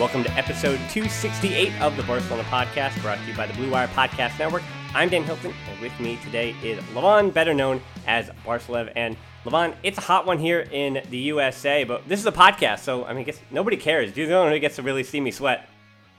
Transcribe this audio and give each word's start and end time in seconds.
Welcome 0.00 0.24
to 0.24 0.30
episode 0.30 0.78
268 0.88 1.78
of 1.82 1.94
the 1.94 2.02
Barcelona 2.04 2.42
Podcast, 2.44 2.98
brought 3.02 3.18
to 3.18 3.24
you 3.26 3.36
by 3.36 3.46
the 3.46 3.52
Blue 3.52 3.70
Wire 3.70 3.86
Podcast 3.88 4.38
Network. 4.38 4.62
I'm 4.94 5.10
Dan 5.10 5.24
Hilton, 5.24 5.52
and 5.68 5.78
with 5.78 5.92
me 6.00 6.18
today 6.24 6.56
is 6.64 6.82
Levon, 6.94 7.34
better 7.34 7.52
known 7.52 7.82
as 8.06 8.30
Barcelev. 8.46 8.90
And 8.96 9.14
Levon, 9.44 9.74
it's 9.82 9.98
a 9.98 10.00
hot 10.00 10.24
one 10.24 10.38
here 10.38 10.60
in 10.72 11.02
the 11.10 11.18
USA, 11.18 11.84
but 11.84 12.08
this 12.08 12.18
is 12.18 12.24
a 12.24 12.32
podcast, 12.32 12.78
so 12.78 13.04
I 13.04 13.10
mean, 13.12 13.18
I 13.18 13.22
guess 13.24 13.42
nobody 13.50 13.76
cares. 13.76 14.16
You're 14.16 14.26
the 14.26 14.36
only 14.36 14.46
one 14.46 14.52
who 14.54 14.58
gets 14.60 14.76
to 14.76 14.82
really 14.82 15.04
see 15.04 15.20
me 15.20 15.30
sweat. 15.30 15.68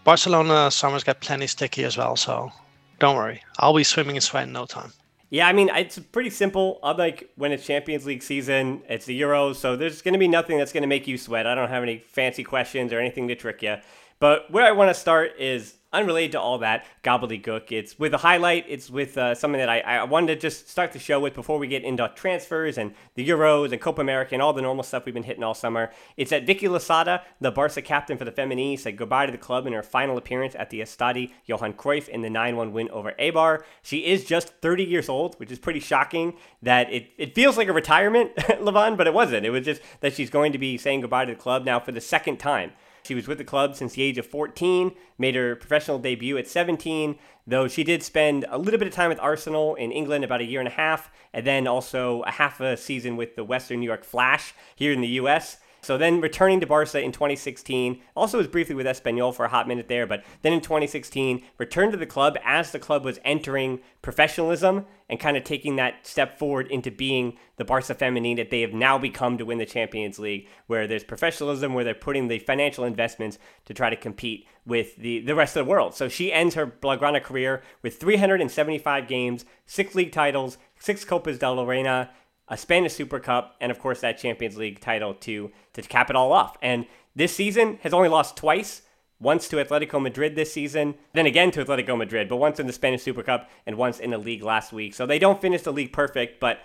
Barcelona 0.04 0.70
summers 0.70 1.04
get 1.04 1.20
plenty 1.20 1.48
sticky 1.48 1.84
as 1.84 1.98
well, 1.98 2.16
so 2.16 2.52
don't 3.00 3.16
worry. 3.16 3.42
I'll 3.58 3.74
be 3.74 3.84
swimming 3.84 4.16
in 4.16 4.22
sweat 4.22 4.44
in 4.44 4.54
no 4.54 4.68
time. 4.68 4.94
Yeah, 5.32 5.48
I 5.48 5.54
mean, 5.54 5.70
it's 5.74 5.98
pretty 5.98 6.30
simple. 6.30 6.82
Unlike 6.84 7.32
when 7.38 7.54
it's 7.54 7.66
Champions 7.66 8.06
League 8.06 8.22
season, 8.22 8.84
it's 8.90 9.06
the 9.06 9.20
Euros, 9.20 9.56
so 9.56 9.78
there's 9.78 10.02
going 10.02 10.12
to 10.12 10.20
be 10.20 10.28
nothing 10.28 10.58
that's 10.58 10.74
going 10.74 10.82
to 10.82 10.88
make 10.88 11.08
you 11.08 11.18
sweat. 11.18 11.48
I 11.48 11.56
don't 11.56 11.70
have 11.70 11.84
any 11.84 12.00
fancy 12.00 12.44
questions 12.44 12.92
or 12.92 13.00
anything 13.00 13.30
to 13.30 13.36
trick 13.36 13.62
you. 13.64 13.78
But 14.22 14.52
where 14.52 14.64
I 14.64 14.72
want 14.72 14.92
to 14.92 14.94
start 14.94 15.32
is 15.40 15.78
unrelated 15.92 16.34
to 16.34 16.40
all 16.40 16.60
that 16.60 16.86
gobbledygook. 17.04 17.72
It's 17.72 17.98
with 17.98 18.14
a 18.14 18.18
highlight. 18.18 18.66
It's 18.68 18.88
with 18.88 19.18
uh, 19.18 19.34
something 19.34 19.60
that 19.60 19.68
I, 19.68 19.80
I 19.80 20.04
wanted 20.04 20.28
to 20.28 20.36
just 20.40 20.70
start 20.70 20.92
the 20.92 21.00
show 21.00 21.20
with 21.20 21.34
before 21.34 21.58
we 21.58 21.68
get 21.68 21.84
into 21.84 22.08
transfers 22.16 22.78
and 22.78 22.94
the 23.16 23.28
Euros 23.28 23.72
and 23.72 23.82
Copa 23.82 24.00
America 24.00 24.36
and 24.36 24.42
all 24.44 24.54
the 24.54 24.62
normal 24.62 24.84
stuff 24.84 25.06
we've 25.06 25.14
been 25.16 25.24
hitting 25.24 25.44
all 25.44 25.56
summer. 25.56 25.92
It's 26.18 26.30
that 26.30 26.46
Vicky 26.46 26.68
Losada, 26.68 27.24
the 27.40 27.52
Barca 27.52 27.82
captain 27.82 28.16
for 28.16 28.24
the 28.24 28.32
Femení, 28.32 28.80
said 28.80 28.96
goodbye 28.96 29.26
to 29.26 29.32
the 29.32 29.40
club 29.40 29.66
in 29.66 29.74
her 29.74 29.82
final 29.82 30.18
appearance 30.18 30.54
at 30.54 30.70
the 30.70 30.82
Estadi 30.82 31.32
Johan 31.46 31.74
Cruyff 31.74 32.08
in 32.08 32.22
the 32.22 32.30
9-1 32.30 32.72
win 32.72 32.90
over 32.92 33.14
Eibar. 33.20 33.64
She 33.82 34.06
is 34.06 34.24
just 34.24 34.50
30 34.62 34.84
years 34.84 35.10
old, 35.10 35.34
which 35.40 35.52
is 35.52 35.58
pretty 35.58 35.80
shocking 35.80 36.38
that 36.62 36.94
it, 36.94 37.10
it 37.18 37.34
feels 37.34 37.58
like 37.58 37.68
a 37.68 37.74
retirement, 37.74 38.36
Levon, 38.38 38.98
but 38.98 39.08
it 39.08 39.16
wasn't. 39.16 39.48
It 39.48 39.50
was 39.50 39.66
just 39.66 39.82
that 40.02 40.14
she's 40.14 40.30
going 40.30 40.52
to 40.52 40.60
be 40.60 40.78
saying 40.78 41.02
goodbye 41.02 41.26
to 41.26 41.34
the 41.34 41.40
club 41.40 41.66
now 41.66 41.80
for 41.80 41.92
the 41.92 42.00
second 42.00 42.38
time. 42.38 42.72
She 43.04 43.16
was 43.16 43.28
with 43.28 43.38
the 43.38 43.44
club 43.44 43.76
since 43.76 43.94
the 43.94 44.04
age 44.04 44.18
of 44.18 44.26
14, 44.26 44.94
made 45.18 45.36
her 45.36 45.56
professional 45.56 46.00
debut 46.00 46.38
at 46.38 46.48
17, 46.48 47.18
though 47.48 47.68
she 47.68 47.84
did 47.84 48.04
spend 48.04 48.46
a 48.50 48.58
little 48.58 48.78
bit 48.78 48.88
of 48.88 48.94
time 48.94 49.10
with 49.10 49.20
Arsenal 49.20 49.76
in 49.76 49.92
England, 49.92 50.24
about 50.24 50.42
a 50.42 50.46
year 50.46 50.60
and 50.60 50.68
a 50.68 50.72
half, 50.72 51.12
and 51.34 51.46
then 51.46 51.68
also 51.68 52.22
a 52.24 52.32
half 52.32 52.60
a 52.60 52.78
season 52.78 53.18
with 53.18 53.36
the 53.36 53.44
Western 53.44 53.80
New 53.80 53.88
York 53.88 54.04
Flash 54.04 54.54
here 54.76 54.92
in 54.94 55.02
the 55.02 55.08
U.S. 55.08 55.58
So 55.82 55.98
then 55.98 56.22
returning 56.22 56.60
to 56.60 56.68
Barca 56.68 57.02
in 57.02 57.12
2016, 57.12 58.02
also 58.16 58.38
was 58.38 58.48
briefly 58.48 58.76
with 58.76 58.86
Espanyol 58.86 59.34
for 59.34 59.46
a 59.46 59.50
hot 59.50 59.68
minute 59.68 59.88
there, 59.88 60.06
but 60.06 60.24
then 60.44 60.54
in 60.54 60.62
2016, 60.62 61.44
returned 61.58 61.92
to 61.92 61.98
the 61.98 62.06
club 62.06 62.38
as 62.46 62.72
the 62.72 62.80
club 62.80 63.04
was 63.04 63.20
entering 63.26 63.80
professionalism 64.04 64.86
and 65.10 65.20
kind 65.20 65.36
of 65.36 65.44
taking 65.44 65.76
that 65.76 66.06
step 66.06 66.38
forward 66.38 66.68
into 66.68 66.92
being 66.92 67.38
the 67.58 67.66
Barca 67.66 67.96
Feminine 67.96 68.38
that 68.38 68.52
they 68.52 68.62
have 68.62 68.74
now 68.74 68.98
become 68.98 69.38
to 69.38 69.46
win 69.46 69.58
the 69.58 69.66
Champions 69.66 70.20
League, 70.20 70.48
where 70.68 70.88
there's 70.88 71.04
professionalism, 71.04 71.74
where 71.74 71.84
they're 71.84 71.96
putting 71.96 72.28
the 72.28 72.40
financial 72.40 72.84
investments 72.84 73.40
to 73.66 73.74
try 73.74 73.90
to 73.90 73.96
compete 73.96 74.48
with 74.66 74.96
the, 74.98 75.20
the 75.22 75.36
rest 75.36 75.58
of 75.58 75.66
the 75.66 75.70
world. 75.70 75.96
So 75.96 76.08
she 76.08 76.32
ends 76.32 76.56
her 76.56 76.68
Blaugrana 76.68 77.24
career 77.24 77.64
with 77.82 78.00
375 78.00 79.08
games, 79.08 79.46
six 79.66 79.96
league 79.96 80.12
titles, 80.12 80.58
six 80.80 81.04
Copas 81.04 81.40
del 81.40 81.66
Reina, 81.66 82.12
a 82.52 82.58
Spanish 82.58 82.94
Super 82.94 83.20
Cup, 83.20 83.56
and 83.62 83.72
of 83.72 83.80
course 83.80 84.02
that 84.02 84.20
Champions 84.20 84.58
League 84.58 84.82
title 84.82 85.16
to 85.16 85.52
to 85.74 85.82
cap 85.82 86.12
it 86.12 86.16
all 86.16 86.34
off. 86.34 86.58
And 86.62 86.86
this 87.16 87.34
season 87.34 87.80
has 87.82 87.94
only 87.94 88.10
lost 88.10 88.38
twice. 88.38 88.84
Once 89.20 89.48
to 89.48 89.58
Atletico 89.58 90.02
Madrid 90.02 90.36
this 90.36 90.52
season, 90.52 90.96
then 91.14 91.28
again 91.28 91.52
to 91.52 91.64
Atletico 91.64 91.96
Madrid, 91.96 92.28
but 92.28 92.38
once 92.38 92.60
in 92.60 92.66
the 92.66 92.74
Spanish 92.74 93.04
Super 93.04 93.22
Cup 93.22 93.50
and 93.68 93.78
once 93.78 94.00
in 94.00 94.10
the 94.10 94.18
league 94.18 94.42
last 94.42 94.74
week. 94.74 94.96
So 94.96 95.06
they 95.06 95.20
don't 95.20 95.40
finish 95.40 95.62
the 95.62 95.72
league 95.72 95.94
perfect, 95.94 96.40
but 96.40 96.60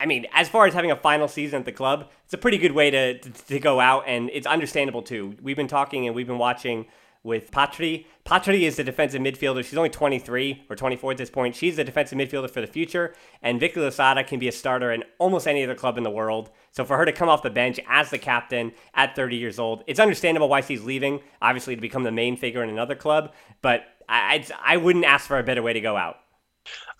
I 0.00 0.06
mean, 0.06 0.26
as 0.32 0.48
far 0.48 0.66
as 0.66 0.74
having 0.74 0.90
a 0.90 0.96
final 0.96 1.28
season 1.28 1.60
at 1.60 1.64
the 1.64 1.70
club, 1.70 2.10
it's 2.24 2.34
a 2.34 2.38
pretty 2.38 2.58
good 2.58 2.72
way 2.72 2.90
to, 2.90 3.18
to, 3.18 3.30
to 3.30 3.60
go 3.60 3.78
out, 3.78 4.02
and 4.08 4.30
it's 4.32 4.48
understandable 4.48 5.02
too. 5.02 5.36
We've 5.40 5.56
been 5.56 5.68
talking 5.68 6.08
and 6.08 6.16
we've 6.16 6.26
been 6.26 6.38
watching 6.38 6.86
with 7.24 7.50
Patri. 7.50 8.06
Patri 8.24 8.64
is 8.64 8.76
the 8.76 8.84
defensive 8.84 9.20
midfielder. 9.20 9.64
She's 9.64 9.76
only 9.76 9.90
23 9.90 10.64
or 10.68 10.76
24 10.76 11.12
at 11.12 11.18
this 11.18 11.30
point. 11.30 11.54
She's 11.54 11.76
the 11.76 11.84
defensive 11.84 12.18
midfielder 12.18 12.50
for 12.50 12.60
the 12.60 12.66
future, 12.66 13.14
and 13.42 13.60
Vicky 13.60 13.80
Losada 13.80 14.24
can 14.24 14.38
be 14.38 14.48
a 14.48 14.52
starter 14.52 14.92
in 14.92 15.04
almost 15.18 15.46
any 15.46 15.62
other 15.62 15.74
club 15.74 15.98
in 15.98 16.04
the 16.04 16.10
world. 16.10 16.50
So 16.72 16.84
for 16.84 16.96
her 16.96 17.04
to 17.04 17.12
come 17.12 17.28
off 17.28 17.42
the 17.42 17.50
bench 17.50 17.78
as 17.88 18.10
the 18.10 18.18
captain 18.18 18.72
at 18.94 19.14
30 19.14 19.36
years 19.36 19.58
old, 19.58 19.84
it's 19.86 20.00
understandable 20.00 20.48
why 20.48 20.60
she's 20.60 20.82
leaving, 20.82 21.20
obviously 21.40 21.74
to 21.74 21.80
become 21.80 22.02
the 22.02 22.12
main 22.12 22.36
figure 22.36 22.62
in 22.62 22.70
another 22.70 22.94
club, 22.94 23.32
but 23.60 23.84
I, 24.08 24.44
I, 24.62 24.74
I 24.74 24.76
wouldn't 24.76 25.04
ask 25.04 25.26
for 25.26 25.38
a 25.38 25.44
better 25.44 25.62
way 25.62 25.72
to 25.72 25.80
go 25.80 25.96
out. 25.96 26.16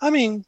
I 0.01 0.09
mean, 0.09 0.43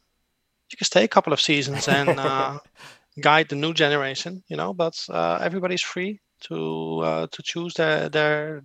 you 0.70 0.76
can 0.76 0.84
stay 0.84 1.04
a 1.04 1.08
couple 1.08 1.32
of 1.32 1.40
seasons 1.40 1.88
and 1.88 2.18
uh, 2.18 2.58
guide 3.20 3.48
the 3.48 3.56
new 3.56 3.72
generation, 3.72 4.42
you 4.48 4.56
know, 4.56 4.74
but 4.74 5.06
uh, 5.08 5.38
everybody's 5.40 5.82
free 5.82 6.20
to 6.40 7.00
uh, 7.00 7.26
to 7.30 7.42
choose 7.42 7.74
their 7.74 8.08
their 8.08 8.64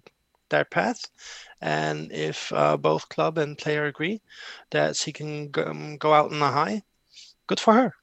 their 0.51 0.66
path. 0.66 1.00
And 1.62 2.12
if 2.12 2.53
uh, 2.53 2.78
both 2.78 3.09
club 3.09 3.39
and 3.39 3.57
player 3.57 3.85
agree 3.85 4.22
that 4.69 4.95
she 4.95 5.12
can 5.12 5.50
go, 5.50 5.63
um, 5.66 5.97
go 5.97 6.13
out 6.13 6.31
on 6.31 6.41
a 6.41 6.51
high, 6.51 6.84
good 7.47 7.59
for 7.59 7.73
her. 7.73 7.94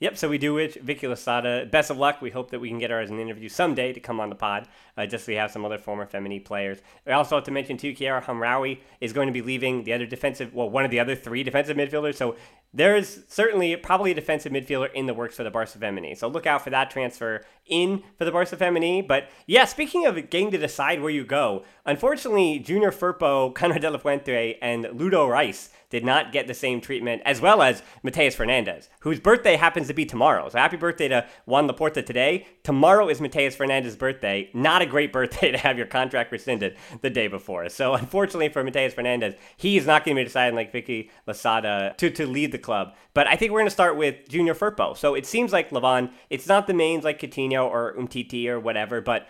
Yep, 0.00 0.16
so 0.16 0.28
we 0.28 0.38
do 0.38 0.54
wish 0.54 0.74
Vicky 0.74 1.08
Losada 1.08 1.66
best 1.66 1.90
of 1.90 1.98
luck. 1.98 2.22
We 2.22 2.30
hope 2.30 2.52
that 2.52 2.60
we 2.60 2.68
can 2.68 2.78
get 2.78 2.90
her 2.90 3.00
as 3.00 3.10
an 3.10 3.18
interview 3.18 3.48
someday 3.48 3.92
to 3.92 4.00
come 4.00 4.20
on 4.20 4.28
the 4.28 4.36
pod, 4.36 4.68
uh, 4.98 5.06
just 5.06 5.24
so 5.24 5.32
we 5.32 5.36
have 5.36 5.50
some 5.50 5.64
other 5.64 5.78
former 5.78 6.04
Femení 6.04 6.44
players. 6.44 6.78
I 7.06 7.12
also 7.12 7.36
have 7.36 7.44
to 7.44 7.50
mention, 7.52 7.76
too, 7.76 7.92
Kiara 7.92 8.22
Hamraoui 8.22 8.80
is 9.00 9.12
going 9.12 9.28
to 9.28 9.32
be 9.32 9.40
leaving 9.40 9.84
the 9.84 9.92
other 9.92 10.06
defensive, 10.06 10.52
well, 10.52 10.68
one 10.68 10.84
of 10.84 10.90
the 10.90 10.98
other 10.98 11.14
three 11.14 11.44
defensive 11.44 11.76
midfielders. 11.76 12.16
So 12.16 12.34
there 12.74 12.96
is 12.96 13.24
certainly 13.28 13.76
probably 13.76 14.10
a 14.10 14.14
defensive 14.14 14.52
midfielder 14.52 14.92
in 14.92 15.06
the 15.06 15.14
works 15.14 15.36
for 15.36 15.44
the 15.44 15.50
Barca 15.50 15.78
Femení. 15.78 16.16
So 16.16 16.28
look 16.28 16.46
out 16.46 16.62
for 16.62 16.70
that 16.70 16.90
transfer 16.90 17.44
in 17.66 18.02
for 18.16 18.24
the 18.24 18.32
Barca 18.32 18.56
Femení. 18.56 19.06
But 19.06 19.30
yeah, 19.46 19.64
speaking 19.64 20.04
of 20.04 20.16
getting 20.28 20.50
to 20.50 20.58
decide 20.58 21.00
where 21.00 21.10
you 21.10 21.24
go, 21.24 21.64
unfortunately, 21.86 22.58
Junior 22.58 22.90
Firpo, 22.90 23.54
Konrad 23.54 23.80
de 23.80 23.90
la 23.90 23.98
Fuente, 23.98 24.58
and 24.60 24.88
Ludo 24.92 25.26
Reis 25.26 25.70
did 25.90 26.04
not 26.04 26.32
get 26.32 26.46
the 26.46 26.54
same 26.54 26.80
treatment, 26.80 27.22
as 27.24 27.40
well 27.40 27.62
as 27.62 27.82
Matheus 28.04 28.36
Fernandes, 28.36 28.88
whose 29.00 29.18
birthday 29.18 29.56
happens 29.56 29.86
to 29.86 29.94
be 29.94 30.04
tomorrow. 30.04 30.48
So 30.50 30.58
happy 30.58 30.76
birthday 30.76 31.08
to 31.08 31.26
Juan 31.46 31.68
Laporta 31.68 32.04
today. 32.04 32.46
Tomorrow 32.62 33.08
is 33.08 33.20
Matheus 33.20 33.54
Fernandes's 33.54 33.96
birthday. 33.96 34.50
Not 34.52 34.82
a 34.82 34.86
great 34.88 35.12
birthday 35.12 35.50
to 35.52 35.58
have 35.58 35.78
your 35.78 35.86
contract 35.86 36.32
rescinded 36.32 36.76
the 37.00 37.10
day 37.10 37.28
before. 37.28 37.68
So 37.68 37.94
unfortunately 37.94 38.48
for 38.48 38.64
Matheus 38.64 38.94
Fernandes, 38.94 39.36
he 39.56 39.76
is 39.76 39.86
not 39.86 40.04
going 40.04 40.16
to 40.16 40.20
be 40.20 40.24
deciding 40.24 40.56
like 40.56 40.72
Vicky 40.72 41.10
Losada 41.26 41.94
to, 41.98 42.10
to 42.10 42.26
lead 42.26 42.52
the 42.52 42.58
club. 42.58 42.94
But 43.14 43.26
I 43.26 43.36
think 43.36 43.52
we're 43.52 43.60
going 43.60 43.66
to 43.66 43.70
start 43.70 43.96
with 43.96 44.28
Junior 44.28 44.54
Firpo. 44.54 44.96
So 44.96 45.14
it 45.14 45.26
seems 45.26 45.52
like 45.52 45.70
Levon, 45.70 46.10
it's 46.30 46.48
not 46.48 46.66
the 46.66 46.74
mains 46.74 47.04
like 47.04 47.20
Coutinho 47.20 47.64
or 47.64 47.94
Umtiti 47.94 48.48
or 48.48 48.58
whatever, 48.58 49.00
but 49.00 49.28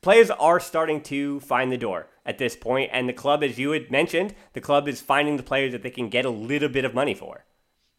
players 0.00 0.30
are 0.30 0.60
starting 0.60 1.00
to 1.02 1.40
find 1.40 1.72
the 1.72 1.76
door 1.76 2.08
at 2.24 2.38
this 2.38 2.56
point, 2.56 2.90
and 2.92 3.08
the 3.08 3.12
club, 3.12 3.42
as 3.42 3.58
you 3.58 3.70
had 3.70 3.90
mentioned, 3.90 4.34
the 4.52 4.60
club 4.60 4.88
is 4.88 5.00
finding 5.00 5.36
the 5.36 5.42
players 5.42 5.72
that 5.72 5.82
they 5.82 5.90
can 5.90 6.08
get 6.08 6.24
a 6.24 6.30
little 6.30 6.68
bit 6.68 6.84
of 6.84 6.92
money 6.92 7.14
for. 7.14 7.44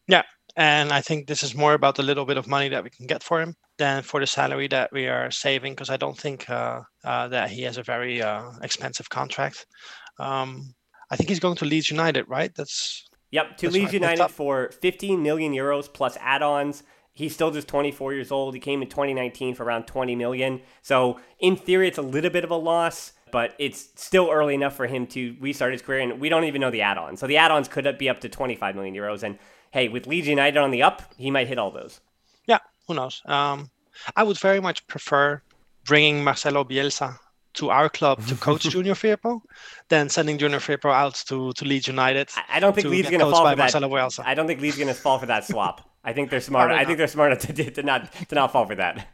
Yeah, 0.06 0.22
and 0.58 0.92
I 0.92 1.00
think 1.00 1.28
this 1.28 1.44
is 1.44 1.54
more 1.54 1.72
about 1.72 1.94
the 1.94 2.02
little 2.02 2.24
bit 2.24 2.36
of 2.36 2.48
money 2.48 2.68
that 2.70 2.82
we 2.82 2.90
can 2.90 3.06
get 3.06 3.22
for 3.22 3.40
him 3.40 3.54
than 3.78 4.02
for 4.02 4.18
the 4.18 4.26
salary 4.26 4.66
that 4.68 4.92
we 4.92 5.06
are 5.06 5.30
saving. 5.30 5.72
Because 5.72 5.88
I 5.88 5.96
don't 5.96 6.18
think 6.18 6.50
uh, 6.50 6.80
uh, 7.04 7.28
that 7.28 7.50
he 7.50 7.62
has 7.62 7.78
a 7.78 7.84
very 7.84 8.20
uh, 8.20 8.50
expensive 8.60 9.08
contract. 9.08 9.66
Um, 10.18 10.74
I 11.12 11.16
think 11.16 11.28
he's 11.28 11.38
going 11.38 11.54
to 11.58 11.64
Leeds 11.64 11.92
United, 11.92 12.28
right? 12.28 12.52
That's 12.56 13.08
yep 13.30 13.56
to 13.58 13.70
Leeds 13.70 13.92
United 13.92 14.28
for 14.28 14.72
15 14.82 15.22
million 15.22 15.52
euros 15.52 15.90
plus 15.90 16.18
add-ons. 16.20 16.82
He's 17.14 17.34
still 17.34 17.52
just 17.52 17.68
24 17.68 18.14
years 18.14 18.32
old. 18.32 18.54
He 18.54 18.60
came 18.60 18.82
in 18.82 18.88
2019 18.88 19.54
for 19.54 19.62
around 19.62 19.86
20 19.86 20.16
million. 20.16 20.60
So 20.82 21.20
in 21.38 21.54
theory, 21.56 21.86
it's 21.86 21.98
a 21.98 22.02
little 22.02 22.30
bit 22.30 22.42
of 22.42 22.50
a 22.50 22.56
loss 22.56 23.12
but 23.30 23.54
it's 23.58 23.90
still 23.96 24.30
early 24.30 24.54
enough 24.54 24.74
for 24.74 24.86
him 24.86 25.06
to 25.06 25.36
restart 25.40 25.72
his 25.72 25.82
career, 25.82 26.00
and 26.00 26.20
we 26.20 26.28
don't 26.28 26.44
even 26.44 26.62
know 26.62 26.70
the 26.70 26.80
add-ons. 26.80 27.20
So 27.20 27.26
the 27.26 27.36
add-ons 27.36 27.68
could 27.68 27.98
be 27.98 28.08
up 28.08 28.20
to 28.20 28.28
25 28.28 28.74
million 28.74 28.94
euros, 28.94 29.22
and 29.22 29.38
hey, 29.70 29.88
with 29.88 30.06
Leeds 30.06 30.28
United 30.28 30.58
on 30.58 30.70
the 30.70 30.82
up, 30.82 31.02
he 31.16 31.30
might 31.30 31.48
hit 31.48 31.58
all 31.58 31.70
those. 31.70 32.00
Yeah, 32.46 32.58
who 32.86 32.94
knows? 32.94 33.22
Um, 33.26 33.70
I 34.16 34.22
would 34.22 34.38
very 34.38 34.60
much 34.60 34.86
prefer 34.86 35.42
bringing 35.84 36.22
Marcelo 36.22 36.64
Bielsa 36.64 37.18
to 37.54 37.70
our 37.70 37.88
club 37.88 38.24
to 38.26 38.34
coach 38.36 38.62
Junior 38.70 38.94
Firpo 38.94 39.40
than 39.88 40.08
sending 40.08 40.38
Junior 40.38 40.58
Firpo 40.58 40.92
out 40.92 41.14
to, 41.26 41.52
to 41.54 41.64
Leeds 41.64 41.88
United. 41.88 42.28
I 42.48 42.60
don't 42.60 42.74
think 42.74 42.86
Leeds 42.86 43.08
going 43.10 43.20
to 43.20 43.30
fall 43.30 43.48
for 43.48 43.56
that. 43.56 43.72
Bielsa. 43.72 44.22
I 44.24 44.34
don't 44.34 44.46
think 44.46 44.60
Leeds 44.60 44.76
going 44.76 44.88
to 44.88 44.94
fall 44.94 45.18
for 45.18 45.26
that 45.26 45.44
swap. 45.44 45.88
I 46.04 46.12
think 46.12 46.30
they're 46.30 46.40
smart. 46.40 46.70
I 46.70 46.84
think 46.84 46.98
they're 46.98 47.08
smart 47.08 47.38
to, 47.40 47.70
to 47.70 47.82
not 47.82 48.12
to 48.28 48.34
not 48.34 48.52
fall 48.52 48.66
for 48.66 48.76
that. 48.76 49.08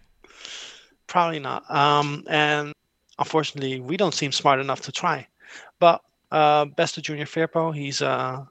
Probably 1.06 1.40
not. 1.40 1.68
Um, 1.70 2.24
and 2.28 2.72
unfortunately, 3.18 3.80
we 3.80 3.96
don't 3.96 4.14
seem 4.14 4.32
smart 4.32 4.60
enough 4.60 4.82
to 4.82 4.92
try. 4.92 5.26
But 5.80 6.02
uh, 6.30 6.66
best 6.66 6.94
to 6.96 7.02
Junior 7.02 7.24
Firpo. 7.24 7.74
He's 7.74 8.02
uh, 8.02 8.44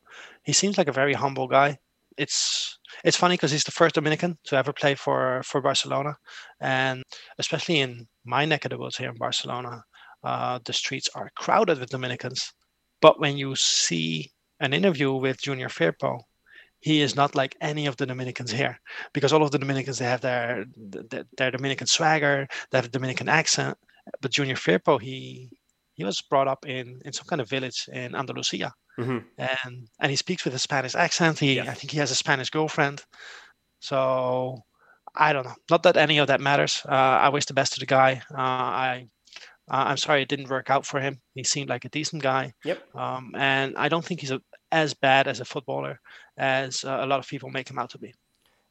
he 0.44 0.53
seems 0.53 0.77
like 0.77 0.88
a 0.88 0.91
very 0.91 1.13
humble 1.13 1.47
guy 1.47 1.77
it's 2.18 2.77
it's 3.04 3.18
funny 3.18 3.36
because 3.36 3.51
he's 3.51 3.63
the 3.63 3.71
first 3.71 3.95
Dominican 3.95 4.38
to 4.45 4.56
ever 4.56 4.74
play 4.74 4.95
for 4.95 5.42
for 5.44 5.62
Barcelona, 5.62 6.15
and 6.62 7.04
especially 7.39 7.80
in 7.80 8.07
my 8.25 8.45
neck 8.45 8.65
of 8.65 8.71
the 8.71 8.77
woods 8.77 8.98
here 8.98 9.10
in 9.10 9.18
Barcelona, 9.18 9.83
uh, 10.24 10.60
the 10.65 10.74
streets 10.74 11.10
are 11.15 11.31
crowded 11.36 11.80
with 11.80 11.89
Dominicans. 11.89 12.54
But 13.01 13.19
when 13.19 13.38
you 13.38 13.56
see 13.56 14.31
an 14.60 14.74
interview 14.74 15.13
with 15.13 15.42
Junior 15.42 15.68
Firpo, 15.69 16.21
he 16.80 17.01
is 17.01 17.15
not 17.15 17.36
like 17.36 17.56
any 17.62 17.86
of 17.86 17.98
the 17.98 18.06
Dominicans 18.06 18.51
here 18.51 18.80
because 19.13 19.33
all 19.33 19.44
of 19.44 19.51
the 19.51 19.59
Dominicans 19.59 20.00
they 20.00 20.06
have 20.06 20.21
their 20.21 20.66
their, 20.75 21.25
their 21.38 21.51
Dominican 21.51 21.88
swagger, 21.88 22.48
they 22.71 22.77
have 22.77 22.86
a 22.86 22.89
Dominican 22.89 23.30
accent. 23.30 23.77
But 24.21 24.31
Junior 24.31 24.56
Firpo, 24.56 25.01
he 25.01 25.50
he 25.94 26.04
was 26.04 26.21
brought 26.21 26.48
up 26.48 26.66
in 26.66 27.01
in 27.06 27.13
some 27.13 27.25
kind 27.27 27.42
of 27.42 27.50
village 27.50 27.89
in 27.92 28.16
Andalusia, 28.16 28.74
mm-hmm. 29.00 29.19
and 29.38 29.88
and 30.00 30.10
he 30.10 30.16
speaks 30.16 30.45
with 30.45 30.54
a 30.54 30.60
Spanish 30.60 30.95
accent. 30.95 31.40
He 31.40 31.56
yeah. 31.56 31.63
I 31.63 31.74
think 31.74 31.92
he 31.92 32.00
has 32.00 32.12
a 32.12 32.16
Spanish 32.16 32.50
girlfriend, 32.50 33.04
so 33.80 34.63
I 35.16 35.34
don't 35.34 35.45
know. 35.45 35.56
Not 35.69 35.84
that 35.84 35.98
any 35.98 36.18
of 36.18 36.28
that 36.28 36.42
matters. 36.42 36.81
Uh, 36.88 36.92
I 36.92 37.30
wish 37.30 37.45
the 37.45 37.54
best 37.54 37.74
to 37.74 37.80
the 37.80 37.86
guy. 37.86 38.22
Uh, 38.31 38.38
I 38.38 39.07
uh, 39.72 39.86
I'm 39.88 39.98
sorry 39.98 40.22
it 40.22 40.28
didn't 40.28 40.50
work 40.50 40.69
out 40.69 40.86
for 40.86 41.00
him. 41.00 41.19
He 41.36 41.44
seemed 41.44 41.69
like 41.69 41.86
a 41.86 41.90
decent 41.90 42.22
guy. 42.22 42.54
Yep. 42.66 42.95
Um, 42.95 43.31
and 43.36 43.75
I 43.78 43.90
don't 43.90 44.04
think 44.04 44.19
he's 44.19 44.31
a, 44.31 44.42
as 44.72 44.94
bad 44.94 45.28
as 45.28 45.40
a 45.40 45.45
footballer 45.45 46.00
as 46.38 46.84
uh, 46.84 47.00
a 47.01 47.06
lot 47.06 47.19
of 47.19 47.28
people 47.28 47.50
make 47.50 47.69
him 47.69 47.80
out 47.80 47.92
to 47.92 47.98
be. 47.98 48.13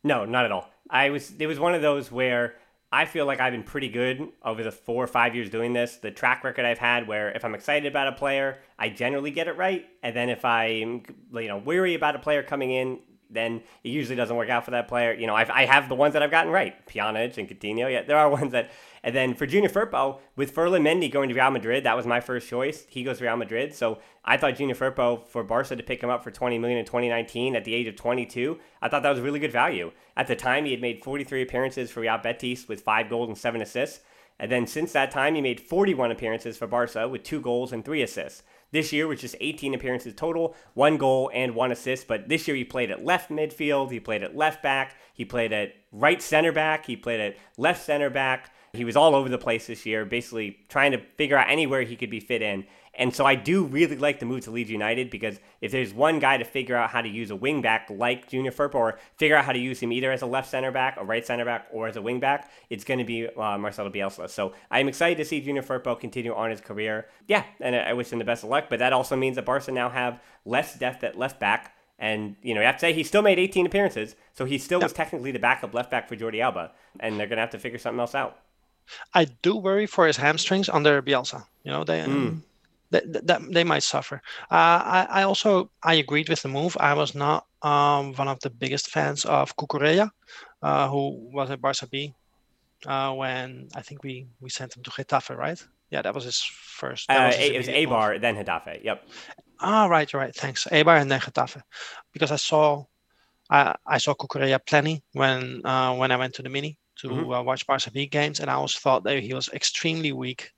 No, 0.04 0.24
not 0.24 0.44
at 0.44 0.52
all. 0.52 0.68
I 0.90 1.10
was. 1.10 1.32
It 1.38 1.46
was 1.46 1.58
one 1.58 1.74
of 1.74 1.82
those 1.82 2.10
where 2.10 2.56
I 2.92 3.06
feel 3.06 3.24
like 3.24 3.40
I've 3.40 3.52
been 3.52 3.62
pretty 3.62 3.88
good 3.88 4.28
over 4.44 4.62
the 4.62 4.70
four 4.70 5.02
or 5.02 5.06
five 5.06 5.34
years 5.34 5.48
doing 5.48 5.72
this. 5.72 5.96
The 5.96 6.10
track 6.10 6.44
record 6.44 6.66
I've 6.66 6.78
had, 6.78 7.08
where 7.08 7.30
if 7.30 7.42
I'm 7.42 7.54
excited 7.54 7.90
about 7.90 8.06
a 8.06 8.12
player, 8.12 8.58
I 8.78 8.90
generally 8.90 9.30
get 9.30 9.48
it 9.48 9.56
right, 9.56 9.86
and 10.02 10.14
then 10.14 10.28
if 10.28 10.44
I'm 10.44 11.02
you 11.32 11.48
know 11.48 11.56
weary 11.56 11.94
about 11.94 12.16
a 12.16 12.18
player 12.18 12.42
coming 12.42 12.70
in, 12.70 12.98
then 13.30 13.62
it 13.82 13.88
usually 13.88 14.14
doesn't 14.14 14.36
work 14.36 14.50
out 14.50 14.66
for 14.66 14.72
that 14.72 14.88
player. 14.88 15.14
You 15.14 15.26
know, 15.26 15.34
I've, 15.34 15.50
I 15.50 15.64
have 15.64 15.88
the 15.88 15.94
ones 15.94 16.12
that 16.12 16.22
I've 16.22 16.30
gotten 16.30 16.52
right, 16.52 16.86
Pjanic 16.86 17.38
and 17.38 17.48
Coutinho. 17.48 17.90
Yeah, 17.90 18.02
there 18.02 18.18
are 18.18 18.28
ones 18.40 18.52
that 18.52 18.70
and 19.04 19.14
then 19.14 19.34
for 19.34 19.46
Junior 19.46 19.68
Firpo, 19.68 20.20
with 20.36 20.52
Ferland 20.52 20.86
Mendy 20.86 21.10
going 21.10 21.28
to 21.28 21.34
Real 21.34 21.50
Madrid, 21.50 21.84
that 21.84 21.96
was 21.96 22.06
my 22.06 22.20
first 22.20 22.48
choice. 22.48 22.86
He 22.88 23.02
goes 23.02 23.18
to 23.18 23.24
Real 23.24 23.36
Madrid. 23.36 23.74
So 23.74 23.98
I 24.24 24.36
thought 24.36 24.56
Junior 24.56 24.76
Firpo 24.76 25.26
for 25.26 25.42
Barca 25.42 25.74
to 25.74 25.82
pick 25.82 26.02
him 26.02 26.10
up 26.10 26.22
for 26.22 26.30
20 26.30 26.58
million 26.58 26.78
in 26.78 26.84
2019 26.84 27.56
at 27.56 27.64
the 27.64 27.74
age 27.74 27.88
of 27.88 27.96
22. 27.96 28.58
I 28.80 28.88
thought 28.88 29.02
that 29.02 29.10
was 29.10 29.20
really 29.20 29.40
good 29.40 29.50
value. 29.50 29.90
At 30.16 30.28
the 30.28 30.36
time, 30.36 30.64
he 30.64 30.70
had 30.70 30.80
made 30.80 31.02
43 31.02 31.42
appearances 31.42 31.90
for 31.90 32.00
Real 32.00 32.18
Betis 32.18 32.68
with 32.68 32.82
five 32.82 33.08
goals 33.08 33.28
and 33.28 33.36
seven 33.36 33.60
assists. 33.60 34.00
And 34.38 34.50
then 34.50 34.66
since 34.66 34.92
that 34.92 35.10
time, 35.10 35.34
he 35.34 35.40
made 35.40 35.60
41 35.60 36.10
appearances 36.10 36.56
for 36.56 36.66
Barca 36.66 37.08
with 37.08 37.22
two 37.22 37.40
goals 37.40 37.72
and 37.72 37.84
three 37.84 38.02
assists. 38.02 38.42
This 38.72 38.92
year 38.92 39.06
was 39.06 39.20
just 39.20 39.36
18 39.38 39.74
appearances 39.74 40.14
total, 40.14 40.56
one 40.74 40.96
goal 40.96 41.30
and 41.34 41.54
one 41.54 41.70
assist. 41.70 42.08
But 42.08 42.28
this 42.28 42.48
year 42.48 42.56
he 42.56 42.64
played 42.64 42.90
at 42.90 43.04
left 43.04 43.30
midfield, 43.30 43.90
he 43.90 44.00
played 44.00 44.22
at 44.22 44.36
left 44.36 44.62
back, 44.62 44.96
he 45.12 45.24
played 45.24 45.52
at 45.52 45.74
right 45.92 46.22
center 46.22 46.52
back, 46.52 46.86
he 46.86 46.96
played 46.96 47.20
at 47.20 47.36
left 47.58 47.84
center 47.84 48.10
back. 48.10 48.50
He 48.74 48.86
was 48.86 48.96
all 48.96 49.14
over 49.14 49.28
the 49.28 49.36
place 49.36 49.66
this 49.66 49.84
year, 49.84 50.06
basically 50.06 50.56
trying 50.70 50.92
to 50.92 50.98
figure 51.18 51.36
out 51.36 51.50
anywhere 51.50 51.82
he 51.82 51.94
could 51.94 52.08
be 52.08 52.20
fit 52.20 52.40
in. 52.40 52.64
And 52.94 53.14
so 53.14 53.26
I 53.26 53.34
do 53.34 53.64
really 53.64 53.98
like 53.98 54.18
the 54.18 54.24
move 54.24 54.44
to 54.44 54.50
Leeds 54.50 54.70
United 54.70 55.10
because 55.10 55.38
if 55.60 55.72
there's 55.72 55.92
one 55.92 56.18
guy 56.18 56.38
to 56.38 56.44
figure 56.44 56.74
out 56.74 56.88
how 56.88 57.02
to 57.02 57.08
use 57.08 57.30
a 57.30 57.36
wing 57.36 57.60
back 57.60 57.88
like 57.90 58.30
Junior 58.30 58.50
Firpo 58.50 58.76
or 58.76 58.98
figure 59.18 59.36
out 59.36 59.44
how 59.44 59.52
to 59.52 59.58
use 59.58 59.78
him 59.80 59.92
either 59.92 60.10
as 60.10 60.22
a 60.22 60.26
left 60.26 60.48
center 60.48 60.70
back, 60.70 60.96
a 60.96 61.04
right 61.04 61.26
center 61.26 61.44
back, 61.44 61.66
or 61.70 61.86
as 61.86 61.96
a 61.96 62.02
wing 62.02 62.18
back, 62.18 62.50
it's 62.70 62.82
going 62.82 62.96
to 62.96 63.04
be 63.04 63.28
uh, 63.28 63.58
Marcelo 63.58 63.90
Bielsa. 63.90 64.30
So 64.30 64.54
I'm 64.70 64.88
excited 64.88 65.18
to 65.18 65.24
see 65.26 65.42
Junior 65.42 65.62
Firpo 65.62 66.00
continue 66.00 66.34
on 66.34 66.48
his 66.50 66.62
career. 66.62 67.08
Yeah, 67.28 67.44
and 67.60 67.76
I 67.76 67.92
wish 67.92 68.10
him 68.10 68.20
the 68.20 68.24
best 68.24 68.42
of 68.42 68.48
luck, 68.48 68.66
but 68.70 68.78
that 68.78 68.94
also 68.94 69.16
means 69.16 69.36
that 69.36 69.44
Barca 69.44 69.70
now 69.70 69.90
have 69.90 70.18
less 70.46 70.78
depth 70.78 71.04
at 71.04 71.18
left 71.18 71.38
back. 71.38 71.76
And, 71.98 72.36
you 72.40 72.54
know, 72.54 72.60
you 72.60 72.66
have 72.66 72.76
to 72.76 72.80
say 72.80 72.94
he 72.94 73.04
still 73.04 73.22
made 73.22 73.38
18 73.38 73.66
appearances, 73.66 74.16
so 74.32 74.46
he 74.46 74.56
still 74.56 74.80
was 74.80 74.94
technically 74.94 75.30
the 75.30 75.38
backup 75.38 75.74
left 75.74 75.90
back 75.90 76.08
for 76.08 76.16
Jordi 76.16 76.40
Alba. 76.40 76.72
And 77.00 77.20
they're 77.20 77.26
going 77.26 77.36
to 77.36 77.42
have 77.42 77.50
to 77.50 77.58
figure 77.58 77.78
something 77.78 78.00
else 78.00 78.14
out. 78.14 78.38
I 79.14 79.24
do 79.42 79.56
worry 79.56 79.86
for 79.86 80.06
his 80.06 80.16
hamstrings 80.16 80.68
under 80.68 81.00
Bielsa. 81.02 81.44
You 81.64 81.72
know, 81.72 81.84
they 81.84 82.00
mm. 82.00 82.40
that, 82.90 83.26
that 83.26 83.40
they 83.52 83.64
might 83.64 83.82
suffer. 83.82 84.20
Uh, 84.50 84.80
I, 84.84 85.06
I 85.10 85.22
also 85.22 85.70
I 85.82 85.94
agreed 85.94 86.28
with 86.28 86.42
the 86.42 86.48
move. 86.48 86.76
I 86.80 86.94
was 86.94 87.14
not 87.14 87.46
um, 87.62 88.14
one 88.14 88.28
of 88.28 88.40
the 88.40 88.50
biggest 88.50 88.88
fans 88.88 89.24
of 89.24 89.56
Cucurella, 89.56 90.10
uh, 90.62 90.88
who 90.88 91.30
was 91.32 91.50
at 91.50 91.60
Barca 91.60 91.86
B 91.86 92.14
uh, 92.86 93.12
when 93.12 93.68
I 93.74 93.82
think 93.82 94.02
we 94.02 94.26
we 94.40 94.50
sent 94.50 94.76
him 94.76 94.82
to 94.82 94.90
Getafe, 94.90 95.36
right? 95.36 95.62
Yeah, 95.90 96.02
that 96.02 96.14
was 96.14 96.24
his 96.24 96.42
first. 96.42 97.10
Uh, 97.10 97.26
was 97.26 97.36
his 97.36 97.50
it 97.50 97.58
was 97.58 97.68
Eibar, 97.68 98.20
then 98.20 98.36
Getafe. 98.36 98.82
Yep. 98.82 99.08
Ah, 99.60 99.86
right, 99.86 100.12
right. 100.14 100.34
Thanks, 100.34 100.66
Eibar 100.72 101.00
and 101.00 101.10
then 101.10 101.20
Getafe, 101.20 101.62
because 102.12 102.32
I 102.32 102.36
saw 102.36 102.84
I, 103.50 103.74
I 103.86 103.98
saw 103.98 104.14
Cucurella 104.14 104.58
plenty 104.66 105.02
when 105.12 105.64
uh, 105.64 105.94
when 105.94 106.10
I 106.10 106.16
went 106.16 106.34
to 106.34 106.42
the 106.42 106.48
mini 106.48 106.78
to 107.02 107.08
mm-hmm. 107.08 107.32
uh, 107.32 107.42
watch 107.42 107.66
Barca 107.66 107.90
B 107.90 108.06
games, 108.06 108.40
and 108.40 108.50
I 108.50 108.54
always 108.54 108.76
thought 108.76 109.04
that 109.04 109.22
he 109.22 109.34
was 109.34 109.48
extremely 109.48 110.12
weak 110.12 110.50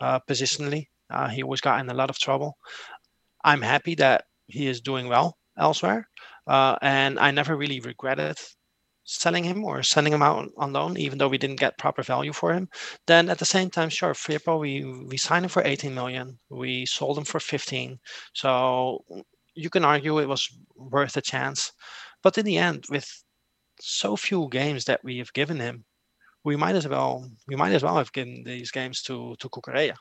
uh, 0.00 0.20
positionally. 0.28 0.88
Uh, 1.10 1.28
he 1.28 1.42
always 1.42 1.60
got 1.60 1.80
in 1.80 1.88
a 1.88 1.94
lot 1.94 2.10
of 2.10 2.18
trouble. 2.18 2.56
I'm 3.44 3.62
happy 3.62 3.94
that 3.96 4.24
he 4.46 4.66
is 4.66 4.80
doing 4.80 5.08
well 5.08 5.38
elsewhere, 5.58 6.08
uh, 6.46 6.76
and 6.82 7.18
I 7.18 7.30
never 7.30 7.56
really 7.56 7.80
regretted 7.80 8.38
selling 9.04 9.44
him 9.44 9.64
or 9.64 9.82
sending 9.82 10.12
him 10.12 10.22
out 10.22 10.48
on 10.56 10.72
loan, 10.72 10.96
even 10.96 11.18
though 11.18 11.28
we 11.28 11.38
didn't 11.38 11.60
get 11.60 11.78
proper 11.78 12.02
value 12.02 12.32
for 12.32 12.52
him. 12.52 12.68
Then 13.06 13.28
at 13.28 13.38
the 13.38 13.44
same 13.44 13.70
time, 13.70 13.88
sure, 13.88 14.14
Firpo, 14.14 14.60
we 14.60 14.84
we 14.84 15.16
signed 15.16 15.44
him 15.44 15.48
for 15.50 15.62
18 15.64 15.94
million. 15.94 16.38
We 16.50 16.86
sold 16.86 17.18
him 17.18 17.24
for 17.24 17.40
15. 17.40 17.98
So 18.32 19.04
you 19.54 19.70
can 19.70 19.84
argue 19.84 20.18
it 20.18 20.28
was 20.28 20.48
worth 20.76 21.16
a 21.16 21.20
chance, 21.20 21.72
but 22.22 22.38
in 22.38 22.46
the 22.46 22.58
end, 22.58 22.84
with 22.88 23.08
so 23.80 24.16
few 24.16 24.48
games 24.50 24.84
that 24.84 25.00
we 25.04 25.18
have 25.18 25.32
given 25.32 25.58
him, 25.58 25.84
we 26.44 26.56
might 26.56 26.74
as 26.74 26.86
well 26.88 27.28
we 27.46 27.56
might 27.56 27.72
as 27.72 27.82
well 27.82 27.96
have 27.96 28.12
given 28.12 28.42
these 28.44 28.70
games 28.70 29.02
to 29.02 29.34
to 29.38 29.48
Cucurella. 29.48 29.94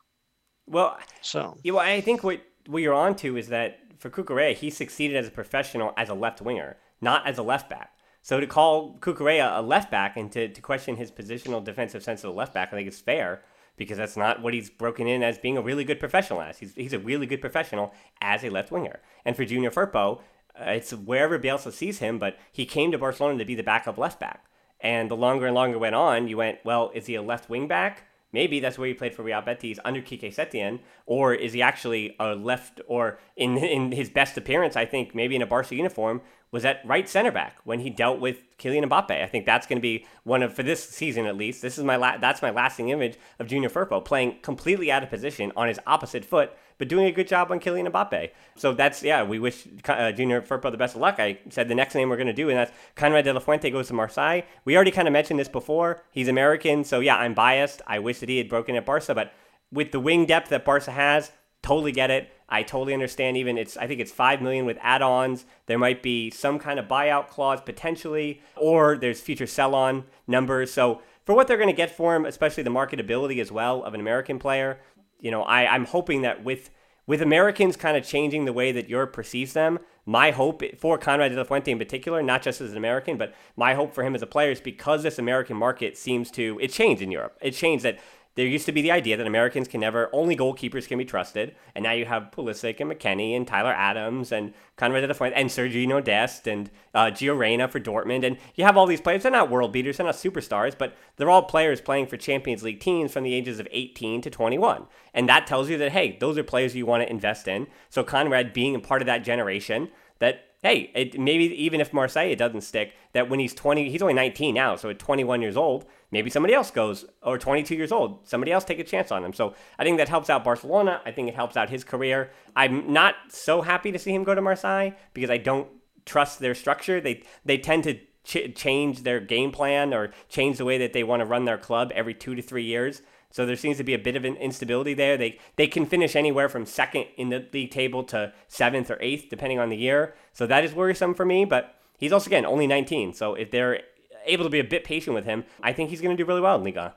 Well, 0.67 0.97
so 1.21 1.57
yeah, 1.63 1.73
well, 1.73 1.85
I 1.85 2.01
think 2.01 2.23
what 2.23 2.41
what 2.67 2.81
you're 2.81 2.93
on 2.93 3.15
to 3.17 3.37
is 3.37 3.47
that 3.47 3.79
for 3.97 4.09
Cucurella, 4.09 4.55
he 4.55 4.69
succeeded 4.69 5.17
as 5.17 5.27
a 5.27 5.31
professional 5.31 5.93
as 5.97 6.09
a 6.09 6.13
left 6.13 6.41
winger, 6.41 6.77
not 7.01 7.27
as 7.27 7.37
a 7.37 7.43
left 7.43 7.69
back. 7.69 7.91
So 8.21 8.39
to 8.39 8.47
call 8.47 8.99
Cucurella 8.99 9.57
a 9.57 9.61
left 9.61 9.89
back 9.89 10.15
and 10.15 10.31
to, 10.31 10.47
to 10.47 10.61
question 10.61 10.95
his 10.95 11.11
positional 11.11 11.63
defensive 11.63 12.03
sense 12.03 12.23
of 12.23 12.29
the 12.29 12.37
left 12.37 12.53
back, 12.53 12.69
I 12.71 12.77
think 12.77 12.87
is 12.87 12.99
fair 12.99 13.41
because 13.77 13.97
that's 13.97 14.17
not 14.17 14.41
what 14.41 14.53
he's 14.53 14.69
broken 14.69 15.07
in 15.07 15.23
as 15.23 15.39
being 15.39 15.57
a 15.57 15.61
really 15.61 15.83
good 15.83 15.99
professional 15.99 16.41
as. 16.41 16.59
He's, 16.59 16.75
he's 16.75 16.93
a 16.93 16.99
really 16.99 17.25
good 17.25 17.41
professional 17.41 17.93
as 18.21 18.43
a 18.43 18.49
left 18.49 18.71
winger. 18.71 18.99
And 19.25 19.35
for 19.35 19.43
Junior 19.43 19.71
Firpo, 19.71 20.19
uh, 20.59 20.71
it's 20.71 20.93
wherever 20.93 21.39
Bielsa 21.39 21.71
sees 21.71 21.97
him, 21.97 22.19
but 22.19 22.37
he 22.51 22.65
came 22.65 22.91
to 22.91 22.99
Barcelona 22.99 23.39
to 23.39 23.45
be 23.45 23.55
the 23.55 23.63
backup 23.63 23.97
left 23.97 24.19
back. 24.19 24.45
And 24.81 25.09
the 25.09 25.15
longer 25.15 25.45
and 25.45 25.55
longer 25.55 25.77
went 25.77 25.95
on, 25.95 26.27
you 26.27 26.37
went, 26.37 26.59
well, 26.63 26.91
is 26.93 27.05
he 27.05 27.15
a 27.15 27.21
left 27.21 27.49
wing 27.49 27.67
back? 27.67 28.03
Maybe 28.33 28.59
that's 28.59 28.77
where 28.77 28.87
he 28.87 28.93
played 28.93 29.13
for 29.13 29.23
Real 29.23 29.41
Betis 29.41 29.79
under 29.83 30.01
Kike 30.01 30.33
Setien, 30.33 30.79
or 31.05 31.33
is 31.33 31.53
he 31.53 31.61
actually 31.61 32.15
a 32.19 32.33
left? 32.33 32.79
Or 32.87 33.19
in 33.35 33.57
in 33.57 33.91
his 33.91 34.09
best 34.09 34.37
appearance, 34.37 34.75
I 34.75 34.85
think 34.85 35.13
maybe 35.13 35.35
in 35.35 35.41
a 35.41 35.45
Barca 35.45 35.75
uniform 35.75 36.21
was 36.51 36.65
at 36.65 36.85
right 36.85 37.07
center 37.07 37.31
back 37.31 37.57
when 37.63 37.79
he 37.79 37.89
dealt 37.89 38.19
with 38.19 38.41
Kylian 38.57 38.83
Mbappe. 38.83 39.23
I 39.23 39.25
think 39.25 39.45
that's 39.45 39.65
going 39.65 39.77
to 39.77 39.81
be 39.81 40.05
one 40.23 40.43
of 40.43 40.53
for 40.53 40.63
this 40.63 40.83
season 40.83 41.25
at 41.25 41.37
least. 41.37 41.61
This 41.61 41.77
is 41.77 41.83
my 41.83 41.95
la- 41.95 42.17
that's 42.17 42.41
my 42.41 42.49
lasting 42.49 42.89
image 42.89 43.17
of 43.39 43.47
Junior 43.47 43.69
Firpo 43.69 44.03
playing 44.03 44.39
completely 44.41 44.91
out 44.91 45.01
of 45.01 45.09
position 45.09 45.53
on 45.55 45.69
his 45.69 45.79
opposite 45.87 46.25
foot, 46.25 46.51
but 46.77 46.89
doing 46.89 47.05
a 47.05 47.11
good 47.11 47.27
job 47.27 47.51
on 47.51 47.59
Kylian 47.59 47.89
Mbappe. 47.89 48.31
So 48.57 48.73
that's 48.73 49.01
yeah, 49.01 49.23
we 49.23 49.39
wish 49.39 49.65
uh, 49.87 50.11
Junior 50.11 50.41
Firpo 50.41 50.69
the 50.69 50.77
best 50.77 50.95
of 50.95 51.01
luck. 51.01 51.15
I 51.19 51.39
said 51.49 51.69
the 51.69 51.75
next 51.75 51.95
name 51.95 52.09
we're 52.09 52.17
going 52.17 52.27
to 52.27 52.33
do, 52.33 52.49
and 52.49 52.57
that's 52.57 52.71
Konrad 52.95 53.23
de 53.23 53.33
la 53.33 53.39
Fuente 53.39 53.69
goes 53.69 53.87
to 53.87 53.93
Marseille. 53.93 54.41
We 54.65 54.75
already 54.75 54.91
kind 54.91 55.07
of 55.07 55.13
mentioned 55.13 55.39
this 55.39 55.49
before. 55.49 56.01
He's 56.11 56.27
American, 56.27 56.83
so 56.83 56.99
yeah, 56.99 57.15
I'm 57.15 57.33
biased. 57.33 57.81
I 57.87 57.99
wish 57.99 58.19
that 58.19 58.27
he 58.27 58.37
had 58.37 58.49
broken 58.49 58.75
at 58.75 58.85
Barca, 58.85 59.15
but 59.15 59.31
with 59.71 59.93
the 59.93 60.01
wing 60.01 60.25
depth 60.25 60.49
that 60.49 60.65
Barca 60.65 60.91
has, 60.91 61.31
totally 61.63 61.91
get 61.91 62.11
it. 62.11 62.29
I 62.49 62.63
totally 62.63 62.93
understand. 62.93 63.37
Even 63.37 63.57
it's 63.57 63.77
I 63.77 63.87
think 63.87 64.01
it's 64.01 64.11
five 64.11 64.41
million 64.41 64.65
with 64.65 64.77
add-ons. 64.81 65.45
There 65.67 65.79
might 65.79 66.03
be 66.03 66.29
some 66.29 66.59
kind 66.59 66.79
of 66.79 66.87
buyout 66.87 67.27
clause 67.29 67.61
potentially, 67.61 68.41
or 68.57 68.97
there's 68.97 69.21
future 69.21 69.47
sell-on 69.47 70.05
numbers. 70.27 70.71
So 70.73 71.01
for 71.25 71.33
what 71.33 71.47
they're 71.47 71.57
going 71.57 71.69
to 71.69 71.73
get 71.73 71.95
for 71.95 72.15
him, 72.15 72.25
especially 72.25 72.63
the 72.63 72.69
marketability 72.69 73.39
as 73.39 73.51
well 73.51 73.83
of 73.83 73.93
an 73.93 74.01
American 74.01 74.37
player, 74.39 74.79
you 75.19 75.31
know, 75.31 75.43
I, 75.43 75.65
I'm 75.65 75.85
hoping 75.85 76.23
that 76.23 76.43
with 76.43 76.69
with 77.07 77.21
Americans 77.21 77.75
kind 77.75 77.97
of 77.97 78.05
changing 78.05 78.45
the 78.45 78.53
way 78.53 78.71
that 78.71 78.89
Europe 78.89 79.11
perceives 79.11 79.53
them, 79.53 79.79
my 80.05 80.31
hope 80.31 80.63
for 80.77 80.97
Konrad 80.97 81.31
de 81.31 81.37
la 81.37 81.43
Fuente 81.43 81.71
in 81.71 81.77
particular, 81.77 82.21
not 82.21 82.41
just 82.41 82.61
as 82.61 82.71
an 82.71 82.77
American, 82.77 83.17
but 83.17 83.33
my 83.55 83.73
hope 83.73 83.93
for 83.93 84.03
him 84.03 84.15
as 84.15 84.21
a 84.21 84.27
player 84.27 84.51
is 84.51 84.61
because 84.61 85.03
this 85.03 85.19
American 85.19 85.57
market 85.57 85.97
seems 85.97 86.31
to 86.31 86.57
it 86.61 86.71
changed 86.71 87.01
in 87.01 87.11
Europe. 87.11 87.37
It 87.41 87.51
changed 87.51 87.83
that 87.85 87.99
there 88.35 88.45
used 88.45 88.65
to 88.65 88.71
be 88.71 88.81
the 88.81 88.91
idea 88.91 89.17
that 89.17 89.27
Americans 89.27 89.67
can 89.67 89.81
never, 89.81 90.09
only 90.13 90.37
goalkeepers 90.37 90.87
can 90.87 90.97
be 90.97 91.05
trusted. 91.05 91.53
And 91.75 91.83
now 91.83 91.91
you 91.91 92.05
have 92.05 92.31
Pulisic 92.31 92.79
and 92.79 92.89
McKennie 92.89 93.35
and 93.35 93.45
Tyler 93.45 93.73
Adams 93.73 94.31
and 94.31 94.53
Konrad 94.77 95.01
de 95.01 95.07
la 95.07 95.31
and 95.35 95.49
Sergiño 95.49 96.03
Dest 96.03 96.47
and 96.47 96.69
uh, 96.93 97.05
Gio 97.07 97.37
Reyna 97.37 97.67
for 97.67 97.79
Dortmund. 97.79 98.25
And 98.25 98.37
you 98.55 98.63
have 98.63 98.77
all 98.77 98.87
these 98.87 99.01
players. 99.01 99.23
They're 99.23 99.31
not 99.31 99.49
world 99.49 99.73
beaters, 99.73 99.97
they're 99.97 100.05
not 100.05 100.15
superstars, 100.15 100.77
but 100.77 100.95
they're 101.17 101.29
all 101.29 101.43
players 101.43 101.81
playing 101.81 102.07
for 102.07 102.17
Champions 102.17 102.63
League 102.63 102.79
teams 102.79 103.11
from 103.11 103.23
the 103.23 103.33
ages 103.33 103.59
of 103.59 103.67
18 103.71 104.21
to 104.21 104.29
21. 104.29 104.85
And 105.13 105.27
that 105.27 105.45
tells 105.45 105.69
you 105.69 105.77
that, 105.77 105.91
hey, 105.91 106.17
those 106.19 106.37
are 106.37 106.43
players 106.43 106.75
you 106.75 106.85
want 106.85 107.03
to 107.03 107.09
invest 107.09 107.47
in. 107.47 107.67
So 107.89 108.03
Konrad 108.03 108.53
being 108.53 108.75
a 108.75 108.79
part 108.79 109.01
of 109.01 109.07
that 109.07 109.25
generation, 109.25 109.89
that 110.21 110.45
hey, 110.63 110.91
it, 110.93 111.19
maybe 111.19 111.45
even 111.63 111.81
if 111.81 111.91
Marseille 111.91 112.35
doesn't 112.35 112.61
stick, 112.61 112.93
that 113.13 113.29
when 113.29 113.39
he's 113.39 113.53
20, 113.53 113.89
he's 113.89 114.01
only 114.01 114.13
19 114.13 114.53
now, 114.53 114.75
so 114.75 114.89
at 114.89 114.99
21 114.99 115.41
years 115.41 115.57
old, 115.57 115.85
maybe 116.11 116.29
somebody 116.29 116.53
else 116.53 116.69
goes, 116.69 117.05
or 117.23 117.37
22 117.37 117.75
years 117.75 117.91
old, 117.91 118.27
somebody 118.27 118.51
else 118.51 118.63
take 118.63 118.79
a 118.79 118.83
chance 118.83 119.11
on 119.11 119.25
him. 119.25 119.33
So 119.33 119.55
I 119.79 119.83
think 119.83 119.97
that 119.97 120.07
helps 120.07 120.29
out 120.29 120.43
Barcelona. 120.43 121.01
I 121.03 121.11
think 121.11 121.27
it 121.27 121.35
helps 121.35 121.57
out 121.57 121.69
his 121.69 121.83
career. 121.83 122.31
I'm 122.55 122.93
not 122.93 123.15
so 123.29 123.61
happy 123.61 123.91
to 123.91 123.99
see 123.99 124.13
him 124.13 124.23
go 124.23 124.35
to 124.35 124.41
Marseille 124.41 124.91
because 125.13 125.31
I 125.31 125.37
don't 125.37 125.67
trust 126.05 126.39
their 126.39 126.55
structure. 126.55 127.01
They 127.01 127.23
they 127.43 127.57
tend 127.57 127.83
to 127.85 127.99
ch- 128.23 128.55
change 128.55 129.03
their 129.03 129.19
game 129.19 129.51
plan 129.51 129.93
or 129.93 130.11
change 130.29 130.57
the 130.57 130.65
way 130.65 130.77
that 130.77 130.93
they 130.93 131.03
want 131.03 131.21
to 131.21 131.25
run 131.25 131.45
their 131.45 131.57
club 131.57 131.91
every 131.95 132.13
two 132.13 132.35
to 132.35 132.41
three 132.41 132.65
years. 132.65 133.01
So 133.31 133.45
there 133.45 133.55
seems 133.55 133.77
to 133.77 133.83
be 133.83 133.93
a 133.93 133.99
bit 133.99 134.15
of 134.15 134.25
an 134.25 134.35
instability 134.35 134.93
there. 134.93 135.17
They 135.17 135.39
they 135.55 135.67
can 135.67 135.85
finish 135.85 136.15
anywhere 136.15 136.49
from 136.49 136.65
second 136.65 137.05
in 137.17 137.29
the 137.29 137.45
league 137.51 137.71
table 137.71 138.03
to 138.05 138.33
seventh 138.47 138.91
or 138.91 138.97
eighth, 139.01 139.29
depending 139.29 139.59
on 139.59 139.69
the 139.69 139.77
year. 139.77 140.13
So 140.33 140.45
that 140.47 140.63
is 140.63 140.73
worrisome 140.73 141.13
for 141.13 141.25
me. 141.25 141.45
But 141.45 141.75
he's 141.97 142.11
also 142.11 142.27
again 142.27 142.45
only 142.45 142.67
19. 142.67 143.13
So 143.13 143.33
if 143.33 143.51
they're 143.51 143.81
able 144.25 144.43
to 144.43 144.49
be 144.49 144.59
a 144.59 144.63
bit 144.63 144.83
patient 144.83 145.15
with 145.15 145.25
him, 145.25 145.45
I 145.63 145.73
think 145.73 145.89
he's 145.89 146.01
going 146.01 146.15
to 146.15 146.21
do 146.21 146.27
really 146.27 146.41
well 146.41 146.55
in 146.55 146.63
Liga. 146.63 146.95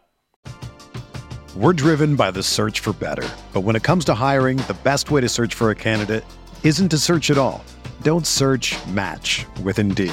We're 1.57 1.73
driven 1.73 2.17
by 2.17 2.33
the 2.33 2.43
search 2.43 2.81
for 2.81 2.93
better. 2.93 3.29
But 3.53 3.61
when 3.61 3.77
it 3.77 3.85
comes 3.85 4.05
to 4.07 4.15
hiring, 4.15 4.57
the 4.59 4.77
best 4.83 5.13
way 5.13 5.21
to 5.21 5.29
search 5.29 5.55
for 5.55 5.71
a 5.71 5.75
candidate 5.75 6.25
isn't 6.65 6.89
to 6.89 6.99
search 6.99 7.31
at 7.31 7.39
all. 7.39 7.65
Don't 8.03 8.27
search 8.27 8.75
match 8.89 9.47
with 9.63 9.79
Indeed. 9.79 10.13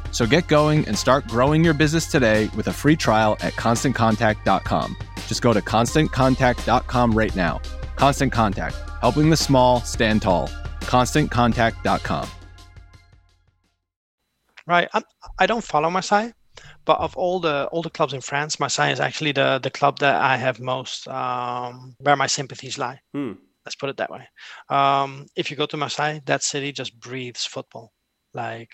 So 0.11 0.25
get 0.25 0.47
going 0.47 0.87
and 0.87 0.97
start 0.97 1.27
growing 1.27 1.63
your 1.63 1.73
business 1.73 2.05
today 2.05 2.49
with 2.55 2.67
a 2.67 2.73
free 2.73 2.95
trial 2.95 3.37
at 3.41 3.53
constantcontact.com. 3.53 4.97
Just 5.27 5.41
go 5.41 5.53
to 5.53 5.61
constantcontact.com 5.61 7.11
right 7.13 7.35
now. 7.35 7.61
Constant 7.95 8.31
Contact, 8.31 8.75
helping 8.99 9.29
the 9.29 9.37
small 9.37 9.79
stand 9.81 10.21
tall. 10.21 10.47
ConstantContact.com. 10.81 12.27
Right. 14.67 14.89
I'm, 14.93 15.03
I 15.39 15.45
don't 15.45 15.63
follow 15.63 15.89
Marseille, 15.89 16.31
but 16.85 16.99
of 16.99 17.15
all 17.15 17.39
the 17.39 17.67
all 17.71 17.81
the 17.81 17.89
clubs 17.89 18.13
in 18.13 18.21
France, 18.21 18.59
Marseille 18.59 18.91
is 18.91 18.99
actually 18.99 19.31
the 19.33 19.59
the 19.61 19.69
club 19.69 19.99
that 19.99 20.21
I 20.21 20.37
have 20.37 20.59
most 20.59 21.07
um, 21.07 21.95
where 21.99 22.15
my 22.15 22.27
sympathies 22.27 22.77
lie. 22.77 22.99
Hmm. 23.13 23.33
Let's 23.65 23.75
put 23.75 23.89
it 23.89 23.97
that 23.97 24.09
way. 24.09 24.27
Um, 24.69 25.27
if 25.35 25.51
you 25.51 25.57
go 25.57 25.67
to 25.67 25.77
Marseille, 25.77 26.19
that 26.25 26.41
city 26.41 26.71
just 26.71 26.99
breathes 26.99 27.45
football. 27.45 27.91
Like 28.33 28.71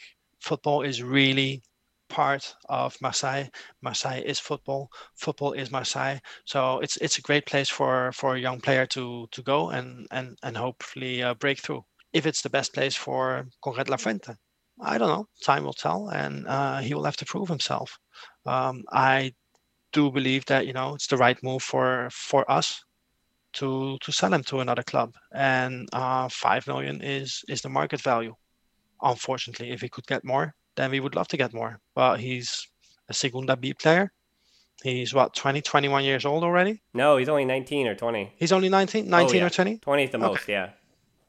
football 0.47 0.81
is 0.81 1.03
really 1.03 1.61
part 2.09 2.55
of 2.69 2.95
Marseille. 3.01 3.47
Marseille 3.81 4.23
is 4.25 4.39
football. 4.39 4.89
Football 5.15 5.53
is 5.53 5.71
Marseille. 5.71 6.19
So 6.45 6.79
it's 6.79 6.97
it's 6.97 7.17
a 7.17 7.27
great 7.27 7.45
place 7.45 7.69
for 7.69 8.11
for 8.13 8.35
a 8.35 8.39
young 8.47 8.59
player 8.61 8.85
to 8.95 9.27
to 9.31 9.41
go 9.43 9.69
and 9.69 10.07
and 10.11 10.37
and 10.43 10.57
hopefully 10.57 11.23
uh, 11.23 11.33
break 11.33 11.59
through. 11.59 11.83
If 12.13 12.25
it's 12.25 12.41
the 12.41 12.49
best 12.57 12.73
place 12.73 12.95
for 12.95 13.47
Konrad 13.63 13.89
La 13.89 13.97
Fuente, 13.97 14.33
I 14.81 14.97
don't 14.97 15.09
know. 15.15 15.25
Time 15.43 15.63
will 15.65 15.73
tell, 15.85 16.09
and 16.09 16.47
uh, 16.47 16.79
he 16.79 16.93
will 16.93 17.03
have 17.09 17.17
to 17.17 17.25
prove 17.25 17.49
himself. 17.49 17.89
Um, 18.45 18.83
I 18.91 19.33
do 19.91 20.11
believe 20.11 20.45
that 20.45 20.65
you 20.67 20.73
know 20.73 20.95
it's 20.95 21.07
the 21.07 21.17
right 21.17 21.39
move 21.43 21.63
for 21.63 22.09
for 22.11 22.49
us 22.49 22.67
to 23.53 23.97
to 24.01 24.11
sell 24.11 24.33
him 24.33 24.43
to 24.43 24.59
another 24.61 24.83
club, 24.83 25.09
and 25.33 25.87
uh, 25.93 26.29
five 26.29 26.67
million 26.67 27.01
is 27.01 27.43
is 27.49 27.61
the 27.61 27.69
market 27.69 28.01
value. 28.01 28.35
Unfortunately, 29.01 29.71
if 29.71 29.81
he 29.81 29.89
could 29.89 30.07
get 30.07 30.23
more, 30.23 30.53
then 30.75 30.91
we 30.91 30.99
would 30.99 31.15
love 31.15 31.27
to 31.29 31.37
get 31.37 31.53
more. 31.53 31.79
But 31.95 32.19
he's 32.19 32.67
a 33.09 33.13
Segunda 33.13 33.55
B 33.55 33.73
player. 33.73 34.11
He's 34.83 35.13
what 35.13 35.33
20, 35.33 35.61
21 35.61 36.03
years 36.03 36.25
old 36.25 36.43
already. 36.43 36.81
No, 36.93 37.17
he's 37.17 37.29
only 37.29 37.45
19 37.45 37.87
or 37.87 37.95
20. 37.95 38.33
He's 38.37 38.51
only 38.51 38.69
19, 38.69 39.09
19 39.09 39.35
oh, 39.35 39.39
yeah. 39.39 39.45
or 39.45 39.49
20. 39.49 39.77
20 39.77 40.03
is 40.03 40.11
the 40.11 40.17
most, 40.19 40.47
yeah. 40.47 40.69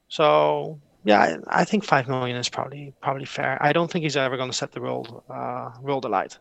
So 0.08 0.78
yeah, 1.04 1.38
I, 1.48 1.60
I, 1.60 1.64
think 1.64 1.84
five 1.84 2.08
million 2.08 2.36
is 2.36 2.48
probably 2.48 2.92
probably 3.00 3.24
fair. 3.24 3.58
I 3.60 3.72
don't 3.72 3.90
think 3.90 4.02
he's 4.02 4.16
ever 4.16 4.36
going 4.36 4.50
to 4.50 4.56
set 4.56 4.72
the 4.72 4.80
world 4.80 5.22
uh, 5.30 5.70
world 5.80 6.04
alight, 6.04 6.38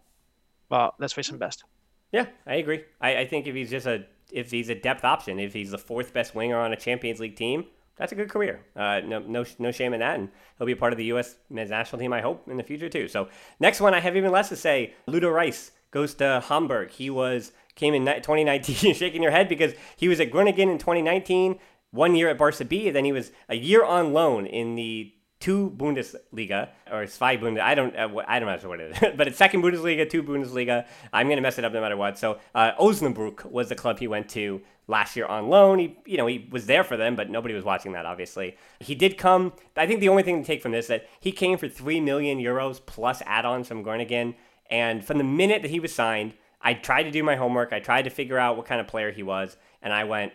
but 0.69 0.95
let's 0.99 1.13
face 1.13 1.29
him 1.29 1.37
best. 1.37 1.63
Yeah, 2.11 2.25
I 2.45 2.55
agree. 2.55 2.83
I, 2.99 3.17
I 3.17 3.25
think 3.25 3.47
if 3.47 3.55
he's 3.55 3.69
just 3.69 3.87
a 3.87 4.05
if 4.31 4.51
he's 4.51 4.69
a 4.69 4.75
depth 4.75 5.03
option, 5.03 5.39
if 5.39 5.53
he's 5.53 5.71
the 5.71 5.77
fourth 5.77 6.13
best 6.13 6.35
winger 6.35 6.57
on 6.57 6.73
a 6.73 6.75
Champions 6.75 7.19
League 7.19 7.35
team, 7.35 7.65
That's 7.97 8.11
a 8.11 8.15
good 8.15 8.29
career. 8.29 8.61
Uh, 8.75 9.01
no, 9.03 9.19
no, 9.19 9.45
no 9.57 9.71
shame 9.71 9.93
in 9.93 9.99
that, 10.01 10.19
and 10.19 10.29
he'll 10.57 10.67
be 10.67 10.73
a 10.73 10.77
part 10.77 10.93
of 10.93 10.97
the 10.97 11.05
U.S. 11.05 11.35
men's 11.49 11.71
national 11.71 11.99
team. 11.99 12.13
I 12.13 12.21
hope 12.21 12.47
in 12.47 12.57
the 12.57 12.63
future 12.63 12.89
too. 12.89 13.07
So 13.07 13.29
next 13.59 13.81
one, 13.81 13.93
I 13.93 13.99
have 13.99 14.15
even 14.15 14.31
less 14.31 14.49
to 14.49 14.55
say. 14.55 14.93
Ludo 15.07 15.29
Reis 15.29 15.71
goes 15.91 16.13
to 16.15 16.43
Hamburg. 16.47 16.91
He 16.91 17.09
was 17.09 17.51
came 17.75 17.93
in 17.93 18.05
2019, 18.05 18.93
shaking 18.95 19.21
your 19.21 19.31
head 19.31 19.47
because 19.47 19.73
he 19.95 20.07
was 20.07 20.19
at 20.19 20.31
Groningen 20.31 20.69
in 20.69 20.77
2019, 20.77 21.59
one 21.91 22.15
year 22.15 22.29
at 22.29 22.37
Barca 22.37 22.65
B, 22.65 22.87
and 22.87 22.95
then 22.95 23.05
he 23.05 23.11
was 23.11 23.31
a 23.49 23.55
year 23.55 23.83
on 23.85 24.13
loan 24.13 24.45
in 24.45 24.75
the 24.75 25.13
two 25.39 25.69
Bundesliga 25.77 26.69
or 26.91 27.05
Zwei 27.05 27.37
Bundesliga. 27.37 27.61
I 27.61 27.75
don't, 27.75 27.95
uh, 27.95 28.09
I 28.27 28.39
don't 28.39 28.63
know 28.63 28.69
what 28.69 28.79
it 28.79 28.91
is, 28.91 29.13
but 29.17 29.27
it's 29.27 29.37
second 29.37 29.61
Bundesliga, 29.61 30.09
two 30.09 30.23
Bundesliga. 30.23 30.85
I'm 31.13 31.29
gonna 31.29 31.41
mess 31.41 31.57
it 31.57 31.65
up 31.65 31.73
no 31.73 31.81
matter 31.81 31.97
what. 31.97 32.17
So 32.17 32.39
uh, 32.53 32.71
Osnabrück 32.79 33.45
was 33.45 33.69
the 33.69 33.75
club 33.75 33.99
he 33.99 34.07
went 34.07 34.29
to 34.29 34.61
last 34.87 35.15
year 35.15 35.25
on 35.25 35.49
loan. 35.49 35.79
He, 35.79 35.97
you 36.05 36.17
know, 36.17 36.27
he 36.27 36.47
was 36.51 36.65
there 36.65 36.83
for 36.83 36.97
them, 36.97 37.15
but 37.15 37.29
nobody 37.29 37.53
was 37.53 37.63
watching 37.63 37.91
that. 37.93 38.05
Obviously, 38.05 38.57
he 38.79 38.95
did 38.95 39.17
come. 39.17 39.53
I 39.75 39.87
think 39.87 39.99
the 39.99 40.09
only 40.09 40.23
thing 40.23 40.41
to 40.41 40.47
take 40.47 40.61
from 40.61 40.71
this 40.71 40.85
is 40.85 40.89
that 40.89 41.07
he 41.19 41.31
came 41.31 41.57
for 41.57 41.67
three 41.67 41.99
million 42.01 42.39
euros 42.39 42.83
plus 42.85 43.21
add-ons 43.25 43.67
from 43.67 43.83
Groningen, 43.83 44.35
and 44.69 45.05
from 45.05 45.17
the 45.17 45.23
minute 45.23 45.61
that 45.61 45.71
he 45.71 45.79
was 45.79 45.93
signed. 45.93 46.33
I 46.59 46.73
tried 46.73 47.03
to 47.03 47.11
do 47.11 47.23
my 47.23 47.35
homework. 47.35 47.71
I 47.71 47.79
tried 47.79 48.01
to 48.03 48.09
figure 48.09 48.39
out 48.39 48.57
what 48.57 48.65
kind 48.65 48.81
of 48.81 48.87
player 48.87 49.11
he 49.11 49.21
was, 49.21 49.57
and 49.81 49.93
I 49.93 50.05
went 50.05 50.33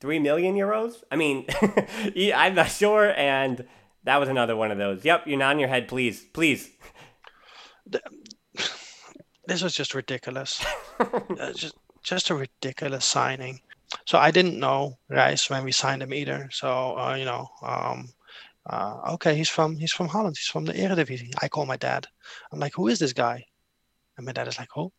three 0.00 0.20
million 0.20 0.54
euros. 0.54 1.02
I 1.10 1.16
mean, 1.16 1.46
I'm 2.34 2.54
not 2.54 2.70
sure, 2.70 3.12
and 3.16 3.66
that 4.04 4.18
was 4.18 4.28
another 4.28 4.54
one 4.54 4.70
of 4.70 4.78
those. 4.78 5.04
Yep, 5.04 5.26
you're 5.26 5.38
not 5.38 5.46
nodding 5.46 5.60
your 5.60 5.68
head. 5.68 5.88
Please, 5.88 6.24
please. 6.32 6.70
This 9.46 9.62
was 9.62 9.74
just 9.74 9.94
ridiculous. 9.94 10.64
uh, 11.00 11.52
just, 11.52 11.74
just 12.02 12.30
a 12.30 12.34
ridiculous 12.34 13.04
signing. 13.04 13.60
So 14.06 14.18
I 14.18 14.30
didn't 14.30 14.58
know 14.58 14.98
Reis 15.08 15.48
when 15.50 15.64
we 15.64 15.72
signed 15.72 16.02
him 16.02 16.14
either. 16.14 16.48
So 16.52 16.98
uh, 16.98 17.14
you 17.14 17.24
know, 17.24 17.48
um, 17.62 18.08
uh, 18.68 19.12
okay, 19.14 19.34
he's 19.36 19.48
from 19.48 19.76
he's 19.76 19.92
from 19.92 20.08
Holland. 20.08 20.36
He's 20.38 20.48
from 20.48 20.64
the 20.64 20.72
Eredivisie. 20.72 21.32
I 21.42 21.48
call 21.48 21.66
my 21.66 21.76
dad. 21.76 22.06
I'm 22.52 22.58
like, 22.58 22.74
who 22.74 22.88
is 22.88 22.98
this 22.98 23.12
guy? 23.12 23.44
And 24.16 24.26
my 24.26 24.32
dad 24.32 24.48
is 24.48 24.58
like, 24.58 24.68
who? 24.74 24.92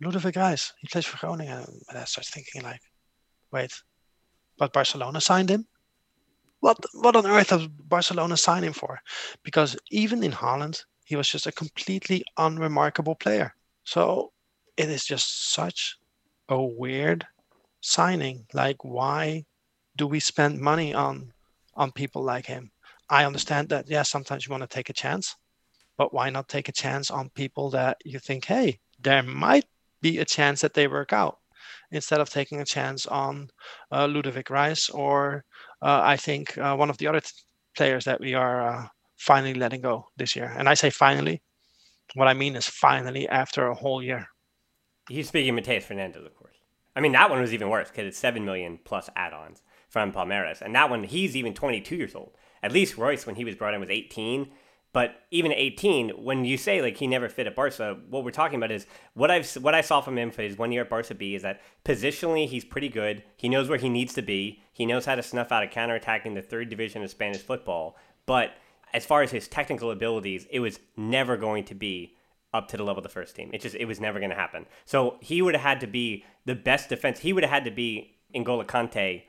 Ludovic 0.00 0.36
Reis. 0.36 0.72
He 0.78 0.88
plays 0.88 1.06
for 1.06 1.18
Groningen. 1.18 1.58
And 1.58 1.82
my 1.88 1.94
dad 1.94 2.08
starts 2.08 2.30
thinking 2.30 2.62
like, 2.62 2.80
wait, 3.52 3.72
but 4.58 4.72
Barcelona 4.72 5.20
signed 5.20 5.50
him 5.50 5.66
what 6.62 6.78
what 6.94 7.16
on 7.16 7.26
earth 7.26 7.48
does 7.48 7.66
Barcelona 7.66 8.36
sign 8.36 8.62
him 8.62 8.72
for? 8.72 9.00
Because 9.42 9.76
even 9.90 10.22
in 10.22 10.32
Holland, 10.32 10.84
he 11.04 11.16
was 11.16 11.28
just 11.28 11.46
a 11.46 11.52
completely 11.52 12.24
unremarkable 12.38 13.16
player. 13.16 13.54
So 13.84 14.32
it 14.76 14.88
is 14.88 15.04
just 15.04 15.52
such 15.52 15.98
a 16.48 16.62
weird 16.62 17.26
signing. 17.82 18.46
Like, 18.54 18.82
why 18.82 19.44
do 19.96 20.06
we 20.06 20.20
spend 20.20 20.58
money 20.58 20.94
on 20.94 21.32
on 21.74 21.92
people 21.92 22.22
like 22.22 22.46
him? 22.46 22.70
I 23.10 23.26
understand 23.26 23.68
that. 23.68 23.84
Yeah, 23.88 24.02
sometimes 24.02 24.46
you 24.46 24.50
want 24.50 24.62
to 24.62 24.74
take 24.74 24.88
a 24.88 24.94
chance, 24.94 25.36
but 25.98 26.14
why 26.14 26.30
not 26.30 26.48
take 26.48 26.68
a 26.70 26.72
chance 26.72 27.10
on 27.10 27.28
people 27.30 27.68
that 27.70 27.98
you 28.04 28.18
think, 28.18 28.46
hey, 28.46 28.80
there 28.98 29.22
might 29.22 29.66
be 30.00 30.18
a 30.18 30.24
chance 30.24 30.62
that 30.62 30.74
they 30.74 30.86
work 30.88 31.12
out, 31.12 31.38
instead 31.90 32.20
of 32.20 32.30
taking 32.30 32.60
a 32.60 32.64
chance 32.64 33.06
on 33.06 33.48
uh, 33.90 34.06
Ludovic 34.06 34.50
Reis 34.50 34.88
or 34.88 35.44
uh, 35.82 36.00
I 36.02 36.16
think 36.16 36.56
uh, 36.58 36.74
one 36.76 36.90
of 36.90 36.98
the 36.98 37.06
other 37.08 37.20
t- 37.20 37.30
players 37.76 38.04
that 38.04 38.20
we 38.20 38.34
are 38.34 38.68
uh, 38.68 38.86
finally 39.16 39.54
letting 39.54 39.82
go 39.82 40.06
this 40.16 40.34
year. 40.36 40.54
And 40.56 40.68
I 40.68 40.74
say 40.74 40.90
finally, 40.90 41.42
what 42.14 42.28
I 42.28 42.34
mean 42.34 42.56
is 42.56 42.66
finally 42.66 43.28
after 43.28 43.66
a 43.66 43.74
whole 43.74 44.02
year. 44.02 44.26
He's 45.08 45.28
speaking 45.28 45.54
Matheus 45.54 45.84
Fernandes, 45.84 46.24
of 46.24 46.34
course. 46.34 46.51
I 46.94 47.00
mean, 47.00 47.12
that 47.12 47.30
one 47.30 47.40
was 47.40 47.54
even 47.54 47.68
worse 47.68 47.88
because 47.88 48.06
it's 48.06 48.18
7 48.18 48.44
million 48.44 48.78
plus 48.84 49.08
add 49.16 49.32
ons 49.32 49.62
from 49.88 50.12
Palmeiras. 50.12 50.60
And 50.60 50.74
that 50.74 50.90
one, 50.90 51.04
he's 51.04 51.36
even 51.36 51.54
22 51.54 51.96
years 51.96 52.14
old. 52.14 52.32
At 52.62 52.72
least 52.72 52.96
Royce, 52.96 53.26
when 53.26 53.36
he 53.36 53.44
was 53.44 53.56
brought 53.56 53.74
in, 53.74 53.80
was 53.80 53.90
18. 53.90 54.50
But 54.92 55.22
even 55.30 55.52
18, 55.52 56.10
when 56.22 56.44
you 56.44 56.58
say 56.58 56.82
like 56.82 56.98
he 56.98 57.06
never 57.06 57.28
fit 57.28 57.46
at 57.46 57.56
Barca, 57.56 57.96
what 58.10 58.24
we're 58.24 58.30
talking 58.30 58.58
about 58.58 58.70
is 58.70 58.86
what 59.14 59.30
I've 59.30 59.50
what 59.54 59.74
I 59.74 59.80
saw 59.80 60.02
from 60.02 60.18
him 60.18 60.30
for 60.30 60.42
his 60.42 60.58
one 60.58 60.70
year 60.70 60.82
at 60.82 60.90
Barca 60.90 61.14
B 61.14 61.34
is 61.34 61.42
that 61.42 61.62
positionally 61.82 62.46
he's 62.46 62.64
pretty 62.64 62.90
good. 62.90 63.22
He 63.38 63.48
knows 63.48 63.70
where 63.70 63.78
he 63.78 63.88
needs 63.88 64.12
to 64.14 64.22
be. 64.22 64.62
He 64.70 64.84
knows 64.84 65.06
how 65.06 65.14
to 65.14 65.22
snuff 65.22 65.50
out 65.50 65.62
a 65.62 65.66
counterattack 65.66 66.24
the 66.24 66.42
third 66.42 66.68
division 66.68 67.02
of 67.02 67.10
Spanish 67.10 67.40
football. 67.40 67.96
But 68.26 68.52
as 68.92 69.06
far 69.06 69.22
as 69.22 69.30
his 69.30 69.48
technical 69.48 69.90
abilities, 69.90 70.46
it 70.50 70.60
was 70.60 70.78
never 70.94 71.38
going 71.38 71.64
to 71.64 71.74
be 71.74 72.16
up 72.52 72.68
to 72.68 72.76
the 72.76 72.84
level 72.84 72.98
of 72.98 73.04
the 73.04 73.08
first 73.08 73.34
team. 73.34 73.50
It 73.52 73.60
just 73.60 73.74
it 73.74 73.86
was 73.86 74.00
never 74.00 74.18
going 74.18 74.30
to 74.30 74.36
happen. 74.36 74.66
So 74.84 75.16
he 75.20 75.42
would 75.42 75.54
have 75.54 75.62
had 75.62 75.80
to 75.80 75.86
be 75.86 76.24
the 76.44 76.54
best 76.54 76.88
defense. 76.88 77.20
He 77.20 77.32
would 77.32 77.44
have 77.44 77.52
had 77.52 77.64
to 77.64 77.70
be 77.70 78.16
N'Golo 78.34 78.66
Kante. 78.66 79.22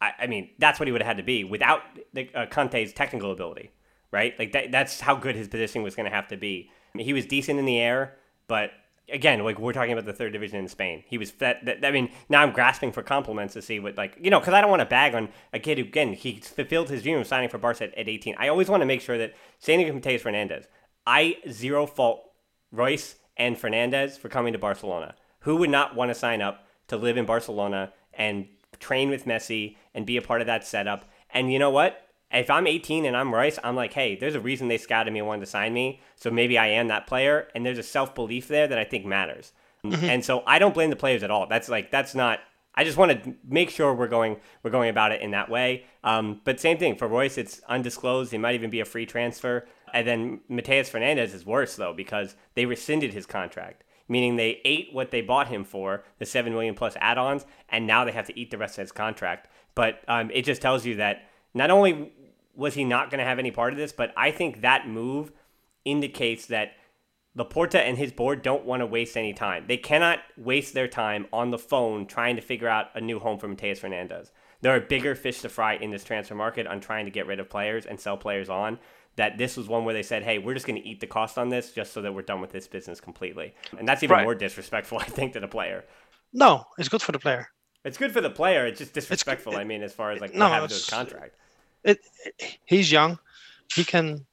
I, 0.00 0.12
I 0.20 0.26
mean, 0.26 0.50
that's 0.58 0.78
what 0.78 0.86
he 0.86 0.92
would 0.92 1.00
have 1.00 1.08
had 1.08 1.16
to 1.16 1.22
be 1.22 1.44
without 1.44 1.82
the, 2.12 2.30
uh, 2.34 2.46
Kante's 2.46 2.92
technical 2.92 3.32
ability 3.32 3.72
right? 4.10 4.38
Like 4.38 4.52
that, 4.52 4.70
that's 4.72 5.00
how 5.00 5.14
good 5.14 5.36
his 5.36 5.48
positioning 5.48 5.84
was 5.84 5.94
going 5.94 6.08
to 6.08 6.14
have 6.14 6.28
to 6.28 6.36
be. 6.36 6.70
I 6.94 6.98
mean, 6.98 7.06
he 7.06 7.12
was 7.12 7.26
decent 7.26 7.58
in 7.58 7.64
the 7.64 7.78
air, 7.78 8.16
but 8.46 8.70
again, 9.12 9.42
like 9.44 9.58
we're 9.58 9.72
talking 9.72 9.92
about 9.92 10.06
the 10.06 10.12
third 10.12 10.32
division 10.32 10.58
in 10.58 10.68
Spain. 10.68 11.04
He 11.06 11.18
was 11.18 11.32
that, 11.32 11.64
that 11.64 11.84
I 11.84 11.90
mean, 11.90 12.10
now 12.28 12.42
I'm 12.42 12.52
grasping 12.52 12.92
for 12.92 13.02
compliments 13.02 13.54
to 13.54 13.62
see 13.62 13.80
what 13.80 13.96
like 13.96 14.16
you 14.20 14.30
know 14.30 14.40
because 14.40 14.54
I 14.54 14.60
don't 14.60 14.70
want 14.70 14.80
to 14.80 14.86
bag 14.86 15.14
on 15.14 15.28
a 15.52 15.58
kid 15.58 15.78
who 15.78 15.84
again 15.84 16.14
he 16.14 16.40
fulfilled 16.40 16.88
his 16.88 17.02
dream 17.02 17.18
of 17.18 17.26
signing 17.26 17.48
for 17.48 17.58
Barca 17.58 17.84
at, 17.84 17.94
at 17.94 18.08
18. 18.08 18.36
I 18.38 18.48
always 18.48 18.68
want 18.68 18.80
to 18.80 18.86
make 18.86 19.00
sure 19.00 19.18
that 19.18 19.34
to 19.62 19.72
Matheus 19.72 20.22
Fernandes, 20.22 20.66
I 21.06 21.36
zero 21.50 21.86
fault 21.86 22.27
Reis 22.72 23.16
and 23.36 23.56
Fernandes 23.56 24.18
for 24.18 24.28
coming 24.28 24.52
to 24.52 24.58
Barcelona. 24.58 25.14
Who 25.40 25.56
would 25.56 25.70
not 25.70 25.94
want 25.94 26.10
to 26.10 26.14
sign 26.14 26.42
up 26.42 26.66
to 26.88 26.96
live 26.96 27.16
in 27.16 27.26
Barcelona 27.26 27.92
and 28.12 28.48
train 28.80 29.10
with 29.10 29.24
Messi 29.24 29.76
and 29.94 30.06
be 30.06 30.16
a 30.16 30.22
part 30.22 30.40
of 30.40 30.46
that 30.46 30.66
setup? 30.66 31.04
And 31.30 31.52
you 31.52 31.58
know 31.58 31.70
what? 31.70 32.08
if 32.30 32.50
I'm 32.50 32.66
18 32.66 33.04
and 33.06 33.16
I'm 33.16 33.34
Reis, 33.34 33.58
I'm 33.64 33.76
like, 33.76 33.94
hey, 33.94 34.16
there's 34.16 34.34
a 34.34 34.40
reason 34.40 34.68
they 34.68 34.78
scouted 34.78 35.12
me 35.12 35.20
and 35.20 35.28
wanted 35.28 35.40
to 35.40 35.50
sign 35.50 35.72
me. 35.72 36.00
So 36.16 36.30
maybe 36.30 36.58
I 36.58 36.66
am 36.68 36.88
that 36.88 37.06
player. 37.06 37.48
And 37.54 37.64
there's 37.64 37.78
a 37.78 37.82
self 37.82 38.14
belief 38.14 38.48
there 38.48 38.66
that 38.66 38.78
I 38.78 38.84
think 38.84 39.06
matters. 39.06 39.52
Mm-hmm. 39.84 40.04
And 40.04 40.24
so 40.24 40.42
I 40.46 40.58
don't 40.58 40.74
blame 40.74 40.90
the 40.90 40.96
players 40.96 41.22
at 41.22 41.30
all. 41.30 41.46
That's 41.46 41.68
like, 41.68 41.90
that's 41.90 42.14
not, 42.14 42.40
I 42.78 42.84
just 42.84 42.96
want 42.96 43.24
to 43.24 43.34
make 43.44 43.70
sure 43.70 43.92
we're 43.92 44.06
going, 44.06 44.36
we're 44.62 44.70
going 44.70 44.88
about 44.88 45.10
it 45.10 45.20
in 45.20 45.32
that 45.32 45.50
way. 45.50 45.84
Um, 46.04 46.40
but 46.44 46.60
same 46.60 46.78
thing 46.78 46.94
for 46.94 47.08
Royce, 47.08 47.36
it's 47.36 47.60
undisclosed. 47.68 48.32
It 48.32 48.38
might 48.38 48.54
even 48.54 48.70
be 48.70 48.78
a 48.78 48.84
free 48.84 49.04
transfer. 49.04 49.66
And 49.92 50.06
then 50.06 50.40
Matheus 50.48 50.88
Fernandes 50.88 51.34
is 51.34 51.44
worse 51.44 51.74
though, 51.74 51.92
because 51.92 52.36
they 52.54 52.66
rescinded 52.66 53.12
his 53.12 53.26
contract 53.26 53.82
meaning 54.08 54.36
they 54.36 54.60
ate 54.64 54.88
what 54.92 55.10
they 55.10 55.20
bought 55.20 55.48
him 55.48 55.64
for, 55.64 56.02
the 56.18 56.24
seven 56.24 56.52
million 56.52 56.74
plus 56.74 56.96
add-ons, 56.98 57.44
and 57.68 57.86
now 57.86 58.06
they 58.06 58.12
have 58.12 58.26
to 58.26 58.38
eat 58.38 58.50
the 58.50 58.56
rest 58.56 58.78
of 58.78 58.82
his 58.82 58.92
contract. 58.92 59.48
But 59.74 60.00
um, 60.08 60.30
it 60.30 60.46
just 60.46 60.62
tells 60.62 60.86
you 60.86 60.96
that 60.96 61.28
not 61.52 61.70
only 61.70 62.12
was 62.56 62.72
he 62.72 62.84
not 62.84 63.10
going 63.10 63.18
to 63.18 63.24
have 63.24 63.38
any 63.38 63.50
part 63.50 63.74
of 63.74 63.78
this, 63.78 63.92
but 63.92 64.12
I 64.16 64.30
think 64.30 64.62
that 64.62 64.88
move 64.88 65.30
indicates 65.84 66.46
that 66.46 66.72
Laporta 67.36 67.76
and 67.76 67.98
his 67.98 68.12
board 68.12 68.42
don't 68.42 68.64
want 68.64 68.80
to 68.80 68.86
waste 68.86 69.16
any 69.16 69.32
time. 69.32 69.64
They 69.68 69.76
cannot 69.76 70.20
waste 70.36 70.74
their 70.74 70.88
time 70.88 71.26
on 71.32 71.50
the 71.50 71.58
phone 71.58 72.06
trying 72.06 72.36
to 72.36 72.42
figure 72.42 72.68
out 72.68 72.86
a 72.94 73.00
new 73.00 73.18
home 73.18 73.38
for 73.38 73.48
Matheus 73.48 73.80
Fernandes. 73.80 74.30
There 74.60 74.74
are 74.74 74.80
bigger 74.80 75.14
fish 75.14 75.40
to 75.42 75.48
fry 75.48 75.74
in 75.74 75.90
this 75.90 76.04
transfer 76.04 76.34
market 76.34 76.66
on 76.66 76.80
trying 76.80 77.04
to 77.04 77.10
get 77.10 77.26
rid 77.26 77.38
of 77.38 77.48
players 77.48 77.86
and 77.86 78.00
sell 78.00 78.16
players 78.16 78.48
on. 78.48 78.78
That 79.16 79.36
this 79.36 79.56
was 79.56 79.68
one 79.68 79.84
where 79.84 79.94
they 79.94 80.04
said, 80.04 80.22
"Hey, 80.22 80.38
we're 80.38 80.54
just 80.54 80.66
going 80.66 80.80
to 80.80 80.88
eat 80.88 81.00
the 81.00 81.06
cost 81.08 81.38
on 81.38 81.48
this, 81.48 81.72
just 81.72 81.92
so 81.92 82.02
that 82.02 82.14
we're 82.14 82.22
done 82.22 82.40
with 82.40 82.50
this 82.50 82.68
business 82.68 83.00
completely." 83.00 83.52
And 83.76 83.86
that's 83.86 84.04
even 84.04 84.14
right. 84.14 84.22
more 84.22 84.34
disrespectful, 84.36 84.98
I 85.00 85.04
think, 85.04 85.32
to 85.32 85.40
the 85.40 85.48
player. 85.48 85.84
No, 86.32 86.66
it's 86.78 86.88
good 86.88 87.02
for 87.02 87.10
the 87.10 87.18
player. 87.18 87.48
It's 87.84 87.98
good 87.98 88.12
for 88.12 88.20
the 88.20 88.30
player. 88.30 88.64
It's 88.66 88.78
just 88.78 88.94
disrespectful. 88.94 89.52
It's, 89.52 89.58
it, 89.58 89.62
I 89.62 89.64
mean, 89.64 89.82
as 89.82 89.92
far 89.92 90.12
as 90.12 90.20
like 90.20 90.34
no, 90.34 90.44
what 90.44 90.52
happened 90.52 90.70
to 90.70 90.76
his 90.76 90.86
contract 90.86 91.34
it, 91.84 92.00
he's 92.64 92.90
young. 92.90 93.18
He 93.74 93.84
can. 93.84 94.26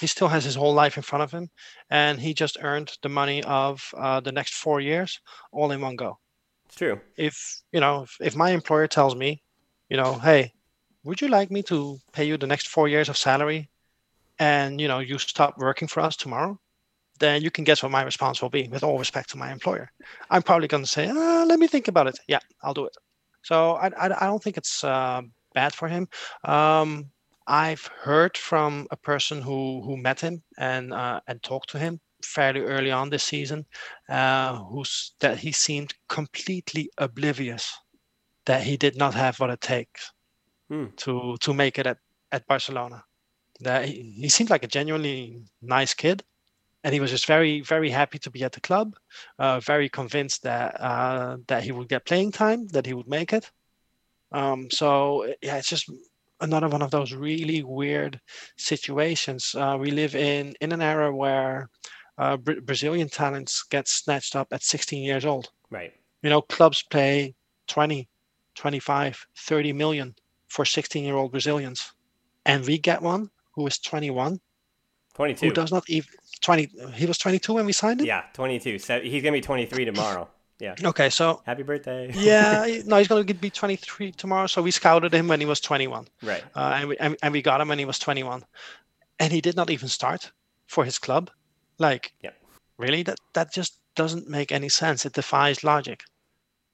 He 0.00 0.06
still 0.06 0.28
has 0.28 0.44
his 0.44 0.54
whole 0.54 0.72
life 0.72 0.96
in 0.96 1.02
front 1.02 1.22
of 1.22 1.30
him, 1.30 1.48
and 1.90 2.18
he 2.18 2.32
just 2.32 2.56
earned 2.62 2.92
the 3.02 3.08
money 3.08 3.42
of 3.44 3.82
uh, 3.96 4.20
the 4.20 4.32
next 4.32 4.54
four 4.54 4.80
years 4.80 5.20
all 5.52 5.70
in 5.70 5.80
one 5.80 5.96
go. 5.96 6.18
It's 6.66 6.76
true. 6.76 7.00
If 7.16 7.62
you 7.72 7.80
know, 7.80 8.02
if, 8.02 8.16
if 8.20 8.36
my 8.36 8.50
employer 8.50 8.86
tells 8.86 9.14
me, 9.14 9.42
you 9.88 9.96
know, 9.96 10.14
hey, 10.14 10.52
would 11.04 11.20
you 11.20 11.28
like 11.28 11.50
me 11.50 11.62
to 11.64 11.98
pay 12.12 12.24
you 12.24 12.36
the 12.36 12.46
next 12.46 12.68
four 12.68 12.88
years 12.88 13.08
of 13.08 13.16
salary, 13.16 13.68
and 14.38 14.80
you 14.80 14.88
know, 14.88 15.00
you 15.00 15.18
stop 15.18 15.58
working 15.58 15.88
for 15.88 16.00
us 16.00 16.16
tomorrow, 16.16 16.58
then 17.18 17.42
you 17.42 17.50
can 17.50 17.64
guess 17.64 17.82
what 17.82 17.92
my 17.92 18.02
response 18.02 18.40
will 18.40 18.50
be. 18.50 18.68
With 18.68 18.82
all 18.82 18.98
respect 18.98 19.30
to 19.30 19.38
my 19.38 19.52
employer, 19.52 19.90
I'm 20.30 20.42
probably 20.42 20.68
going 20.68 20.84
to 20.84 20.90
say, 20.90 21.08
uh, 21.08 21.44
let 21.44 21.58
me 21.58 21.66
think 21.66 21.88
about 21.88 22.06
it. 22.06 22.18
Yeah, 22.26 22.40
I'll 22.62 22.74
do 22.74 22.86
it. 22.86 22.96
So 23.42 23.72
I, 23.72 23.88
I, 23.88 24.24
I 24.24 24.26
don't 24.26 24.42
think 24.42 24.56
it's 24.56 24.82
uh, 24.84 25.22
bad 25.54 25.74
for 25.74 25.88
him. 25.88 26.08
Um, 26.44 27.10
I've 27.50 27.84
heard 27.88 28.36
from 28.36 28.86
a 28.92 28.96
person 28.96 29.42
who 29.42 29.82
who 29.82 29.96
met 29.96 30.20
him 30.20 30.40
and 30.56 30.94
uh, 30.94 31.20
and 31.26 31.42
talked 31.42 31.70
to 31.70 31.80
him 31.80 32.00
fairly 32.22 32.60
early 32.60 32.92
on 32.92 33.10
this 33.10 33.24
season, 33.24 33.66
uh, 34.08 34.56
who's 34.56 35.14
that 35.18 35.36
he 35.38 35.50
seemed 35.50 35.92
completely 36.08 36.90
oblivious 36.98 37.76
that 38.46 38.62
he 38.62 38.76
did 38.76 38.96
not 38.96 39.14
have 39.14 39.40
what 39.40 39.50
it 39.50 39.60
takes 39.60 40.12
hmm. 40.68 40.86
to 40.98 41.36
to 41.40 41.52
make 41.52 41.76
it 41.80 41.86
at, 41.86 41.98
at 42.30 42.46
Barcelona. 42.46 43.02
That 43.58 43.86
he, 43.86 44.14
he 44.22 44.28
seemed 44.28 44.50
like 44.50 44.62
a 44.62 44.68
genuinely 44.78 45.42
nice 45.60 45.92
kid, 45.92 46.22
and 46.84 46.94
he 46.94 47.00
was 47.00 47.10
just 47.10 47.26
very 47.26 47.62
very 47.62 47.90
happy 47.90 48.20
to 48.20 48.30
be 48.30 48.44
at 48.44 48.52
the 48.52 48.60
club, 48.60 48.94
uh, 49.40 49.58
very 49.58 49.88
convinced 49.88 50.44
that 50.44 50.80
uh, 50.80 51.38
that 51.48 51.64
he 51.64 51.72
would 51.72 51.88
get 51.88 52.06
playing 52.06 52.30
time, 52.30 52.68
that 52.68 52.86
he 52.86 52.94
would 52.94 53.08
make 53.08 53.32
it. 53.32 53.50
Um, 54.30 54.70
so 54.70 55.26
yeah, 55.42 55.56
it's 55.56 55.68
just 55.68 55.90
another 56.40 56.68
one 56.68 56.82
of 56.82 56.90
those 56.90 57.12
really 57.12 57.62
weird 57.62 58.20
situations. 58.56 59.54
Uh, 59.54 59.76
we 59.78 59.90
live 59.90 60.14
in 60.14 60.54
in 60.60 60.72
an 60.72 60.82
era 60.82 61.14
where 61.14 61.68
uh, 62.18 62.36
Bra- 62.36 62.60
Brazilian 62.62 63.08
talents 63.08 63.64
get 63.70 63.88
snatched 63.88 64.36
up 64.36 64.48
at 64.52 64.62
16 64.62 65.02
years 65.02 65.24
old. 65.24 65.48
Right. 65.70 65.92
You 66.22 66.30
know, 66.30 66.42
clubs 66.42 66.84
pay 66.90 67.34
20, 67.68 68.08
25, 68.54 69.26
30 69.36 69.72
million 69.72 70.14
for 70.48 70.64
16 70.64 71.02
year 71.04 71.14
old 71.14 71.30
Brazilians. 71.30 71.92
And 72.44 72.66
we 72.66 72.78
get 72.78 73.02
one 73.02 73.30
who 73.54 73.66
is 73.66 73.78
21, 73.78 74.40
22. 75.14 75.46
who 75.46 75.52
does 75.52 75.72
not 75.72 75.84
even 75.88 76.08
20. 76.42 76.68
He 76.94 77.06
was 77.06 77.18
22 77.18 77.54
when 77.54 77.66
we 77.66 77.72
signed 77.72 78.00
him? 78.00 78.06
Yeah, 78.06 78.24
22. 78.34 78.78
So 78.78 79.00
he's 79.00 79.22
going 79.22 79.32
to 79.32 79.38
be 79.38 79.40
23 79.40 79.84
tomorrow. 79.86 80.28
Yeah. 80.60 80.74
Okay, 80.84 81.10
so 81.10 81.42
Happy 81.46 81.62
birthday. 81.62 82.12
yeah, 82.14 82.80
no, 82.86 82.98
he's 82.98 83.08
going 83.08 83.26
to 83.26 83.34
be 83.34 83.50
23 83.50 84.12
tomorrow. 84.12 84.46
So 84.46 84.62
we 84.62 84.70
scouted 84.70 85.14
him 85.14 85.28
when 85.28 85.40
he 85.40 85.46
was 85.46 85.60
21. 85.60 86.06
right. 86.22 86.44
uh, 86.54 86.74
and, 86.76 86.88
we, 86.88 86.96
and, 86.98 87.16
and 87.22 87.32
we 87.32 87.42
got 87.42 87.60
him 87.60 87.68
when 87.68 87.78
he 87.78 87.84
was 87.84 87.98
21 87.98 88.44
and 89.18 89.32
he 89.32 89.40
did 89.40 89.56
not 89.56 89.70
even 89.70 89.88
start 89.88 90.32
for 90.66 90.84
his 90.84 90.98
club 90.98 91.30
like 91.78 92.12
Yep. 92.22 92.34
really 92.78 93.02
that 93.02 93.18
that 93.34 93.52
just 93.52 93.78
doesn't 93.94 94.28
make 94.28 94.50
any 94.52 94.68
sense 94.68 95.04
it 95.04 95.12
defies 95.12 95.62
logic 95.64 96.00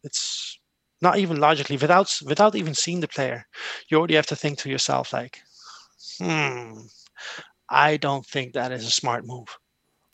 it's 0.05 0.59
not 1.03 1.19
even 1.19 1.39
logically 1.39 1.77
without 1.77 2.11
without 2.25 2.55
even 2.55 2.75
seeing 2.75 3.01
the 3.01 3.09
player 3.09 3.45
you 3.89 3.99
already 3.99 4.15
have 4.15 4.27
to 4.27 4.37
think 4.37 4.59
to 4.59 4.71
yourself 4.71 5.13
like 5.13 5.41
hmm 6.19 6.73
i 7.71 7.97
don't 7.97 8.27
think 8.27 8.53
that 8.53 8.73
is 8.73 8.87
a 8.87 8.91
smart 8.91 9.27
move 9.27 9.49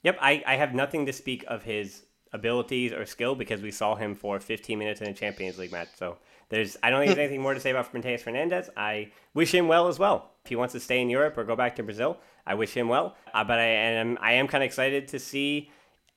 Yep, 0.04 0.18
I, 0.20 0.42
I 0.46 0.56
have 0.56 0.74
nothing 0.74 1.06
to 1.06 1.12
speak 1.12 1.44
of 1.46 1.62
his 1.62 2.04
abilities 2.32 2.92
or 2.92 3.04
skill 3.06 3.34
because 3.34 3.60
we 3.60 3.70
saw 3.70 3.94
him 3.94 4.14
for 4.14 4.40
15 4.40 4.78
minutes 4.78 5.00
in 5.00 5.08
a 5.08 5.12
Champions 5.12 5.58
League 5.58 5.72
match. 5.72 5.88
So 5.96 6.18
there's 6.48 6.76
I 6.82 6.90
don't 6.90 7.00
think 7.00 7.08
there's 7.14 7.26
anything 7.26 7.42
more 7.42 7.54
to 7.54 7.60
say 7.60 7.70
about 7.70 7.92
Matheus 7.92 8.22
Fernandes. 8.22 8.68
I 8.76 9.10
wish 9.34 9.54
him 9.54 9.68
well 9.68 9.88
as 9.88 9.98
well. 9.98 10.30
If 10.44 10.48
he 10.48 10.56
wants 10.56 10.72
to 10.72 10.80
stay 10.80 11.00
in 11.00 11.10
Europe 11.10 11.36
or 11.38 11.44
go 11.44 11.56
back 11.56 11.76
to 11.76 11.82
Brazil, 11.82 12.18
I 12.46 12.54
wish 12.54 12.74
him 12.74 12.88
well. 12.88 13.16
Uh, 13.32 13.44
but 13.44 13.58
I 13.58 13.64
am 13.64 14.18
I 14.20 14.32
am 14.32 14.48
kind 14.48 14.62
of 14.62 14.66
excited 14.66 15.08
to 15.08 15.18
see. 15.18 15.70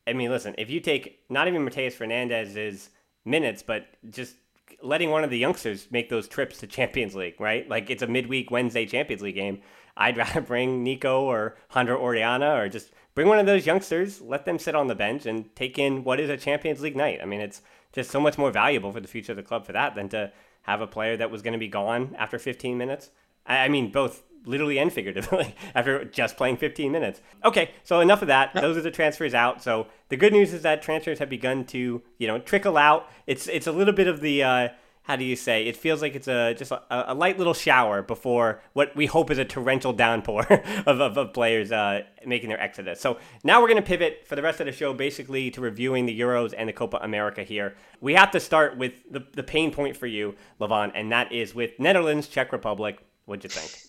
I 0.08 0.14
mean, 0.14 0.30
listen, 0.30 0.54
if 0.58 0.70
you 0.70 0.80
take 0.80 1.22
not 1.30 1.48
even 1.48 1.66
Matheus 1.66 1.94
Fernandes's 1.94 2.90
minutes, 3.24 3.64
but 3.64 3.88
just 4.10 4.36
letting 4.82 5.10
one 5.10 5.24
of 5.24 5.30
the 5.30 5.38
youngsters 5.38 5.88
make 5.92 6.10
those 6.10 6.28
trips 6.28 6.60
to 6.60 6.68
Champions 6.68 7.16
League, 7.16 7.40
right? 7.40 7.68
Like 7.68 7.90
it's 7.90 8.04
a 8.04 8.08
midweek 8.08 8.52
Wednesday 8.52 8.86
Champions 8.86 9.22
League 9.22 9.36
game. 9.36 9.62
I'd 9.98 10.18
rather 10.24 10.42
bring 10.42 10.84
Nico 10.84 11.24
or 11.24 11.58
Jandro 11.72 12.00
Orellana 12.00 12.58
or 12.58 12.70
just 12.70 12.92
bring 13.16 13.28
one 13.28 13.40
of 13.40 13.46
those 13.46 13.66
youngsters, 13.66 14.22
let 14.22 14.46
them 14.46 14.60
sit 14.60 14.76
on 14.76 14.88
the 14.88 14.96
bench 14.96 15.26
and 15.26 15.54
take 15.56 15.80
in 15.80 16.04
what 16.04 16.20
is 16.20 16.30
a 16.30 16.38
Champions 16.38 16.82
League 16.82 16.96
night. 16.96 17.20
I 17.22 17.26
mean, 17.26 17.42
it's 17.42 17.62
just 17.94 18.12
so 18.12 18.20
much 18.20 18.38
more 18.38 18.52
valuable 18.52 18.92
for 18.92 19.00
the 19.00 19.08
future 19.08 19.32
of 19.32 19.38
the 19.38 19.44
club 19.44 19.66
for 19.66 19.72
that 19.72 19.96
than 19.96 20.10
to 20.10 20.32
have 20.64 20.82
a 20.82 20.88
player 20.88 21.16
that 21.18 21.32
was 21.32 21.42
going 21.42 21.54
to 21.54 21.60
be 21.60 21.68
gone 21.68 22.16
after 22.20 22.38
15 22.38 22.78
minutes. 22.78 23.10
I 23.46 23.66
I 23.66 23.70
mean, 23.70 23.92
both 23.92 24.24
literally 24.46 24.78
and 24.78 24.92
figuratively 24.92 25.56
after 25.76 26.06
just 26.06 26.38
playing 26.38 26.58
15 26.58 26.92
minutes. 26.92 27.22
Okay, 27.44 27.72
so 27.84 28.00
enough 28.00 28.22
of 28.22 28.28
that. 28.28 28.54
Those 28.54 28.78
are 28.78 28.82
the 28.82 28.92
transfers 28.92 29.34
out. 29.34 29.64
So 29.64 29.88
the 30.10 30.18
good 30.18 30.34
news 30.34 30.54
is 30.54 30.62
that 30.64 30.82
transfers 30.82 31.20
have 31.20 31.30
begun 31.30 31.66
to, 31.66 32.02
you 32.18 32.28
know, 32.28 32.40
trickle 32.40 32.78
out. 32.78 33.10
It's 33.28 33.48
it's 33.48 33.68
a 33.68 33.72
little 33.72 33.94
bit 33.94 34.08
of 34.08 34.22
the 34.22 34.44
uh, 34.44 34.70
how 35.06 35.16
do 35.16 35.24
you 35.24 35.36
say? 35.36 35.66
It 35.68 35.78
feels 35.78 36.02
like 36.02 36.16
it's 36.16 36.28
a 36.28 36.54
just 36.54 36.72
a, 36.72 36.84
a 36.90 37.14
light 37.14 37.38
little 37.38 37.54
shower 37.54 38.02
before 38.02 38.62
what 38.74 38.96
we 38.96 39.06
hope 39.06 39.32
is 39.32 39.38
a 39.38 39.46
torrential 39.46 39.94
downpour 39.94 40.46
of, 40.86 41.00
of, 41.00 41.18
of 41.18 41.34
players 41.34 41.72
uh, 41.72 42.02
making 42.26 42.50
their 42.50 42.62
exodus. 42.62 43.00
So 43.00 43.20
now 43.44 43.62
we're 43.62 43.68
going 43.68 43.82
to 43.82 43.88
pivot 43.88 44.24
for 44.28 44.36
the 44.36 44.42
rest 44.42 44.60
of 44.60 44.66
the 44.66 44.72
show 44.72 44.94
basically 44.94 45.52
to 45.52 45.62
reviewing 45.62 46.06
the 46.06 46.20
Euros 46.20 46.54
and 46.58 46.68
the 46.68 46.74
Copa 46.74 46.98
America 47.02 47.44
here. 47.44 47.76
We 48.02 48.14
have 48.16 48.32
to 48.32 48.40
start 48.40 48.78
with 48.78 48.94
the, 49.10 49.26
the 49.34 49.44
pain 49.44 49.72
point 49.72 49.96
for 49.96 50.08
you, 50.08 50.36
Levon, 50.60 50.92
and 50.96 51.12
that 51.12 51.32
is 51.32 51.56
with 51.56 51.80
Netherlands, 51.80 52.28
Czech 52.28 52.52
Republic. 52.52 53.00
What'd 53.26 53.44
you 53.44 53.50
think? 53.50 53.86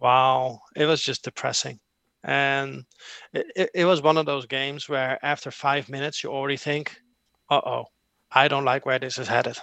wow 0.00 0.58
it 0.74 0.86
was 0.86 1.02
just 1.02 1.22
depressing 1.24 1.78
and 2.24 2.84
it, 3.32 3.70
it, 3.74 3.84
was 3.84 4.02
one 4.02 4.16
of 4.16 4.26
those 4.26 4.46
games 4.46 4.88
where 4.88 5.18
after 5.24 5.50
five 5.50 5.88
minutes 5.88 6.22
you 6.22 6.30
already 6.30 6.56
think 6.56 7.00
uh-oh 7.50 7.84
i 8.32 8.48
don't 8.48 8.64
like 8.64 8.84
where 8.84 8.98
this 8.98 9.18
is 9.18 9.28
headed 9.28 9.56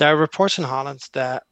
there 0.00 0.14
are 0.14 0.16
reports 0.16 0.58
in 0.58 0.64
holland 0.64 1.00
that 1.12 1.44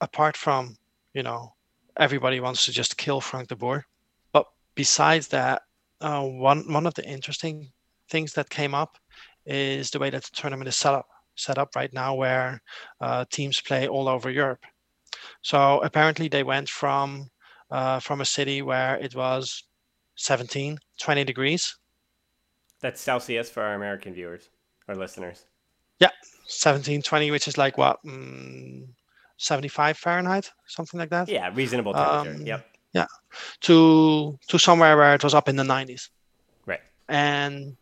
apart 0.00 0.36
from 0.36 0.74
you 1.14 1.22
know 1.22 1.52
everybody 1.98 2.40
wants 2.40 2.64
to 2.64 2.72
just 2.72 2.96
kill 2.96 3.20
frank 3.20 3.48
de 3.48 3.56
boer 3.56 3.84
but 4.32 4.46
besides 4.74 5.28
that 5.28 5.62
uh, 6.00 6.22
one 6.22 6.64
one 6.72 6.86
of 6.86 6.94
the 6.94 7.06
interesting 7.06 7.70
things 8.08 8.32
that 8.32 8.48
came 8.48 8.74
up 8.74 8.96
is 9.44 9.90
the 9.90 9.98
way 9.98 10.10
that 10.10 10.24
the 10.24 10.30
tournament 10.32 10.68
is 10.68 10.76
set 10.76 10.94
up 10.94 11.06
set 11.36 11.58
up 11.58 11.76
right 11.76 11.92
now 11.92 12.14
where 12.14 12.60
uh, 13.00 13.24
teams 13.30 13.60
play 13.60 13.86
all 13.86 14.08
over 14.08 14.30
europe 14.30 14.64
so 15.42 15.80
apparently 15.82 16.28
they 16.28 16.42
went 16.42 16.68
from 16.68 17.28
uh, 17.70 18.00
from 18.00 18.20
a 18.20 18.24
city 18.24 18.62
where 18.62 18.96
it 18.96 19.14
was 19.14 19.64
17, 20.16 20.78
20 21.00 21.24
degrees. 21.24 21.76
That's 22.80 23.00
Celsius 23.00 23.50
for 23.50 23.62
our 23.62 23.74
American 23.74 24.12
viewers 24.12 24.48
or 24.88 24.94
listeners. 24.94 25.46
Yeah, 26.00 26.10
1720, 26.48 27.30
which 27.30 27.46
is 27.48 27.56
like 27.58 27.78
what, 27.78 28.02
mm, 28.04 28.86
75 29.36 29.96
Fahrenheit, 29.96 30.50
something 30.66 30.98
like 30.98 31.10
that. 31.10 31.28
Yeah, 31.28 31.50
reasonable 31.54 31.94
temperature. 31.94 32.36
Um, 32.40 32.46
yep. 32.46 32.66
Yeah, 32.92 33.06
to 33.60 34.38
to 34.48 34.58
somewhere 34.58 34.96
where 34.96 35.14
it 35.14 35.22
was 35.22 35.32
up 35.34 35.48
in 35.48 35.54
the 35.56 35.62
90s, 35.62 36.10
Right. 36.66 36.80
and 37.08 37.76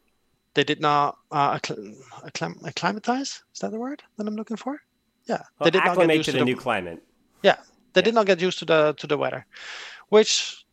they 0.52 0.64
did 0.64 0.80
not 0.80 1.16
uh, 1.30 1.56
accl- 1.58 1.96
acclim- 2.26 2.62
acclimatize. 2.66 3.42
Is 3.54 3.60
that 3.60 3.70
the 3.70 3.78
word 3.78 4.02
that 4.16 4.26
I'm 4.26 4.36
looking 4.36 4.58
for? 4.58 4.82
Yeah, 5.26 5.42
Well, 5.58 5.64
they 5.64 5.70
did 5.70 5.84
not 5.84 5.96
get 5.96 6.14
used 6.16 6.26
to 6.26 6.32
the 6.32 6.38
the 6.40 6.44
new 6.44 6.56
climate. 6.56 7.02
Yeah, 7.42 7.56
they 7.94 8.02
did 8.02 8.14
not 8.14 8.26
get 8.26 8.40
used 8.40 8.58
to 8.58 8.64
the 8.66 8.92
to 8.98 9.06
the 9.06 9.16
weather, 9.16 9.46
which 10.10 10.64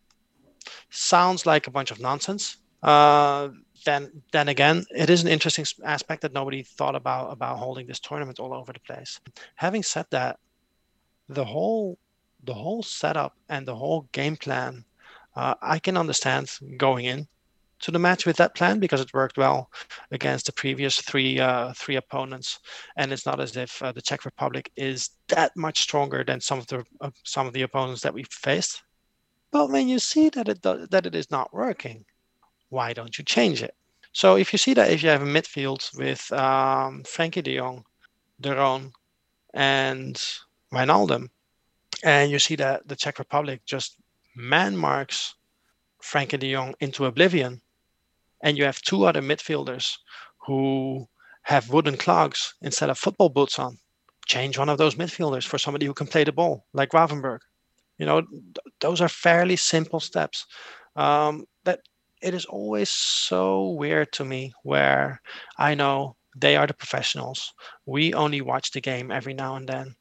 sounds 0.89 1.45
like 1.45 1.67
a 1.67 1.71
bunch 1.71 1.91
of 1.91 1.99
nonsense. 2.01 2.57
Uh, 2.83 3.49
then 3.85 4.23
then 4.31 4.49
again, 4.49 4.85
it 4.89 5.09
is 5.09 5.23
an 5.23 5.29
interesting 5.29 5.65
aspect 5.83 6.21
that 6.21 6.33
nobody 6.33 6.63
thought 6.63 6.95
about 6.95 7.31
about 7.31 7.57
holding 7.57 7.87
this 7.87 7.99
tournament 7.99 8.39
all 8.39 8.53
over 8.53 8.73
the 8.73 8.79
place. 8.79 9.19
Having 9.55 9.83
said 9.83 10.05
that, 10.11 10.39
the 11.29 11.45
whole 11.45 11.97
the 12.43 12.53
whole 12.53 12.83
setup 12.83 13.33
and 13.49 13.65
the 13.65 13.75
whole 13.75 14.07
game 14.11 14.35
plan, 14.35 14.83
uh, 15.35 15.55
I 15.61 15.79
can 15.79 15.97
understand 15.97 16.51
going 16.77 17.05
in 17.05 17.27
to 17.79 17.91
the 17.91 17.99
match 17.99 18.25
with 18.25 18.37
that 18.37 18.55
plan 18.55 18.79
because 18.79 19.01
it 19.01 19.13
worked 19.13 19.37
well 19.37 19.69
against 20.11 20.45
the 20.45 20.53
previous 20.53 21.01
three 21.01 21.39
uh, 21.39 21.73
three 21.73 21.95
opponents, 21.97 22.59
and 22.97 23.11
it's 23.11 23.25
not 23.25 23.39
as 23.39 23.55
if 23.57 23.81
uh, 23.81 23.91
the 23.91 24.01
Czech 24.01 24.25
Republic 24.25 24.71
is 24.75 25.09
that 25.27 25.55
much 25.55 25.81
stronger 25.81 26.23
than 26.23 26.41
some 26.41 26.59
of 26.59 26.67
the 26.67 26.83
uh, 27.01 27.11
some 27.23 27.47
of 27.47 27.53
the 27.53 27.63
opponents 27.63 28.01
that 28.01 28.13
we've 28.13 28.27
faced. 28.31 28.83
But 29.51 29.69
when 29.69 29.87
you 29.87 29.99
see 29.99 30.29
that 30.29 30.49
it 30.49 30.61
that 30.63 31.05
it 31.05 31.15
is 31.15 31.31
not 31.31 31.53
working, 31.53 32.05
why 32.69 32.93
don't 32.93 33.17
you 33.17 33.23
change 33.23 33.61
it? 33.61 33.75
So 34.11 34.37
if 34.37 34.53
you 34.53 34.57
see 34.57 34.73
that 34.75 34.91
if 34.91 35.03
you 35.03 35.09
have 35.09 35.21
a 35.21 35.25
midfield 35.25 35.95
with 35.97 36.31
um, 36.31 37.03
Frenkie 37.03 37.43
De 37.43 37.57
Jong, 37.57 37.83
De 38.39 38.55
Roon, 38.55 38.91
and 39.53 40.15
Wijnaldum, 40.73 41.29
and 42.03 42.31
you 42.31 42.39
see 42.39 42.55
that 42.55 42.87
the 42.87 42.95
Czech 42.95 43.19
Republic 43.19 43.61
just 43.65 43.97
man 44.35 44.77
marks 44.77 45.35
Frenkie 46.01 46.39
De 46.39 46.51
Jong 46.53 46.75
into 46.79 47.05
oblivion, 47.05 47.61
and 48.41 48.57
you 48.57 48.63
have 48.63 48.81
two 48.81 49.05
other 49.05 49.21
midfielders 49.21 49.97
who 50.45 51.07
have 51.43 51.69
wooden 51.69 51.97
clogs 51.97 52.55
instead 52.61 52.89
of 52.89 52.97
football 52.97 53.29
boots 53.29 53.59
on, 53.59 53.77
change 54.25 54.57
one 54.57 54.69
of 54.69 54.77
those 54.77 54.95
midfielders 54.95 55.45
for 55.45 55.57
somebody 55.57 55.85
who 55.85 55.93
can 55.93 56.07
play 56.07 56.23
the 56.23 56.31
ball, 56.31 56.65
like 56.73 56.89
Gravenberg. 56.89 57.39
You 57.97 58.05
know, 58.05 58.21
th- 58.21 58.73
those 58.81 59.01
are 59.01 59.09
fairly 59.09 59.55
simple 59.55 59.99
steps. 59.99 60.45
Um, 60.95 61.45
that 61.63 61.81
it 62.25 62.33
is 62.33 62.45
always 62.45 62.89
so 62.89 63.69
weird 63.69 64.11
to 64.13 64.25
me 64.25 64.51
where 64.63 65.21
I 65.59 65.75
know 65.75 66.15
they 66.35 66.57
are 66.57 66.65
the 66.65 66.73
professionals. 66.73 67.53
We 67.85 68.15
only 68.15 68.41
watch 68.41 68.71
the 68.71 68.81
game 68.81 69.11
every 69.11 69.35
now 69.35 69.55
and 69.55 69.69
then. 69.69 69.95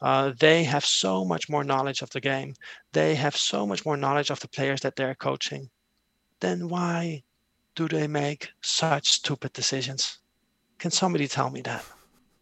Uh, 0.00 0.32
they 0.38 0.62
have 0.62 0.84
so 0.84 1.24
much 1.24 1.48
more 1.48 1.64
knowledge 1.64 2.00
of 2.00 2.10
the 2.10 2.20
game. 2.20 2.54
They 2.92 3.16
have 3.16 3.36
so 3.36 3.66
much 3.66 3.84
more 3.84 3.96
knowledge 3.96 4.30
of 4.30 4.38
the 4.38 4.48
players 4.48 4.82
that 4.82 4.94
they're 4.94 5.16
coaching. 5.16 5.68
Then 6.38 6.68
why 6.68 7.24
do 7.74 7.88
they 7.88 8.06
make 8.06 8.50
such 8.62 9.10
stupid 9.10 9.52
decisions? 9.52 10.18
Can 10.78 10.92
somebody 10.92 11.26
tell 11.26 11.50
me 11.50 11.60
that? 11.62 11.84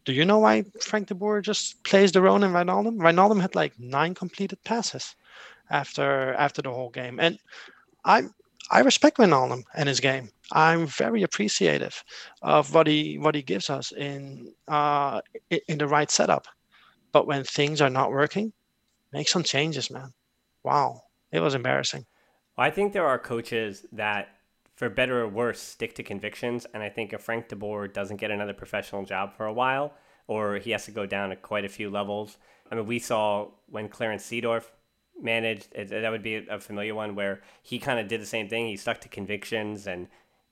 Do 0.05 0.12
you 0.12 0.27
know 0.27 0.40
why 0.40 0.64
Frank 0.83 1.09
de 1.09 1.14
Boer 1.14 1.40
just 1.40 1.83
plays 1.85 2.12
De 2.12 2.21
Roon 2.21 2.42
and 2.42 2.55
Wijnaldum? 2.55 2.97
Wijnaldum 2.97 3.40
had 3.40 3.55
like 3.55 3.79
nine 3.79 4.14
completed 4.14 4.62
passes 4.64 5.14
after 5.71 6.35
after 6.35 6.61
the 6.61 6.73
whole 6.73 6.90
game, 6.90 7.18
and 7.18 7.38
I 8.05 8.25
I 8.73 8.81
respect 8.81 9.19
Wijnaldum 9.19 9.65
and 9.75 9.87
his 9.87 10.01
game. 10.01 10.31
I'm 10.51 10.87
very 10.87 11.23
appreciative 11.23 12.03
of 12.41 12.75
what 12.75 12.87
he 12.87 13.19
what 13.19 13.35
he 13.35 13.43
gives 13.43 13.69
us 13.69 13.93
in 13.93 14.55
uh, 14.67 15.21
in 15.69 15.77
the 15.77 15.87
right 15.87 16.11
setup. 16.11 16.47
But 17.13 17.27
when 17.27 17.45
things 17.45 17.83
are 17.83 17.91
not 17.91 18.11
working, 18.11 18.55
make 19.13 19.29
some 19.29 19.43
changes, 19.43 19.91
man. 19.91 20.15
Wow, 20.65 21.03
it 21.31 21.41
was 21.41 21.55
embarrassing. 21.55 22.07
Well, 22.57 22.67
I 22.67 22.71
think 22.71 22.95
there 22.95 23.07
are 23.07 23.19
coaches 23.19 23.85
that, 23.93 24.29
for 24.75 24.89
better 24.89 25.21
or 25.21 25.29
worse, 25.29 25.61
stick 25.61 25.95
to 25.97 26.03
convictions. 26.03 26.67
And 26.73 26.83
I 26.83 26.89
think 26.89 27.13
if 27.13 27.21
Frank 27.21 27.49
de 27.49 27.57
Boer 27.57 27.89
doesn't 27.89 28.17
get 28.17 28.31
another 28.31 28.55
professional 28.55 29.05
job 29.05 29.35
for 29.37 29.45
a 29.45 29.53
while, 29.53 29.93
or 30.27 30.57
he 30.57 30.71
has 30.71 30.87
to 30.87 30.91
go 30.91 31.05
down 31.05 31.29
to 31.29 31.37
quite 31.37 31.67
a 31.67 31.69
few 31.69 31.91
levels. 31.91 32.39
I 32.71 32.75
mean, 32.77 32.87
we 32.87 32.99
saw 32.99 33.49
when 33.69 33.91
Clarence 33.91 34.25
Seedorf 34.25 34.71
managed, 35.23 35.69
that 35.75 36.11
would 36.11 36.23
be 36.23 36.47
a 36.49 36.59
familiar 36.59 36.95
one 36.95 37.15
where 37.15 37.43
he 37.63 37.79
kind 37.79 38.01
of 38.01 38.09
did 38.09 38.21
the 38.21 38.27
same 38.27 38.49
thing. 38.49 38.67
He 38.67 38.77
stuck 38.77 39.01
to 39.03 39.09
convictions 39.09 39.87
and 39.87 40.09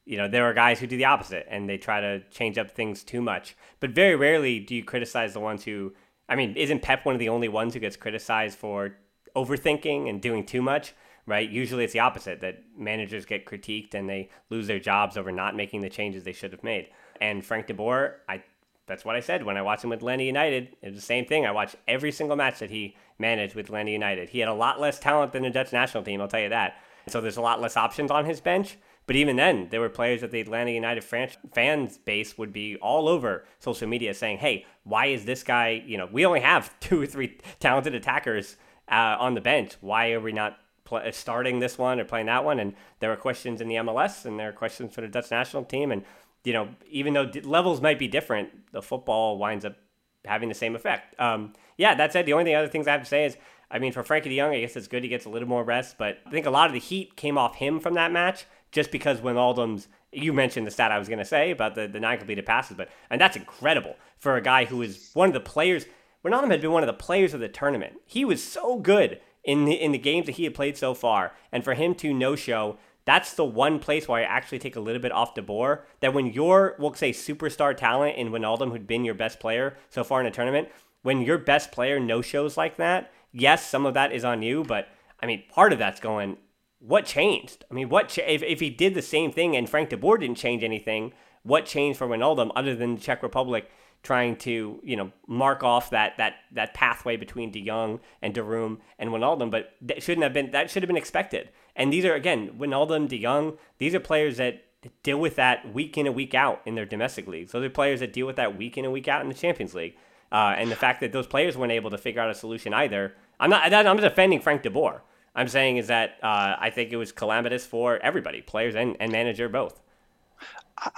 you 0.06 0.16
know, 0.16 0.26
there 0.26 0.44
are 0.44 0.54
guys 0.54 0.80
who 0.80 0.86
do 0.86 0.96
the 0.96 1.04
opposite 1.04 1.46
and 1.48 1.68
they 1.68 1.78
try 1.78 2.00
to 2.00 2.20
change 2.30 2.58
up 2.58 2.70
things 2.70 3.04
too 3.04 3.20
much. 3.20 3.54
But 3.78 3.90
very 3.90 4.16
rarely 4.16 4.58
do 4.58 4.74
you 4.74 4.82
criticize 4.82 5.34
the 5.34 5.40
ones 5.40 5.62
who, 5.64 5.92
I 6.28 6.36
mean, 6.36 6.56
isn't 6.56 6.82
Pep 6.82 7.04
one 7.04 7.14
of 7.14 7.18
the 7.18 7.28
only 7.28 7.48
ones 7.48 7.74
who 7.74 7.80
gets 7.80 7.96
criticized 7.96 8.58
for 8.58 8.96
overthinking 9.36 10.08
and 10.08 10.20
doing 10.20 10.44
too 10.44 10.62
much? 10.62 10.94
Right? 11.26 11.48
Usually 11.48 11.84
it's 11.84 11.92
the 11.92 12.00
opposite 12.00 12.40
that 12.40 12.64
managers 12.76 13.24
get 13.24 13.46
critiqued 13.46 13.94
and 13.94 14.08
they 14.08 14.30
lose 14.48 14.66
their 14.66 14.80
jobs 14.80 15.16
over 15.16 15.30
not 15.30 15.54
making 15.54 15.82
the 15.82 15.90
changes 15.90 16.24
they 16.24 16.32
should 16.32 16.50
have 16.52 16.64
made. 16.64 16.88
And 17.20 17.44
Frank 17.44 17.68
de 17.68 17.74
Boer, 17.74 18.16
I 18.28 18.42
that's 18.86 19.04
what 19.04 19.16
I 19.16 19.20
said 19.20 19.44
when 19.44 19.56
I 19.56 19.62
watched 19.62 19.84
him 19.84 19.90
with 19.90 20.00
Atlanta 20.00 20.24
United. 20.24 20.76
It 20.82 20.88
was 20.88 20.96
the 20.96 21.00
same 21.00 21.24
thing. 21.24 21.46
I 21.46 21.52
watched 21.52 21.76
every 21.86 22.10
single 22.10 22.36
match 22.36 22.58
that 22.58 22.70
he 22.70 22.96
managed 23.18 23.54
with 23.54 23.66
Atlanta 23.66 23.90
United. 23.90 24.30
He 24.30 24.40
had 24.40 24.48
a 24.48 24.54
lot 24.54 24.80
less 24.80 24.98
talent 24.98 25.32
than 25.32 25.42
the 25.42 25.50
Dutch 25.50 25.72
national 25.72 26.02
team, 26.02 26.20
I'll 26.20 26.28
tell 26.28 26.40
you 26.40 26.48
that. 26.48 26.74
So 27.06 27.20
there's 27.20 27.36
a 27.36 27.42
lot 27.42 27.60
less 27.60 27.76
options 27.76 28.10
on 28.10 28.24
his 28.24 28.40
bench. 28.40 28.76
But 29.06 29.16
even 29.16 29.36
then, 29.36 29.68
there 29.70 29.80
were 29.80 29.88
players 29.88 30.20
that 30.20 30.30
the 30.30 30.40
Atlanta 30.40 30.70
United 30.70 31.02
fans 31.02 31.98
base 31.98 32.38
would 32.38 32.52
be 32.52 32.76
all 32.76 33.08
over 33.08 33.44
social 33.58 33.88
media 33.88 34.14
saying, 34.14 34.38
"Hey, 34.38 34.66
why 34.84 35.06
is 35.06 35.24
this 35.24 35.42
guy? 35.42 35.82
You 35.84 35.98
know, 35.98 36.08
we 36.12 36.24
only 36.24 36.40
have 36.40 36.78
two 36.80 37.02
or 37.02 37.06
three 37.06 37.38
talented 37.58 37.94
attackers 37.94 38.56
uh, 38.88 39.16
on 39.18 39.34
the 39.34 39.40
bench. 39.40 39.76
Why 39.80 40.12
are 40.12 40.20
we 40.20 40.32
not 40.32 40.58
play, 40.84 41.10
starting 41.10 41.58
this 41.58 41.76
one 41.76 41.98
or 41.98 42.04
playing 42.04 42.26
that 42.26 42.44
one?" 42.44 42.60
And 42.60 42.74
there 43.00 43.10
were 43.10 43.16
questions 43.16 43.60
in 43.60 43.66
the 43.66 43.76
MLS, 43.76 44.24
and 44.24 44.38
there 44.38 44.50
are 44.50 44.52
questions 44.52 44.94
for 44.94 45.00
the 45.00 45.08
Dutch 45.08 45.32
national 45.32 45.64
team. 45.64 45.90
And 45.90 46.04
you 46.44 46.52
know, 46.52 46.68
even 46.88 47.14
though 47.14 47.30
levels 47.44 47.80
might 47.80 47.98
be 47.98 48.08
different, 48.08 48.50
the 48.72 48.82
football 48.82 49.38
winds 49.38 49.64
up 49.64 49.76
having 50.24 50.48
the 50.48 50.54
same 50.54 50.74
effect. 50.74 51.18
Um, 51.20 51.52
yeah, 51.76 51.94
that 51.94 52.12
said, 52.12 52.26
the 52.26 52.32
only 52.32 52.44
thing 52.44 52.54
other 52.54 52.68
things 52.68 52.86
I 52.86 52.92
have 52.92 53.02
to 53.02 53.08
say 53.08 53.24
is, 53.24 53.36
I 53.70 53.78
mean, 53.78 53.92
for 53.92 54.02
Frenkie 54.02 54.24
De 54.24 54.36
Jong, 54.36 54.52
I 54.52 54.60
guess 54.60 54.76
it's 54.76 54.88
good 54.88 55.02
he 55.02 55.08
gets 55.08 55.26
a 55.26 55.28
little 55.28 55.48
more 55.48 55.64
rest, 55.64 55.96
but 55.98 56.18
I 56.26 56.30
think 56.30 56.46
a 56.46 56.50
lot 56.50 56.66
of 56.66 56.72
the 56.72 56.80
heat 56.80 57.16
came 57.16 57.38
off 57.38 57.56
him 57.56 57.80
from 57.80 57.94
that 57.94 58.12
match 58.12 58.44
just 58.72 58.90
because 58.90 59.20
Wijnaldum's 59.20 59.88
you 60.12 60.32
mentioned 60.32 60.66
the 60.66 60.70
stat 60.70 60.90
I 60.90 60.98
was 60.98 61.08
going 61.08 61.20
to 61.20 61.24
say 61.24 61.50
about 61.50 61.74
the, 61.74 61.86
the 61.86 62.00
nine 62.00 62.18
completed 62.18 62.46
passes, 62.46 62.76
but 62.76 62.88
and 63.10 63.20
that's 63.20 63.36
incredible 63.36 63.96
for 64.18 64.36
a 64.36 64.42
guy 64.42 64.64
who 64.64 64.82
is 64.82 65.10
one 65.14 65.28
of 65.28 65.34
the 65.34 65.40
players. 65.40 65.86
Wijnaldum 66.24 66.50
had 66.50 66.60
been 66.60 66.72
one 66.72 66.82
of 66.82 66.88
the 66.88 66.92
players 66.92 67.32
of 67.32 67.40
the 67.40 67.48
tournament. 67.48 67.94
He 68.06 68.24
was 68.24 68.42
so 68.42 68.76
good 68.78 69.20
in 69.44 69.64
the, 69.64 69.72
in 69.72 69.92
the 69.92 69.98
games 69.98 70.26
that 70.26 70.32
he 70.32 70.44
had 70.44 70.54
played 70.54 70.76
so 70.76 70.94
far, 70.94 71.32
and 71.52 71.64
for 71.64 71.74
him 71.74 71.94
to 71.96 72.12
no 72.12 72.36
show, 72.36 72.76
that's 73.10 73.34
the 73.34 73.44
one 73.44 73.80
place 73.80 74.06
where 74.06 74.20
I 74.20 74.22
actually 74.22 74.60
take 74.60 74.76
a 74.76 74.80
little 74.80 75.02
bit 75.02 75.10
off 75.10 75.34
De 75.34 75.42
Boer. 75.42 75.84
That 75.98 76.14
when 76.14 76.26
your 76.26 76.76
we'll 76.78 76.94
say 76.94 77.10
superstar 77.10 77.76
talent 77.76 78.16
in 78.16 78.30
Wijnaldum, 78.30 78.70
who'd 78.70 78.86
been 78.86 79.04
your 79.04 79.14
best 79.14 79.40
player 79.40 79.76
so 79.88 80.04
far 80.04 80.20
in 80.20 80.28
a 80.28 80.30
tournament, 80.30 80.68
when 81.02 81.20
your 81.22 81.36
best 81.36 81.72
player 81.72 81.98
no 81.98 82.22
shows 82.22 82.56
like 82.56 82.76
that, 82.76 83.12
yes, 83.32 83.68
some 83.68 83.84
of 83.84 83.94
that 83.94 84.12
is 84.12 84.24
on 84.24 84.42
you, 84.42 84.62
but 84.62 84.86
I 85.20 85.26
mean, 85.26 85.42
part 85.52 85.72
of 85.72 85.80
that's 85.80 85.98
going 85.98 86.36
what 86.78 87.04
changed? 87.04 87.64
I 87.68 87.74
mean, 87.74 87.88
what 87.88 88.10
cha- 88.10 88.22
if, 88.26 88.44
if 88.44 88.60
he 88.60 88.70
did 88.70 88.94
the 88.94 89.02
same 89.02 89.32
thing 89.32 89.56
and 89.56 89.68
Frank 89.68 89.90
de 89.90 89.96
Boer 89.96 90.16
didn't 90.16 90.38
change 90.38 90.62
anything, 90.62 91.12
what 91.42 91.66
changed 91.66 91.98
for 91.98 92.06
Wijnaldum 92.06 92.52
other 92.54 92.76
than 92.76 92.94
the 92.94 93.00
Czech 93.00 93.24
Republic 93.24 93.68
trying 94.02 94.34
to, 94.34 94.80
you 94.82 94.96
know, 94.96 95.12
mark 95.26 95.62
off 95.62 95.90
that 95.90 96.16
that 96.16 96.34
that 96.52 96.74
pathway 96.74 97.16
between 97.16 97.50
De 97.50 97.60
Jong 97.60 98.00
and 98.22 98.34
De 98.34 98.42
Roon 98.42 98.78
and 98.98 99.10
Wijnaldum, 99.10 99.50
but 99.50 99.74
that 99.82 100.02
shouldn't 100.02 100.22
have 100.22 100.32
been 100.32 100.52
that 100.52 100.70
should 100.70 100.82
have 100.82 100.88
been 100.88 100.96
expected. 100.96 101.50
And 101.80 101.90
these 101.90 102.04
are 102.04 102.14
again, 102.14 102.50
Wijnaldum, 102.58 103.08
De 103.08 103.18
Jong, 103.18 103.56
these 103.78 103.94
are 103.94 104.00
players 104.00 104.36
that 104.36 104.64
deal 105.02 105.18
with 105.18 105.36
that 105.36 105.72
week 105.72 105.96
in 105.96 106.06
and 106.06 106.14
week 106.14 106.34
out 106.34 106.60
in 106.66 106.74
their 106.74 106.84
domestic 106.84 107.26
leagues. 107.26 107.52
Those 107.52 107.64
are 107.64 107.70
players 107.70 108.00
that 108.00 108.12
deal 108.12 108.26
with 108.26 108.36
that 108.36 108.58
week 108.58 108.76
in 108.76 108.84
and 108.84 108.92
week 108.92 109.08
out 109.08 109.22
in 109.22 109.28
the 109.28 109.34
Champions 109.34 109.74
League. 109.74 109.96
Uh, 110.30 110.54
and 110.58 110.70
the 110.70 110.76
fact 110.76 111.00
that 111.00 111.12
those 111.12 111.26
players 111.26 111.56
weren't 111.56 111.72
able 111.72 111.90
to 111.90 111.96
figure 111.96 112.20
out 112.20 112.28
a 112.28 112.34
solution 112.34 112.74
either, 112.74 113.14
I'm 113.40 113.48
not. 113.48 113.72
I'm 113.72 113.96
defending 113.96 114.40
Frank 114.40 114.62
de 114.62 114.70
Boer. 114.70 115.02
I'm 115.34 115.48
saying 115.48 115.78
is 115.78 115.86
that 115.86 116.18
uh, 116.22 116.56
I 116.58 116.68
think 116.68 116.92
it 116.92 116.96
was 116.96 117.12
calamitous 117.12 117.64
for 117.64 117.98
everybody, 117.98 118.42
players 118.42 118.74
and, 118.74 118.94
and 119.00 119.10
manager 119.10 119.48
both. 119.48 119.80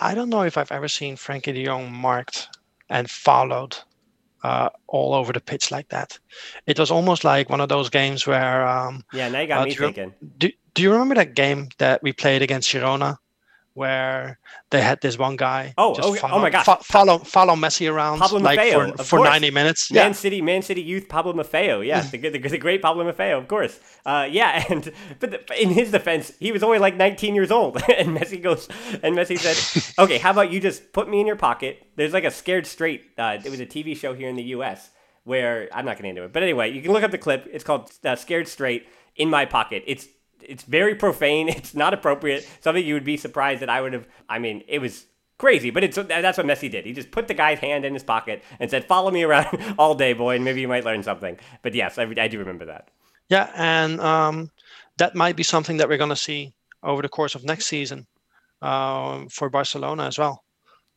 I 0.01 0.17
don't 0.17 0.31
know 0.31 0.43
if 0.43 0.59
I've 0.59 0.73
ever 0.73 0.89
seen 0.89 1.15
Frenkie 1.17 1.55
de 1.55 1.65
Jong 1.65 1.93
marked 1.93 2.49
and 2.89 3.09
followed 3.09 3.77
uh, 4.43 4.69
all 4.87 5.15
over 5.15 5.33
the 5.33 5.41
pitch 5.41 5.71
like 5.71 5.89
that. 5.89 6.19
It 6.67 6.79
was 6.79 6.91
almost 6.91 7.25
like 7.25 7.49
one 7.49 7.61
of 7.61 7.69
those 7.69 7.89
games 7.89 8.27
where. 8.27 8.67
Um, 8.67 9.05
yeah, 9.13 9.29
now 9.29 9.41
you 9.41 9.47
got 9.47 9.63
uh, 9.63 9.65
me 9.65 9.75
do 9.75 9.79
thinking. 9.79 10.15
Do, 10.39 10.51
do 10.75 10.83
you 10.83 10.93
remember 10.93 11.15
that 11.17 11.35
game 11.35 11.69
that 11.79 12.03
we 12.03 12.13
played 12.13 12.43
against 12.43 12.69
Girona? 12.69 13.19
where 13.75 14.39
they 14.71 14.83
had 14.83 15.01
this 15.01 15.17
one 15.17 15.37
guy. 15.37 15.73
Oh, 15.79 15.95
oh, 15.99 16.15
follow, 16.15 16.35
oh 16.35 16.41
my 16.41 16.51
God. 16.51 16.65
Fo- 16.65 16.77
follow 16.77 17.19
follow 17.19 17.55
Messi 17.55 17.91
around 17.91 18.19
Pablo 18.19 18.41
like 18.41 18.59
Maffeo, 18.59 18.97
for, 18.99 19.05
for 19.05 19.25
ninety 19.25 19.51
minutes. 19.51 19.91
Man 19.91 20.11
yeah. 20.11 20.13
City, 20.13 20.43
Man 20.43 20.63
City 20.63 20.83
youth 20.83 21.09
Pablo 21.09 21.33
Maffeo. 21.33 21.85
Yeah, 21.87 22.03
the, 22.11 22.19
the, 22.19 22.39
the 22.39 22.59
great 22.59 22.83
Pablo 22.83 23.11
Maffeo, 23.11 23.39
of 23.39 23.49
course. 23.49 23.79
Uh, 24.05 24.29
yeah, 24.31 24.65
and 24.71 24.93
but 25.21 25.31
the, 25.31 25.63
in 25.63 25.71
his 25.71 25.91
defense, 25.91 26.33
he 26.39 26.53
was 26.53 26.63
only 26.63 26.79
like 26.79 26.97
nineteen 26.97 27.35
years 27.35 27.51
old, 27.51 27.77
and 27.89 28.17
Messi 28.17 28.43
goes 28.43 28.69
and 29.03 29.17
Messi 29.17 29.39
said, 29.39 30.03
"Okay, 30.03 30.19
how 30.19 30.31
about 30.31 30.53
you 30.53 30.61
just 30.61 30.93
put 30.93 31.09
me 31.09 31.21
in 31.21 31.27
your 31.27 31.37
pocket?" 31.37 31.83
There's 31.97 32.13
like 32.13 32.25
a 32.25 32.31
Scared 32.31 32.67
Straight. 32.67 33.05
Uh, 33.17 33.39
it 33.43 33.51
was 33.51 33.61
a 33.61 33.67
TV 33.67 33.97
show 33.97 34.15
here 34.15 34.29
in 34.29 34.37
the 34.37 34.45
U.S. 34.45 34.91
where 35.25 35.69
I'm 35.73 35.85
not 35.85 35.97
getting 35.97 36.11
into 36.11 36.25
it, 36.25 36.33
but 36.33 36.43
anyway, 36.43 36.71
you 36.71 36.83
can 36.83 36.93
look 36.93 37.03
up 37.03 37.11
the 37.11 37.19
clip. 37.19 37.49
It's 37.51 37.65
called 37.65 37.91
uh, 38.05 38.17
Scared 38.17 38.49
Straight 38.49 38.87
in 39.17 39.31
my 39.31 39.47
pocket. 39.47 39.83
It's 39.87 40.07
it's 40.49 40.65
very 40.65 40.95
profane. 40.95 41.49
It's 41.63 41.75
not 41.75 41.95
appropriate. 41.95 42.49
Something 42.61 42.85
you 42.85 42.95
would 42.95 43.05
be 43.05 43.17
surprised 43.17 43.63
that 43.63 43.71
I 43.71 43.81
would 43.81 43.93
have. 43.93 44.07
I 44.29 44.39
mean, 44.39 44.63
it 44.69 44.81
was 44.81 45.07
crazy, 45.39 45.71
but 45.71 45.85
it's 45.85 45.97
that's 45.97 46.39
what 46.39 46.47
Messi 46.47 46.71
did. 46.71 46.87
He 46.87 46.93
just 46.93 47.11
put 47.11 47.29
the 47.29 47.35
guy's 47.35 47.59
hand 47.59 47.85
in 47.85 47.93
his 47.93 48.05
pocket 48.05 48.43
and 48.61 48.71
said, 48.71 48.85
"Follow 48.85 49.11
me 49.11 49.23
around 49.23 49.75
all 49.79 49.95
day, 49.95 50.13
boy, 50.13 50.37
and 50.37 50.45
maybe 50.45 50.61
you 50.61 50.69
might 50.69 50.85
learn 50.85 51.03
something." 51.03 51.39
But 51.63 51.75
yes, 51.75 51.99
I, 51.99 52.05
I 52.05 52.29
do 52.29 52.39
remember 52.39 52.67
that. 52.67 52.91
Yeah, 53.29 53.51
and 53.55 54.01
um, 54.01 54.51
that 54.99 55.15
might 55.15 55.37
be 55.37 55.43
something 55.43 55.79
that 55.79 55.89
we're 55.89 55.99
going 55.99 56.11
to 56.11 56.17
see 56.17 56.55
over 56.83 57.03
the 57.03 57.09
course 57.09 57.35
of 57.35 57.45
next 57.45 57.67
season 57.67 58.07
um, 58.61 59.29
for 59.29 59.49
Barcelona 59.51 60.05
as 60.05 60.19
well. 60.19 60.45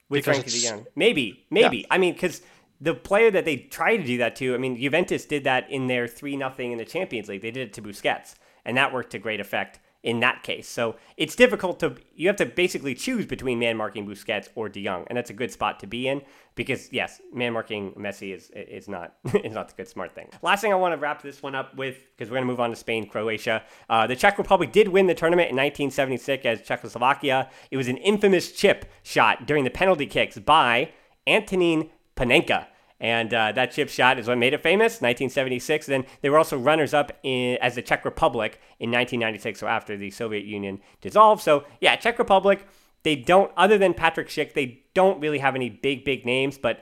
With 0.10 0.26
Frenkie 0.26 0.52
de 0.52 0.68
Jong, 0.70 0.86
maybe, 0.96 1.46
maybe. 1.50 1.78
Yeah. 1.78 1.88
I 1.90 1.98
mean, 1.98 2.14
because 2.14 2.42
the 2.80 2.94
player 2.94 3.32
that 3.32 3.46
they 3.46 3.58
try 3.58 3.98
to 3.98 4.04
do 4.04 4.18
that 4.20 4.36
to, 4.38 4.54
I 4.54 4.58
mean, 4.58 4.80
Juventus 4.80 5.26
did 5.26 5.46
that 5.46 5.72
in 5.72 5.88
their 5.88 6.08
three 6.08 6.36
nothing 6.36 6.72
in 6.72 6.78
the 6.78 6.86
Champions 6.86 7.28
League. 7.28 7.42
They 7.42 7.52
did 7.52 7.70
it 7.70 7.74
to 7.74 7.82
Busquets 7.82 8.36
and 8.66 8.78
that 8.78 8.94
worked 8.94 9.12
to 9.12 9.20
great 9.20 9.40
effect 9.40 9.80
in 10.06 10.20
that 10.20 10.44
case. 10.44 10.70
So 10.70 10.96
it's 11.18 11.36
difficult 11.36 11.80
to 11.80 11.96
you 12.16 12.28
have 12.28 12.38
to 12.38 12.46
basically 12.46 12.94
choose 12.94 13.26
between 13.26 13.58
man 13.58 13.76
marking 13.76 14.08
Busquets 14.08 14.48
or 14.54 14.70
De 14.70 14.84
Jong, 14.84 15.04
and 15.08 15.18
that's 15.18 15.32
a 15.32 15.34
good 15.34 15.52
spot 15.52 15.80
to 15.80 15.88
be 15.88 16.08
in 16.08 16.22
because 16.54 16.94
yes, 16.94 17.20
man 17.34 17.54
marking 17.54 17.92
Messi 17.94 18.34
is 18.34 18.52
is 18.54 18.88
not 18.88 19.16
is 19.44 19.54
not 19.54 19.68
the 19.68 19.74
good 19.74 19.88
smart 19.88 20.14
thing. 20.14 20.30
Last 20.44 20.62
thing 20.62 20.72
I 20.72 20.76
want 20.76 20.94
to 20.94 20.98
wrap 20.98 21.24
this 21.24 21.42
one 21.42 21.56
up 21.56 21.76
with 21.76 21.98
because 22.16 22.30
we're 22.30 22.36
going 22.36 22.48
to 22.48 22.52
move 22.52 22.60
on 22.60 22.70
to 22.70 22.76
Spain, 22.76 23.10
Croatia. 23.10 23.64
Uh, 23.90 24.06
the 24.06 24.16
Czech 24.16 24.38
Republic 24.38 24.72
did 24.72 24.90
win 24.90 25.08
the 25.08 25.16
tournament 25.16 25.50
in 25.50 25.56
1976 25.56 26.46
as 26.46 26.62
Czechoslovakia. 26.62 27.50
It 27.72 27.78
was 27.78 27.88
an 27.88 27.98
infamous 27.98 28.52
chip 28.52 28.86
shot 29.02 29.48
during 29.48 29.64
the 29.64 29.72
penalty 29.72 30.06
kicks 30.06 30.38
by 30.38 30.92
Antonin 31.26 31.90
Panenka. 32.16 32.68
And 33.00 33.34
uh, 33.34 33.52
that 33.52 33.72
chip 33.72 33.90
shot 33.90 34.20
is 34.20 34.28
what 34.28 34.38
made 34.38 34.54
it 34.54 34.62
famous, 34.62 35.02
1976. 35.02 35.86
Then 35.86 36.06
they 36.22 36.30
were 36.30 36.38
also 36.38 36.58
runners 36.58 36.94
up 36.94 37.12
in, 37.24 37.58
as 37.62 37.76
the 37.76 37.82
Czech 37.82 38.06
Republic 38.06 38.60
in 38.80 38.90
1996, 38.90 39.60
so 39.60 39.68
after 39.68 39.98
the 39.98 40.12
Soviet 40.12 40.46
Union 40.46 40.80
dissolved. 41.02 41.44
So, 41.44 41.66
yeah, 41.82 41.98
Czech 41.98 42.18
Republic, 42.18 42.66
they 43.04 43.16
don't, 43.16 43.52
other 43.58 43.78
than 43.78 43.94
Patrick 43.94 44.30
Schick, 44.30 44.54
they 44.54 44.84
don't 44.94 45.20
really 45.20 45.40
have 45.40 45.56
any 45.56 45.70
big, 45.70 46.06
big 46.06 46.26
names, 46.26 46.58
but 46.58 46.82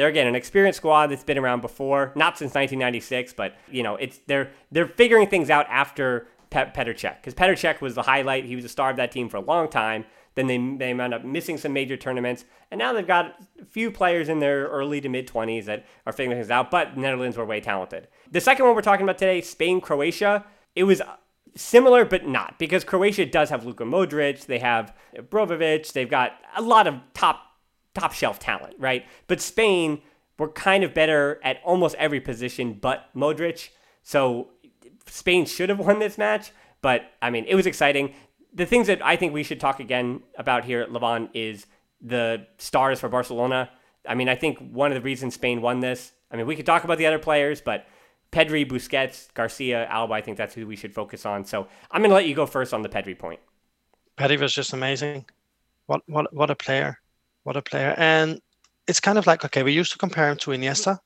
they're 0.00 0.08
again 0.08 0.26
an 0.26 0.34
experienced 0.34 0.78
squad 0.78 1.08
that's 1.08 1.24
been 1.24 1.36
around 1.36 1.60
before, 1.60 2.12
not 2.16 2.38
since 2.38 2.54
1996, 2.54 3.34
but 3.34 3.54
you 3.70 3.82
know, 3.82 3.96
it's 3.96 4.18
they're 4.26 4.50
they're 4.70 4.86
figuring 4.86 5.28
things 5.28 5.50
out 5.50 5.66
after 5.68 6.26
Pe- 6.48 6.70
Petr 6.70 6.94
Cech 6.94 7.16
because 7.16 7.34
Petr 7.34 7.52
Cech 7.52 7.82
was 7.82 7.94
the 7.94 8.02
highlight. 8.02 8.46
He 8.46 8.54
was 8.54 8.64
the 8.64 8.70
star 8.70 8.90
of 8.90 8.96
that 8.96 9.12
team 9.12 9.28
for 9.28 9.36
a 9.36 9.42
long 9.42 9.68
time. 9.68 10.06
Then 10.40 10.78
they, 10.78 10.92
they 10.92 11.02
end 11.02 11.12
up 11.12 11.22
missing 11.22 11.58
some 11.58 11.74
major 11.74 11.96
tournaments. 11.98 12.46
And 12.70 12.78
now 12.78 12.94
they've 12.94 13.06
got 13.06 13.36
a 13.60 13.64
few 13.66 13.90
players 13.90 14.28
in 14.30 14.38
their 14.38 14.68
early 14.68 15.00
to 15.02 15.08
mid 15.08 15.28
20s 15.28 15.66
that 15.66 15.84
are 16.06 16.12
figuring 16.12 16.38
things 16.38 16.50
out, 16.50 16.70
but 16.70 16.96
Netherlands 16.96 17.36
were 17.36 17.44
way 17.44 17.60
talented. 17.60 18.08
The 18.30 18.40
second 18.40 18.64
one 18.64 18.74
we're 18.74 18.80
talking 18.80 19.04
about 19.04 19.18
today, 19.18 19.42
Spain 19.42 19.80
Croatia, 19.80 20.46
it 20.74 20.84
was 20.84 21.02
similar 21.56 22.04
but 22.04 22.26
not 22.26 22.58
because 22.58 22.84
Croatia 22.84 23.26
does 23.26 23.50
have 23.50 23.66
Luka 23.66 23.84
Modric, 23.84 24.46
they 24.46 24.60
have 24.60 24.94
Brozovic, 25.14 25.92
they've 25.92 26.08
got 26.08 26.32
a 26.56 26.62
lot 26.62 26.86
of 26.86 26.94
top 27.12 27.42
top 27.94 28.12
shelf 28.12 28.38
talent, 28.38 28.76
right? 28.78 29.04
But 29.26 29.40
Spain 29.40 30.00
were 30.38 30.48
kind 30.48 30.84
of 30.84 30.94
better 30.94 31.38
at 31.42 31.60
almost 31.64 31.96
every 31.96 32.20
position 32.20 32.78
but 32.80 33.06
Modric. 33.14 33.70
So 34.02 34.52
Spain 35.06 35.44
should 35.44 35.68
have 35.68 35.80
won 35.80 35.98
this 35.98 36.16
match, 36.16 36.52
but 36.80 37.02
I 37.20 37.28
mean, 37.30 37.44
it 37.46 37.56
was 37.56 37.66
exciting 37.66 38.14
the 38.52 38.66
things 38.66 38.86
that 38.86 39.04
I 39.04 39.16
think 39.16 39.32
we 39.32 39.42
should 39.42 39.60
talk 39.60 39.80
again 39.80 40.22
about 40.36 40.64
here 40.64 40.80
at 40.80 40.90
Levon 40.90 41.28
is 41.34 41.66
the 42.00 42.46
stars 42.58 43.00
for 43.00 43.08
Barcelona. 43.08 43.70
I 44.06 44.14
mean, 44.14 44.28
I 44.28 44.34
think 44.34 44.58
one 44.72 44.90
of 44.90 44.94
the 44.94 45.02
reasons 45.02 45.34
Spain 45.34 45.60
won 45.60 45.80
this, 45.80 46.12
I 46.30 46.36
mean, 46.36 46.46
we 46.46 46.56
could 46.56 46.66
talk 46.66 46.84
about 46.84 46.98
the 46.98 47.06
other 47.06 47.18
players, 47.18 47.60
but 47.60 47.86
Pedri, 48.32 48.68
Busquets, 48.68 49.32
Garcia, 49.34 49.86
Alba, 49.86 50.14
I 50.14 50.20
think 50.20 50.36
that's 50.36 50.54
who 50.54 50.66
we 50.66 50.76
should 50.76 50.94
focus 50.94 51.26
on. 51.26 51.44
So 51.44 51.66
I'm 51.90 52.00
going 52.00 52.10
to 52.10 52.14
let 52.14 52.26
you 52.26 52.34
go 52.34 52.46
first 52.46 52.72
on 52.72 52.82
the 52.82 52.88
Pedri 52.88 53.18
point. 53.18 53.40
Pedri 54.16 54.40
was 54.40 54.54
just 54.54 54.72
amazing. 54.72 55.26
What, 55.86 56.02
what, 56.06 56.32
what 56.32 56.50
a 56.50 56.54
player. 56.54 56.98
What 57.42 57.56
a 57.56 57.62
player. 57.62 57.94
And 57.96 58.40
it's 58.86 59.00
kind 59.00 59.18
of 59.18 59.26
like, 59.26 59.44
okay, 59.44 59.62
we 59.62 59.72
used 59.72 59.92
to 59.92 59.98
compare 59.98 60.30
him 60.30 60.36
to 60.38 60.52
Iniesta 60.52 60.98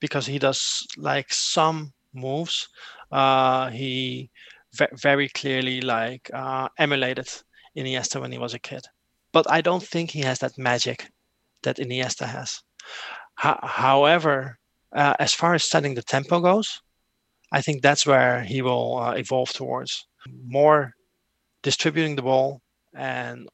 because 0.00 0.26
he 0.26 0.38
does 0.38 0.86
like 0.96 1.32
some 1.32 1.92
moves 2.14 2.68
Uh, 3.14 3.70
he 3.70 4.30
ve- 4.76 4.86
very 4.94 5.28
clearly 5.28 5.80
like 5.80 6.30
uh, 6.32 6.68
emulated 6.78 7.28
Iniesta 7.76 8.20
when 8.20 8.32
he 8.32 8.38
was 8.38 8.54
a 8.54 8.58
kid, 8.58 8.84
but 9.32 9.50
I 9.50 9.60
don't 9.60 9.82
think 9.82 10.10
he 10.10 10.20
has 10.20 10.38
that 10.40 10.58
magic 10.58 11.10
that 11.62 11.78
Iniesta 11.78 12.26
has. 12.26 12.62
H- 13.44 13.56
however, 13.62 14.58
uh, 14.92 15.14
as 15.18 15.34
far 15.34 15.54
as 15.54 15.64
setting 15.64 15.94
the 15.94 16.02
tempo 16.02 16.40
goes, 16.40 16.80
I 17.52 17.62
think 17.62 17.82
that's 17.82 18.06
where 18.06 18.42
he 18.42 18.62
will 18.62 18.98
uh, 18.98 19.12
evolve 19.12 19.50
towards 19.52 20.06
more 20.46 20.92
distributing 21.62 22.16
the 22.16 22.22
ball 22.22 22.62
and 22.94 23.48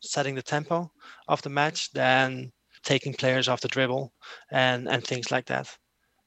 setting 0.00 0.34
the 0.34 0.42
tempo 0.42 0.90
of 1.28 1.42
the 1.42 1.50
match 1.50 1.90
than 1.92 2.52
taking 2.84 3.14
players 3.14 3.48
off 3.48 3.60
the 3.60 3.68
dribble 3.68 4.12
and 4.50 4.88
and 4.88 5.04
things 5.04 5.30
like 5.30 5.46
that. 5.46 5.68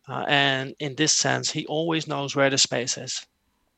Uh, 0.08 0.26
and 0.28 0.76
in 0.80 0.96
this 0.96 1.14
sense, 1.14 1.52
he 1.52 1.66
always 1.68 2.08
knows 2.08 2.36
where 2.36 2.50
the 2.50 2.58
space 2.58 2.98
is. 2.98 3.26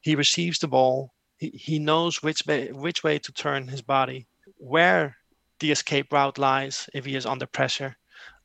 He 0.03 0.15
receives 0.15 0.59
the 0.59 0.67
ball. 0.67 1.13
He, 1.37 1.49
he 1.49 1.79
knows 1.79 2.21
which 2.21 2.45
way, 2.45 2.71
which 2.71 3.03
way 3.03 3.17
to 3.19 3.31
turn 3.31 3.67
his 3.67 3.81
body, 3.81 4.27
where 4.57 5.15
the 5.59 5.71
escape 5.71 6.11
route 6.11 6.37
lies 6.37 6.89
if 6.93 7.05
he 7.05 7.15
is 7.15 7.25
under 7.25 7.47
pressure. 7.47 7.95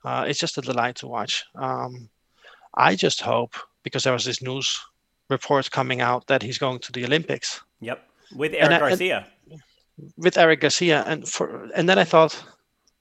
Uh, 0.05 0.25
it's 0.27 0.39
just 0.39 0.57
a 0.57 0.63
delight 0.63 0.95
to 0.97 1.09
watch. 1.09 1.45
Um, 1.57 2.09
I 2.75 2.95
just 2.95 3.21
hope 3.21 3.57
because 3.83 4.05
there 4.05 4.13
was 4.13 4.25
this 4.25 4.41
news 4.41 4.81
report 5.29 5.71
coming 5.71 6.01
out 6.01 6.29
that 6.29 6.43
he's 6.43 6.59
going 6.59 6.79
to 6.79 6.93
the 6.93 7.05
Olympics. 7.05 7.61
Yep, 7.81 8.09
with 8.37 8.55
Eric 8.55 8.71
and, 8.71 8.81
Garcia. 8.81 9.27
And, 9.51 9.63
with 10.17 10.39
Eric 10.39 10.61
Garcia, 10.61 11.03
and 11.09 11.29
for 11.29 11.69
and 11.75 11.89
then 11.89 11.99
I 11.99 12.05
thought, 12.05 12.41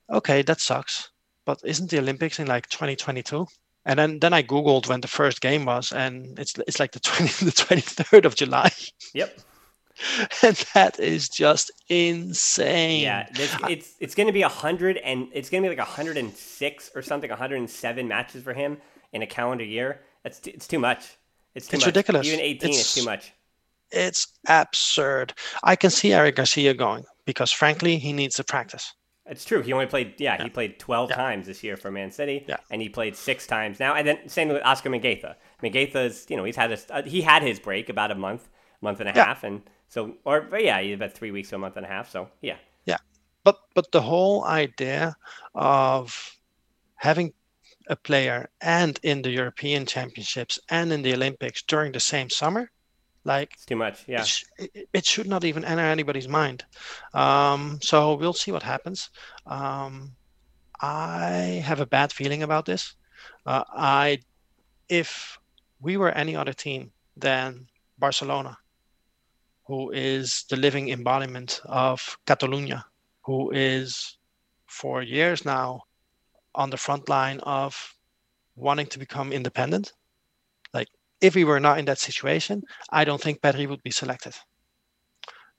okay, 0.10 0.42
that 0.42 0.60
sucks. 0.60 1.10
But 1.46 1.62
isn't 1.64 1.92
the 1.92 2.00
Olympics 2.00 2.40
in 2.40 2.48
like 2.48 2.68
2022? 2.70 3.46
And 3.88 3.98
then, 3.98 4.20
then 4.20 4.34
I 4.34 4.44
googled 4.44 4.90
when 4.90 5.00
the 5.00 5.08
first 5.08 5.40
game 5.40 5.64
was, 5.66 5.94
and 5.94 6.38
it's 6.38 6.54
it's 6.68 6.80
like 6.80 6.92
the 6.92 7.00
20 7.00 7.46
the 7.46 7.52
23rd 7.52 8.26
of 8.26 8.36
July. 8.36 8.70
Yep. 9.14 9.40
and 10.44 10.56
that 10.74 11.00
is 11.00 11.30
just 11.30 11.72
insane. 11.90 13.02
Yeah, 13.02 13.28
it's 13.32 13.56
it's, 13.70 13.94
it's 14.00 14.16
going 14.16 14.28
to 14.28 14.34
be 14.34 14.44
a 14.44 14.50
hundred 14.50 14.98
and 14.98 15.28
it's 15.34 15.50
going 15.50 15.64
to 15.64 15.70
be 15.70 15.76
like 15.76 15.88
hundred 15.88 16.18
and 16.18 16.32
six 16.34 16.92
or 16.94 17.02
something, 17.02 17.30
hundred 17.30 17.56
and 17.56 17.70
seven 17.70 18.08
matches 18.08 18.44
for 18.44 18.54
him 18.54 18.78
in 19.14 19.22
a 19.22 19.28
calendar 19.28 19.64
year. 19.64 20.02
That's 20.22 20.40
t- 20.40 20.52
it's 20.52 20.68
too 20.68 20.80
much. 20.80 21.18
It's 21.56 21.68
too 21.68 21.78
it's 21.78 21.86
much. 21.86 21.96
ridiculous. 21.96 22.28
Even 22.28 22.42
eighteen 22.42 22.72
it's, 22.72 22.80
is 22.80 22.94
too 22.94 23.06
much. 23.06 23.34
It's 23.92 24.28
absurd. 24.48 25.34
I 25.64 25.78
can 25.78 25.90
see 25.90 26.14
Eric 26.14 26.36
Garcia 26.36 26.74
going 26.74 27.06
because, 27.26 27.54
frankly, 27.54 27.98
he 27.98 28.12
needs 28.12 28.36
to 28.36 28.44
practice. 28.44 28.94
It's 29.30 29.46
true. 29.46 29.62
He 29.62 29.74
only 29.74 29.86
played, 29.86 30.16
yeah, 30.18 30.36
yeah. 30.38 30.44
he 30.44 30.50
played 30.50 30.80
12 30.80 31.10
yeah. 31.10 31.16
times 31.16 31.48
this 31.48 31.64
year 31.64 31.78
for 31.78 31.92
Man 31.92 32.12
City, 32.12 32.46
yeah. 32.48 32.58
and 32.70 32.82
he 32.82 32.90
played 32.90 33.16
six 33.16 33.46
times 33.46 33.80
now. 33.80 33.94
And 33.94 34.08
then 34.08 34.30
same 34.30 34.48
with 34.48 34.64
Oscar 34.64 34.90
Mingueza. 34.90 35.36
Mingueza's, 35.62 36.26
you 36.30 36.38
know, 36.38 36.44
he's 36.44 36.56
had 36.56 36.72
a, 36.72 36.78
uh, 36.90 37.04
he 37.04 37.22
had 37.22 37.44
his 37.44 37.60
break 37.60 37.90
about 37.90 38.12
a 38.12 38.16
month, 38.16 38.48
month 38.82 39.00
and 39.00 39.10
a 39.10 39.12
half, 39.12 39.44
and 39.44 39.62
so, 39.90 40.16
or 40.26 40.48
yeah, 40.60 40.80
about 40.80 41.14
three 41.14 41.32
weeks 41.32 41.50
to 41.50 41.56
a 41.56 41.60
month 41.60 41.78
and 41.78 41.86
a 41.86 41.90
half. 41.90 42.10
So 42.10 42.30
yeah, 42.42 42.58
yeah. 42.86 42.98
But 43.44 43.60
but 43.74 43.92
the 43.92 44.02
whole 44.02 44.46
idea 44.46 45.16
of 45.56 46.38
having 46.96 47.34
a 47.90 47.96
player 47.96 48.50
and 48.62 49.00
in 49.04 49.22
the 49.22 49.32
European 49.32 49.86
Championships 49.86 50.60
and 50.70 50.92
in 50.92 51.02
the 51.02 51.14
Olympics 51.14 51.64
during 51.64 51.92
the 51.92 52.00
same 52.00 52.30
summer, 52.30 52.70
like 53.28 53.54
it's 53.54 53.66
too 53.66 53.76
much. 53.76 54.04
Yeah, 54.08 54.22
it, 54.22 54.28
sh- 54.28 54.46
it, 54.94 55.06
should 55.06 55.28
not 55.28 55.44
even 55.44 55.64
enter 55.66 55.84
anybody's 55.84 56.28
mind. 56.28 56.66
Um, 57.14 57.80
so 57.82 58.16
we'll 58.16 58.34
see 58.34 58.52
what 58.52 58.64
happens. 58.64 59.10
Um, 59.46 60.16
I 60.82 61.62
have 61.66 61.80
a 61.80 61.86
bad 61.86 62.12
feeling 62.12 62.44
about 62.44 62.66
this. 62.66 62.96
Uh, 63.46 63.64
I, 63.76 64.20
if 64.90 65.38
we 65.82 65.98
were 65.98 66.12
any 66.12 66.36
other 66.36 66.54
team 66.54 66.92
than 67.16 67.68
Barcelona, 68.00 68.58
who 69.66 69.92
is 69.92 70.46
the 70.50 70.56
living 70.56 70.90
embodiment 70.90 71.62
of 71.66 72.18
Catalonia, 72.26 72.86
who 73.22 73.52
is 73.52 74.18
for 74.68 75.02
years 75.02 75.46
now 75.46 75.82
on 76.56 76.70
the 76.70 76.78
front 76.78 77.10
line 77.10 77.40
of 77.42 77.76
wanting 78.56 78.88
to 78.88 79.00
become 79.00 79.32
independent. 79.32 79.94
If 81.20 81.36
we 81.36 81.44
were 81.44 81.60
not 81.60 81.80
in 81.80 81.86
that 81.86 82.00
situation, 82.00 82.62
I 82.92 83.04
don't 83.04 83.22
think 83.22 83.42
Pedri 83.42 83.68
would 83.68 83.84
be 83.84 83.92
selected. 83.92 84.36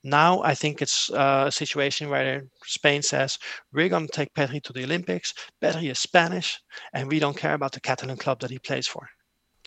Now, 0.03 0.41
I 0.43 0.55
think 0.55 0.81
it's 0.81 1.09
uh, 1.11 1.45
a 1.47 1.51
situation 1.51 2.09
where 2.09 2.43
Spain 2.63 3.01
says, 3.01 3.37
we're 3.73 3.89
going 3.89 4.07
to 4.07 4.13
take 4.13 4.33
Pedri 4.33 4.63
to 4.63 4.73
the 4.73 4.85
Olympics. 4.85 5.33
Pedri 5.61 5.91
is 5.91 5.99
Spanish, 5.99 6.57
and 6.93 7.09
we 7.09 7.19
don't 7.19 7.35
care 7.35 7.53
about 7.53 7.73
the 7.73 7.81
Catalan 7.81 8.15
club 8.15 8.39
that 8.39 8.51
he 8.51 8.59
plays 8.59 8.87
for. 8.87 9.05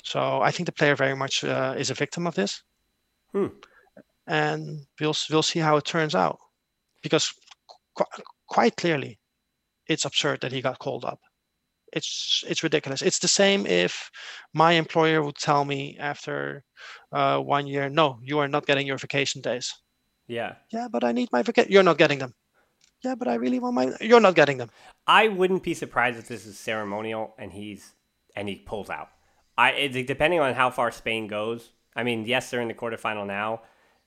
So 0.02 0.40
I 0.40 0.50
think 0.50 0.66
the 0.66 0.72
player 0.72 0.96
very 0.96 1.14
much 1.14 1.44
uh, 1.44 1.74
is 1.76 1.90
a 1.90 1.94
victim 1.94 2.26
of 2.26 2.34
this. 2.34 2.62
Hmm. 3.32 3.48
And 4.26 4.86
we'll, 4.98 5.14
we'll 5.30 5.42
see 5.42 5.58
how 5.58 5.76
it 5.76 5.84
turns 5.84 6.14
out. 6.14 6.38
Because 7.02 7.30
qu- 7.94 8.22
quite 8.46 8.76
clearly, 8.76 9.18
it's 9.86 10.06
absurd 10.06 10.40
that 10.40 10.52
he 10.52 10.62
got 10.62 10.78
called 10.78 11.04
up. 11.04 11.20
It's 11.92 12.44
it's 12.46 12.62
ridiculous. 12.62 13.02
It's 13.02 13.18
the 13.18 13.28
same 13.28 13.66
if 13.66 14.10
my 14.54 14.72
employer 14.72 15.22
would 15.22 15.36
tell 15.36 15.64
me 15.64 15.96
after 15.98 16.64
uh, 17.12 17.38
one 17.38 17.66
year, 17.66 17.88
no, 17.88 18.18
you 18.22 18.38
are 18.38 18.48
not 18.48 18.66
getting 18.66 18.86
your 18.86 18.98
vacation 18.98 19.40
days. 19.42 19.72
Yeah. 20.26 20.54
Yeah, 20.72 20.88
but 20.90 21.04
I 21.04 21.12
need 21.12 21.28
my 21.32 21.42
vacation. 21.42 21.70
You're 21.70 21.82
not 21.82 21.98
getting 21.98 22.18
them. 22.18 22.34
Yeah, 23.04 23.14
but 23.16 23.28
I 23.28 23.34
really 23.34 23.58
want 23.58 23.74
my. 23.74 23.92
You're 24.00 24.20
not 24.20 24.34
getting 24.34 24.58
them. 24.58 24.70
I 25.06 25.28
wouldn't 25.28 25.62
be 25.62 25.74
surprised 25.74 26.18
if 26.18 26.28
this 26.28 26.46
is 26.46 26.58
ceremonial 26.58 27.34
and 27.36 27.52
he's 27.52 27.94
and 28.36 28.48
he 28.48 28.56
pulls 28.56 28.90
out. 28.90 29.08
I 29.58 29.72
it, 29.72 30.06
depending 30.06 30.40
on 30.40 30.54
how 30.54 30.70
far 30.70 30.90
Spain 30.90 31.26
goes. 31.26 31.70
I 31.94 32.04
mean, 32.04 32.24
yes, 32.24 32.50
they're 32.50 32.60
in 32.60 32.68
the 32.68 32.74
quarterfinal 32.74 33.26
now, 33.26 33.62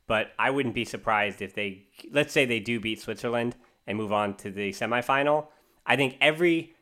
but 0.07 0.31
I 0.39 0.49
wouldn't 0.49 0.73
be 0.73 0.85
surprised 0.85 1.41
if 1.41 1.53
they 1.53 1.87
let's 2.11 2.33
say 2.33 2.45
they 2.45 2.59
do 2.59 2.79
beat 2.79 3.01
Switzerland 3.01 3.55
and 3.85 3.97
move 3.97 4.13
on 4.13 4.35
to 4.37 4.49
the 4.49 4.71
semifinal. 4.71 5.47
I 5.85 5.95
think 5.95 6.17
every 6.21 6.74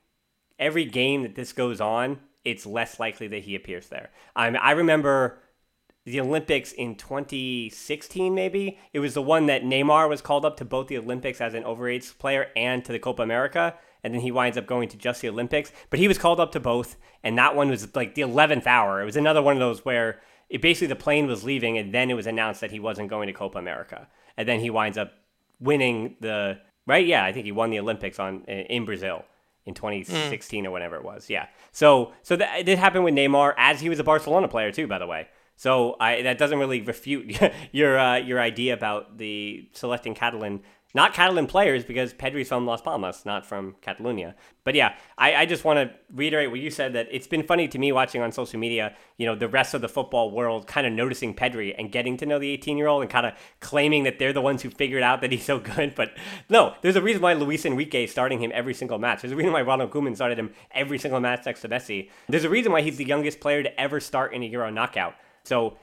every 0.60 0.86
game 0.86 1.24
that 1.24 1.36
this 1.36 1.54
goes 1.54 1.82
on, 1.82 2.20
it's 2.44 2.66
less 2.66 3.00
likely 3.00 3.28
that 3.28 3.44
he 3.44 3.56
appears 3.56 3.88
there. 3.88 4.12
I 4.36 4.50
mean, 4.50 4.60
I 4.62 4.72
remember 4.72 5.40
the 6.06 6.20
Olympics 6.20 6.74
in 6.74 6.96
2016, 6.96 8.36
maybe 8.36 8.78
it 8.92 9.00
was 9.00 9.14
the 9.14 9.22
one 9.22 9.46
that 9.46 9.64
Neymar 9.64 10.10
was 10.10 10.22
called 10.22 10.44
up 10.44 10.58
to 10.58 10.66
both 10.66 10.88
the 10.88 10.98
Olympics 10.98 11.40
as 11.40 11.54
an 11.54 11.64
overage 11.64 12.18
player 12.18 12.48
and 12.56 12.84
to 12.84 12.92
the 12.92 13.00
Copa 13.00 13.24
America, 13.24 13.76
and 14.04 14.14
then 14.14 14.22
he 14.22 14.32
winds 14.32 14.58
up 14.58 14.68
going 14.68 14.90
to 14.90 14.98
just 14.98 15.22
the 15.22 15.30
Olympics. 15.30 15.72
But 15.90 16.00
he 16.00 16.10
was 16.10 16.18
called 16.18 16.42
up 16.42 16.52
to 16.52 16.60
both, 16.60 16.98
and 17.24 17.38
that 17.38 17.56
one 17.56 17.70
was 17.70 17.96
like 17.96 18.16
the 18.16 18.22
11th 18.24 18.68
hour. 18.68 19.02
It 19.02 19.06
was 19.06 19.16
another 19.16 19.42
one 19.42 19.56
of 19.56 19.62
those 19.62 19.86
where 19.86 20.20
it 20.50 20.62
basically 20.62 20.88
the 20.88 20.98
plane 20.98 21.26
was 21.26 21.46
leaving, 21.46 21.78
and 21.78 21.94
then 21.94 22.10
it 22.10 22.16
was 22.16 22.28
announced 22.28 22.60
that 22.60 22.72
he 22.72 22.82
wasn't 22.82 23.10
going 23.10 23.28
to 23.28 23.34
Copa 23.34 23.58
America, 23.58 24.10
and 24.36 24.46
then 24.46 24.60
he 24.60 24.70
winds 24.70 24.98
up 24.98 25.14
winning 25.62 26.18
the 26.20 26.60
right? 26.86 27.06
Yeah, 27.06 27.24
I 27.24 27.32
think 27.32 27.46
he 27.46 27.54
won 27.54 27.70
the 27.70 27.80
Olympics 27.80 28.20
on 28.20 28.44
in 28.44 28.84
Brazil 28.84 29.24
in 29.66 29.74
2016 29.74 30.64
mm. 30.64 30.68
or 30.68 30.72
whatever 30.72 30.96
it 30.96 31.04
was. 31.04 31.30
Yeah. 31.30 31.48
So 31.72 32.14
so 32.22 32.36
that 32.36 32.60
it 32.60 32.64
did 32.64 32.80
happen 32.80 33.04
with 33.04 33.14
Neymar 33.14 33.54
as 33.58 33.80
he 33.80 33.90
was 33.90 34.00
a 34.00 34.04
Barcelona 34.04 34.48
player 34.48 34.72
too, 34.72 34.88
by 34.88 35.00
the 35.00 35.08
way. 35.08 35.28
So 35.56 35.96
I 36.00 36.22
that 36.24 36.38
doesn't 36.38 36.60
really 36.60 36.82
refute 36.82 37.40
your 37.72 37.98
uh, 37.98 38.18
your 38.18 38.40
idea 38.40 38.74
about 38.74 39.18
the 39.18 39.70
selecting 39.74 40.14
Catalan 40.16 40.62
not 40.94 41.14
Catalan 41.14 41.48
players 41.48 41.84
because 41.84 42.14
Pedri's 42.14 42.48
from 42.48 42.66
Las 42.66 42.82
Palmas, 42.82 43.26
not 43.26 43.46
from 43.46 43.76
Catalonia. 43.82 44.36
But 44.64 44.76
yeah, 44.76 44.96
I, 45.18 45.36
I 45.36 45.46
just 45.46 45.64
want 45.64 45.78
to 45.78 45.96
reiterate 46.14 46.52
what 46.52 46.60
you 46.60 46.70
said 46.70 46.94
that 46.94 47.08
it's 47.12 47.26
been 47.26 47.44
funny 47.44 47.68
to 47.68 47.80
me 47.80 47.92
watching 47.92 48.22
on 48.22 48.32
social 48.32 48.60
media, 48.60 48.96
you 49.18 49.26
know, 49.26 49.36
the 49.36 49.48
rest 49.48 49.74
of 49.74 49.82
the 49.82 49.90
football 49.90 50.30
world 50.32 50.68
kind 50.68 50.86
of 50.86 50.94
noticing 50.94 51.34
Pedri 51.34 51.74
and 51.78 51.92
getting 51.92 52.16
to 52.18 52.26
know 52.26 52.38
the 52.38 52.50
18 52.52 52.78
year 52.78 52.88
old 52.88 53.02
and 53.02 53.10
kind 53.10 53.26
of 53.26 53.34
claiming 53.60 54.04
that 54.04 54.20
they're 54.20 54.34
the 54.34 54.42
ones 54.42 54.62
who 54.62 54.70
figured 54.70 55.04
out 55.04 55.22
that 55.22 55.32
he's 55.32 55.44
so 55.44 55.60
good. 55.60 55.96
But 55.96 56.12
no, 56.50 56.76
there's 56.82 56.96
a 56.96 57.02
reason 57.02 57.22
why 57.22 57.34
Luis 57.34 57.66
Enrique 57.66 58.04
is 58.04 58.12
starting 58.12 58.40
him 58.40 58.52
every 58.54 58.74
single 58.74 59.00
match. 59.00 59.22
There's 59.22 59.34
a 59.34 59.36
reason 59.36 59.52
why 59.52 59.64
Ronald 59.64 59.92
Koeman 59.92 60.16
started 60.16 60.38
him 60.38 60.52
every 60.72 61.00
single 61.00 61.20
match 61.20 61.46
next 61.46 61.62
to 61.62 61.70
Messi. 61.70 62.10
There's 62.30 62.44
a 62.44 62.50
reason 62.50 62.72
why 62.72 62.82
he's 62.82 62.98
the 62.98 63.06
youngest 63.06 63.40
player 63.40 63.64
to 63.64 63.80
ever 63.82 64.00
start 64.00 64.34
in 64.34 64.44
a 64.44 64.46
Euro 64.46 64.70
knockout. 64.70 65.16
So 65.44 65.78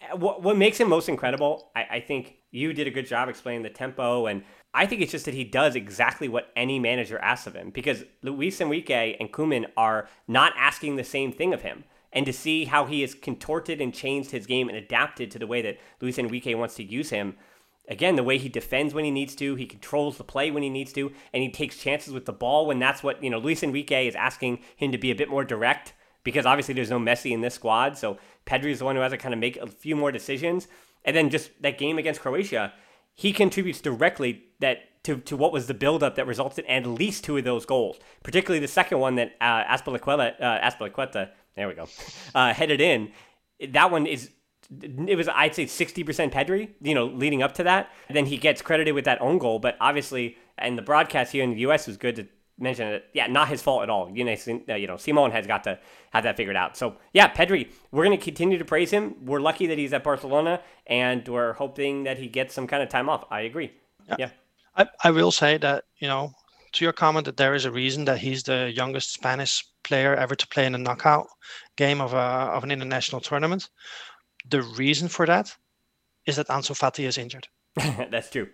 eh, 0.00 0.14
what, 0.14 0.42
what 0.42 0.56
makes 0.56 0.78
him 0.78 0.88
most 0.88 1.08
incredible, 1.08 1.70
I, 1.76 1.84
I 1.90 2.00
think 2.00 2.36
you 2.54 2.72
did 2.72 2.86
a 2.86 2.90
good 2.90 3.06
job 3.06 3.28
explaining 3.28 3.62
the 3.62 3.70
tempo 3.70 4.26
and 4.26 4.42
I 4.74 4.86
think 4.86 5.02
it's 5.02 5.12
just 5.12 5.24
that 5.26 5.34
he 5.34 5.44
does 5.44 5.76
exactly 5.76 6.28
what 6.28 6.50
any 6.56 6.80
manager 6.80 7.18
asks 7.18 7.46
of 7.46 7.54
him 7.54 7.70
because 7.70 8.02
Luis 8.22 8.60
Enrique 8.60 9.16
and 9.20 9.32
Koeman 9.32 9.66
are 9.76 10.08
not 10.26 10.52
asking 10.58 10.96
the 10.96 11.04
same 11.04 11.30
thing 11.32 11.54
of 11.54 11.62
him. 11.62 11.84
And 12.12 12.26
to 12.26 12.32
see 12.32 12.64
how 12.64 12.86
he 12.86 13.00
has 13.00 13.14
contorted 13.14 13.80
and 13.80 13.94
changed 13.94 14.32
his 14.32 14.46
game 14.46 14.68
and 14.68 14.76
adapted 14.76 15.30
to 15.30 15.38
the 15.38 15.46
way 15.46 15.62
that 15.62 15.78
Luis 16.00 16.18
Enrique 16.18 16.54
wants 16.54 16.74
to 16.76 16.84
use 16.84 17.10
him, 17.10 17.36
again, 17.88 18.16
the 18.16 18.22
way 18.22 18.38
he 18.38 18.48
defends 18.48 18.94
when 18.94 19.04
he 19.04 19.10
needs 19.10 19.34
to, 19.36 19.56
he 19.56 19.66
controls 19.66 20.16
the 20.16 20.24
play 20.24 20.50
when 20.50 20.62
he 20.62 20.70
needs 20.70 20.92
to, 20.92 21.12
and 21.32 21.42
he 21.42 21.50
takes 21.50 21.78
chances 21.78 22.12
with 22.12 22.24
the 22.24 22.32
ball 22.32 22.66
when 22.66 22.78
that's 22.78 23.02
what, 23.02 23.22
you 23.22 23.30
know, 23.30 23.38
Luis 23.38 23.62
Enrique 23.62 24.06
is 24.06 24.14
asking 24.14 24.60
him 24.76 24.92
to 24.92 24.98
be 24.98 25.10
a 25.10 25.16
bit 25.16 25.28
more 25.28 25.44
direct 25.44 25.92
because 26.24 26.46
obviously 26.46 26.74
there's 26.74 26.90
no 26.90 26.98
Messi 26.98 27.32
in 27.32 27.42
this 27.42 27.54
squad. 27.54 27.98
So 27.98 28.18
Pedri 28.46 28.70
is 28.70 28.78
the 28.78 28.84
one 28.84 28.96
who 28.96 29.02
has 29.02 29.12
to 29.12 29.18
kind 29.18 29.34
of 29.34 29.40
make 29.40 29.56
a 29.56 29.66
few 29.66 29.94
more 29.94 30.10
decisions. 30.10 30.66
And 31.04 31.16
then 31.16 31.30
just 31.30 31.50
that 31.62 31.78
game 31.78 31.98
against 31.98 32.20
Croatia, 32.20 32.72
he 33.14 33.32
contributes 33.32 33.80
directly 33.80 34.44
that 34.60 35.02
to, 35.04 35.18
to 35.18 35.36
what 35.36 35.52
was 35.52 35.66
the 35.66 35.74
buildup 35.74 36.14
that 36.16 36.26
resulted 36.26 36.64
in 36.64 36.70
at 36.70 36.86
least 36.86 37.24
two 37.24 37.36
of 37.36 37.44
those 37.44 37.66
goals, 37.66 37.98
particularly 38.22 38.58
the 38.58 38.68
second 38.68 39.00
one 39.00 39.16
that 39.16 39.34
uh, 39.40 39.64
Azpilicueta, 39.64 40.40
uh, 40.40 40.60
Azpilicueta 40.60 41.30
there 41.54 41.68
we 41.68 41.74
go, 41.74 41.88
uh, 42.34 42.52
headed 42.52 42.80
in. 42.80 43.12
That 43.68 43.90
one 43.90 44.06
is 44.06 44.30
it 44.80 45.16
was 45.16 45.28
I'd 45.28 45.54
say 45.54 45.66
60% 45.66 46.32
Pedri, 46.32 46.70
you 46.80 46.94
know, 46.94 47.04
leading 47.04 47.42
up 47.42 47.52
to 47.54 47.64
that. 47.64 47.90
then 48.08 48.26
he 48.26 48.38
gets 48.38 48.62
credited 48.62 48.94
with 48.94 49.04
that 49.04 49.20
own 49.20 49.38
goal, 49.38 49.58
but 49.58 49.76
obviously, 49.80 50.38
and 50.56 50.78
the 50.78 50.82
broadcast 50.82 51.32
here 51.32 51.44
in 51.44 51.50
the 51.50 51.60
U.S. 51.60 51.86
was 51.86 51.96
good 51.96 52.16
to 52.16 52.26
mention 52.58 52.88
it. 52.88 53.04
Yeah, 53.12 53.26
not 53.26 53.48
his 53.48 53.62
fault 53.62 53.82
at 53.82 53.90
all. 53.90 54.10
You 54.12 54.24
know, 54.24 54.36
uh, 54.68 54.74
you 54.74 54.86
know, 54.86 54.96
Simon 54.96 55.30
has 55.30 55.46
got 55.46 55.64
to 55.64 55.78
have 56.12 56.24
that 56.24 56.36
figured 56.36 56.56
out. 56.56 56.76
So 56.76 56.96
yeah, 57.12 57.32
Pedri, 57.32 57.70
we're 57.90 58.04
going 58.04 58.18
to 58.18 58.22
continue 58.24 58.58
to 58.58 58.64
praise 58.64 58.90
him. 58.90 59.16
We're 59.24 59.40
lucky 59.40 59.66
that 59.66 59.78
he's 59.78 59.92
at 59.92 60.04
Barcelona, 60.04 60.60
and 60.86 61.26
we're 61.26 61.54
hoping 61.54 62.04
that 62.04 62.18
he 62.18 62.28
gets 62.28 62.54
some 62.54 62.66
kind 62.66 62.82
of 62.82 62.88
time 62.88 63.08
off. 63.08 63.24
I 63.30 63.42
agree. 63.42 63.72
Yeah. 64.08 64.16
yeah. 64.18 64.30
I, 64.76 64.86
I 65.04 65.10
will 65.10 65.30
say 65.30 65.56
that 65.58 65.84
you 65.98 66.08
know 66.08 66.32
to 66.72 66.84
your 66.84 66.92
comment 66.92 67.24
that 67.26 67.36
there 67.36 67.54
is 67.54 67.64
a 67.64 67.70
reason 67.70 68.04
that 68.04 68.18
he's 68.18 68.42
the 68.42 68.72
youngest 68.74 69.12
Spanish 69.12 69.64
player 69.82 70.14
ever 70.14 70.34
to 70.34 70.46
play 70.48 70.66
in 70.66 70.74
a 70.74 70.78
knockout 70.78 71.26
game 71.76 72.00
of 72.00 72.12
a 72.12 72.16
of 72.16 72.64
an 72.64 72.70
international 72.70 73.20
tournament. 73.20 73.68
The 74.48 74.62
reason 74.62 75.08
for 75.08 75.26
that 75.26 75.54
is 76.26 76.36
that 76.36 76.48
Ansu 76.48 76.76
Fati 76.76 77.06
is 77.06 77.18
injured. 77.18 77.48
That's 77.76 78.30
true. 78.30 78.48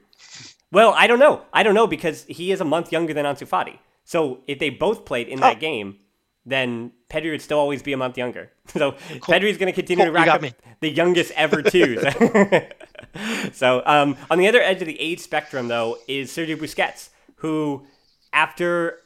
Well, 0.73 0.95
I 0.97 1.07
don't 1.07 1.19
know. 1.19 1.43
I 1.53 1.63
don't 1.63 1.75
know 1.75 1.87
because 1.87 2.25
he 2.29 2.53
is 2.53 2.61
a 2.61 2.65
month 2.65 2.93
younger 2.93 3.13
than 3.13 3.25
Ansu 3.25 3.49
Fati. 3.49 3.79
So 4.11 4.41
if 4.49 4.59
they 4.59 4.71
both 4.71 5.05
played 5.05 5.29
in 5.29 5.39
that 5.39 5.59
oh. 5.59 5.61
game, 5.61 5.99
then 6.45 6.91
Pedri 7.09 7.31
would 7.31 7.43
still 7.43 7.61
always 7.61 7.81
be 7.81 7.93
a 7.93 7.97
month 7.97 8.19
younger. 8.19 8.51
So 8.71 8.93
cool. 8.93 9.35
Pedri 9.35 9.51
is 9.51 9.57
going 9.57 9.67
to 9.67 9.73
continue 9.73 10.05
cool. 10.05 10.13
to 10.13 10.19
rack 10.19 10.29
up 10.29 10.43
me. 10.43 10.53
the 10.81 10.91
youngest 10.91 11.33
ever 11.37 11.61
twos. 11.61 12.01
so 13.53 13.83
um, 13.85 14.17
on 14.31 14.39
the 14.39 14.47
other 14.47 14.61
edge 14.61 14.81
of 14.81 14.87
the 14.87 15.01
age 15.01 15.19
spectrum, 15.19 15.67
though, 15.67 15.99
is 16.07 16.31
Sergio 16.31 16.57
Busquets, 16.57 17.09
who, 17.37 17.85
after 18.33 18.99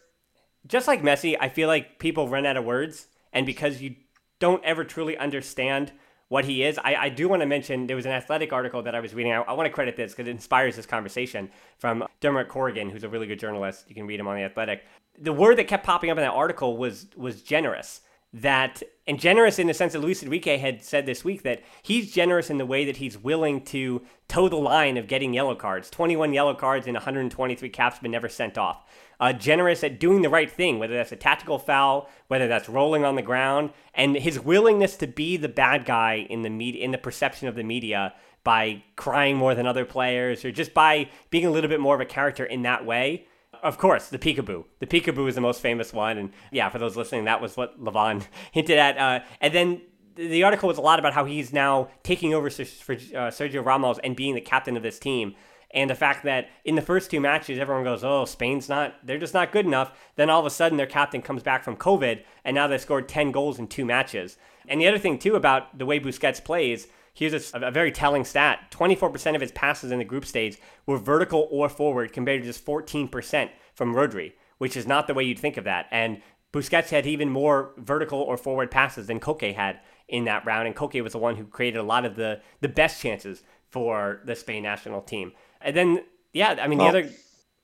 just 0.67 0.87
like 0.87 1.03
Messi, 1.03 1.37
I 1.41 1.49
feel 1.49 1.69
like 1.69 1.99
people 1.99 2.29
run 2.29 2.45
out 2.45 2.59
of 2.59 2.65
words, 2.65 3.07
and 3.33 3.47
because 3.47 3.81
you 3.81 3.97
don't 4.39 4.63
ever 4.65 4.85
truly 4.85 5.17
understand 5.17 5.93
what 6.35 6.45
he 6.45 6.65
is. 6.65 6.81
I, 6.83 6.97
I 6.97 7.09
do 7.11 7.29
want 7.29 7.43
to 7.43 7.47
mention 7.47 7.87
there 7.87 7.95
was 7.95 8.07
an 8.07 8.11
athletic 8.11 8.53
article 8.53 8.83
that 8.83 8.93
I 8.93 8.99
was 8.99 9.15
reading. 9.15 9.33
I, 9.33 9.43
I 9.43 9.53
want 9.53 9.67
to 9.67 9.71
credit 9.73 9.97
this 9.97 10.11
because 10.11 10.27
it 10.27 10.33
inspires 10.33 10.75
this 10.75 10.85
conversation 10.85 11.49
from 11.79 12.05
Dermot 12.19 12.49
Corrigan, 12.49 12.91
who's 12.91 13.05
a 13.05 13.09
really 13.09 13.29
good 13.29 13.39
journalist. 13.39 13.85
You 13.89 13.95
can 13.95 14.05
read 14.09 14.19
him 14.19 14.27
on 14.27 14.35
the 14.35 14.43
Athletic. 14.43 14.83
The 15.17 15.33
word 15.33 15.59
that 15.59 15.69
kept 15.69 15.87
popping 15.87 16.11
up 16.11 16.19
in 16.19 16.25
that 16.25 16.33
article 16.33 16.77
was 16.77 17.07
was 17.17 17.41
generous. 17.43 18.01
That 18.33 18.83
and 19.07 19.21
generous 19.21 19.61
in 19.61 19.69
the 19.69 19.75
sense 19.75 19.93
that 19.93 20.01
Luis 20.01 20.25
Enrique 20.25 20.57
had 20.57 20.83
said 20.83 21.07
this 21.07 21.23
week 21.23 21.45
that 21.45 21.63
he's 21.85 22.13
generous 22.13 22.51
in 22.51 22.59
the 22.59 22.67
way 22.67 22.85
that 22.85 22.97
he's 22.97 23.17
willing 23.17 23.61
to 23.67 24.03
toe 24.27 24.49
the 24.49 24.57
line 24.57 24.97
of 24.97 25.07
getting 25.07 25.35
yellow 25.35 25.55
cards. 25.55 25.89
21 25.89 26.33
yellow 26.33 26.55
cards 26.55 26.89
and 26.89 26.95
123 26.95 27.69
caps 27.69 28.01
been 28.01 28.11
never 28.11 28.29
sent 28.29 28.59
off 28.59 28.85
uh, 29.21 29.33
generous 29.33 29.85
at 29.85 30.01
doing 30.01 30.23
the 30.23 30.29
right 30.29 30.51
thing, 30.51 30.79
whether 30.79 30.95
that's 30.95 31.13
a 31.13 31.17
tactical 31.17 31.59
foul, 31.59 32.09
whether 32.29 32.49
that's 32.49 32.69
rolling 32.69 33.05
on 33.05 33.17
the 33.17 33.23
ground, 33.23 33.71
and 33.95 34.17
his 34.17 34.41
willingness 34.41 34.97
to 34.97 35.07
be 35.07 35.37
the 35.37 35.49
bad 35.49 35.85
guy 35.85 36.27
in 36.29 36.43
the 36.43 36.51
media, 36.51 36.85
in 36.85 36.91
the 36.91 36.99
perception 36.99 37.49
of 37.49 37.55
the 37.55 37.63
media, 37.63 38.15
by 38.43 38.83
crying 38.97 39.37
more 39.37 39.55
than 39.55 39.67
other 39.67 39.85
players, 39.85 40.45
or 40.45 40.53
just 40.53 40.75
by 40.75 41.09
being 41.31 41.47
a 41.47 41.51
little 41.51 41.71
bit 41.71 41.81
more 41.81 41.95
of 41.95 42.01
a 42.01 42.07
character 42.07 42.45
in 42.45 42.63
that 42.63 42.85
way. 42.85 43.27
Of 43.63 43.79
course, 43.79 44.09
the 44.09 44.19
peekaboo. 44.19 44.65
The 44.81 44.87
peekaboo 44.87 45.29
is 45.29 45.37
the 45.37 45.41
most 45.41 45.63
famous 45.63 45.93
one, 45.93 46.19
and 46.19 46.33
yeah, 46.51 46.69
for 46.69 46.79
those 46.79 46.97
listening, 46.97 47.25
that 47.25 47.41
was 47.41 47.57
what 47.57 47.83
Levon 47.83 48.27
hinted 48.53 48.79
at. 48.79 48.99
Uh, 48.99 49.25
and 49.41 49.55
then 49.55 49.81
the 50.17 50.45
article 50.45 50.69
was 50.69 50.79
a 50.79 50.83
lot 50.83 50.99
about 50.99 51.13
how 51.13 51.25
he's 51.25 51.53
now 51.53 51.89
taking 52.03 52.35
over 52.35 52.51
for 52.51 52.65
Sergio 52.65 53.65
Ramos 53.65 53.99
and 54.05 54.15
being 54.15 54.35
the 54.35 54.41
captain 54.41 54.77
of 54.77 54.83
this 54.83 54.99
team 54.99 55.35
and 55.75 55.91
the 55.91 55.95
fact 55.95 56.25
that 56.25 56.49
in 56.65 56.77
the 56.77 56.83
first 56.83 57.11
two 57.11 57.21
matches 57.21 57.59
everyone 57.59 57.85
goes, 57.85 58.05
"Oh, 58.05 58.25
Spain's 58.25 58.69
not 58.69 58.95
they're 59.05 59.19
just 59.19 59.35
not 59.35 59.53
good 59.53 59.67
enough." 59.67 59.93
Then 60.17 60.31
all 60.31 60.41
of 60.41 60.47
a 60.47 60.51
sudden 60.51 60.79
their 60.79 60.87
captain 60.87 61.21
comes 61.21 61.43
back 61.43 61.65
from 61.65 61.77
COVID 61.77 62.23
and 62.45 62.55
now 62.55 62.67
they 62.67 62.79
scored 62.79 63.09
10 63.09 63.33
goals 63.33 63.59
in 63.59 63.67
two 63.67 63.85
matches. 63.85 64.39
And 64.67 64.81
the 64.81 64.89
other 64.89 64.99
thing 64.99 65.19
too 65.19 65.35
about 65.35 65.77
the 65.77 65.85
way 65.85 66.01
Busquets 66.01 66.43
plays, 66.43 66.87
here's 67.13 67.53
a, 67.53 67.59
a 67.59 67.71
very 67.71 67.93
telling 67.93 68.25
stat. 68.25 68.71
24% 68.71 69.35
of 69.35 69.41
his 69.41 69.53
passes 69.53 69.91
in 69.91 69.99
the 69.99 70.05
group 70.05 70.25
stage 70.25 70.59
were 70.87 70.99
vertical 70.99 71.49
or 71.51 71.69
forward 71.69 72.13
compared 72.13 72.43
to 72.43 72.47
just 72.47 72.65
14% 72.65 73.51
from 73.75 73.95
Rodri, 73.95 74.33
which 74.59 74.77
is 74.77 74.87
not 74.87 75.07
the 75.07 75.15
way 75.15 75.25
you'd 75.25 75.39
think 75.39 75.57
of 75.57 75.65
that. 75.65 75.87
And 75.91 76.23
Busquets 76.55 76.91
had 76.91 77.05
even 77.05 77.31
more 77.31 77.73
vertical 77.79 78.21
or 78.21 78.37
forward 78.37 78.71
passes 78.71 79.09
than 79.09 79.19
Koke 79.19 79.55
had 79.55 79.81
in 80.07 80.25
that 80.27 80.47
round, 80.47 80.69
and 80.69 80.77
Koke 80.77 81.03
was 81.03 81.13
the 81.13 81.19
one 81.19 81.35
who 81.35 81.45
created 81.45 81.79
a 81.79 81.83
lot 81.83 82.05
of 82.05 82.15
the 82.15 82.41
the 82.61 82.69
best 82.69 83.01
chances 83.03 83.43
for 83.69 84.21
the 84.25 84.37
Spain 84.37 84.63
national 84.63 85.01
team. 85.01 85.33
And 85.65 85.75
then, 85.75 86.05
yeah, 86.33 86.57
I 86.61 86.69
mean, 86.69 86.79
well, 86.79 86.93
the 86.93 86.99
other, 87.01 87.11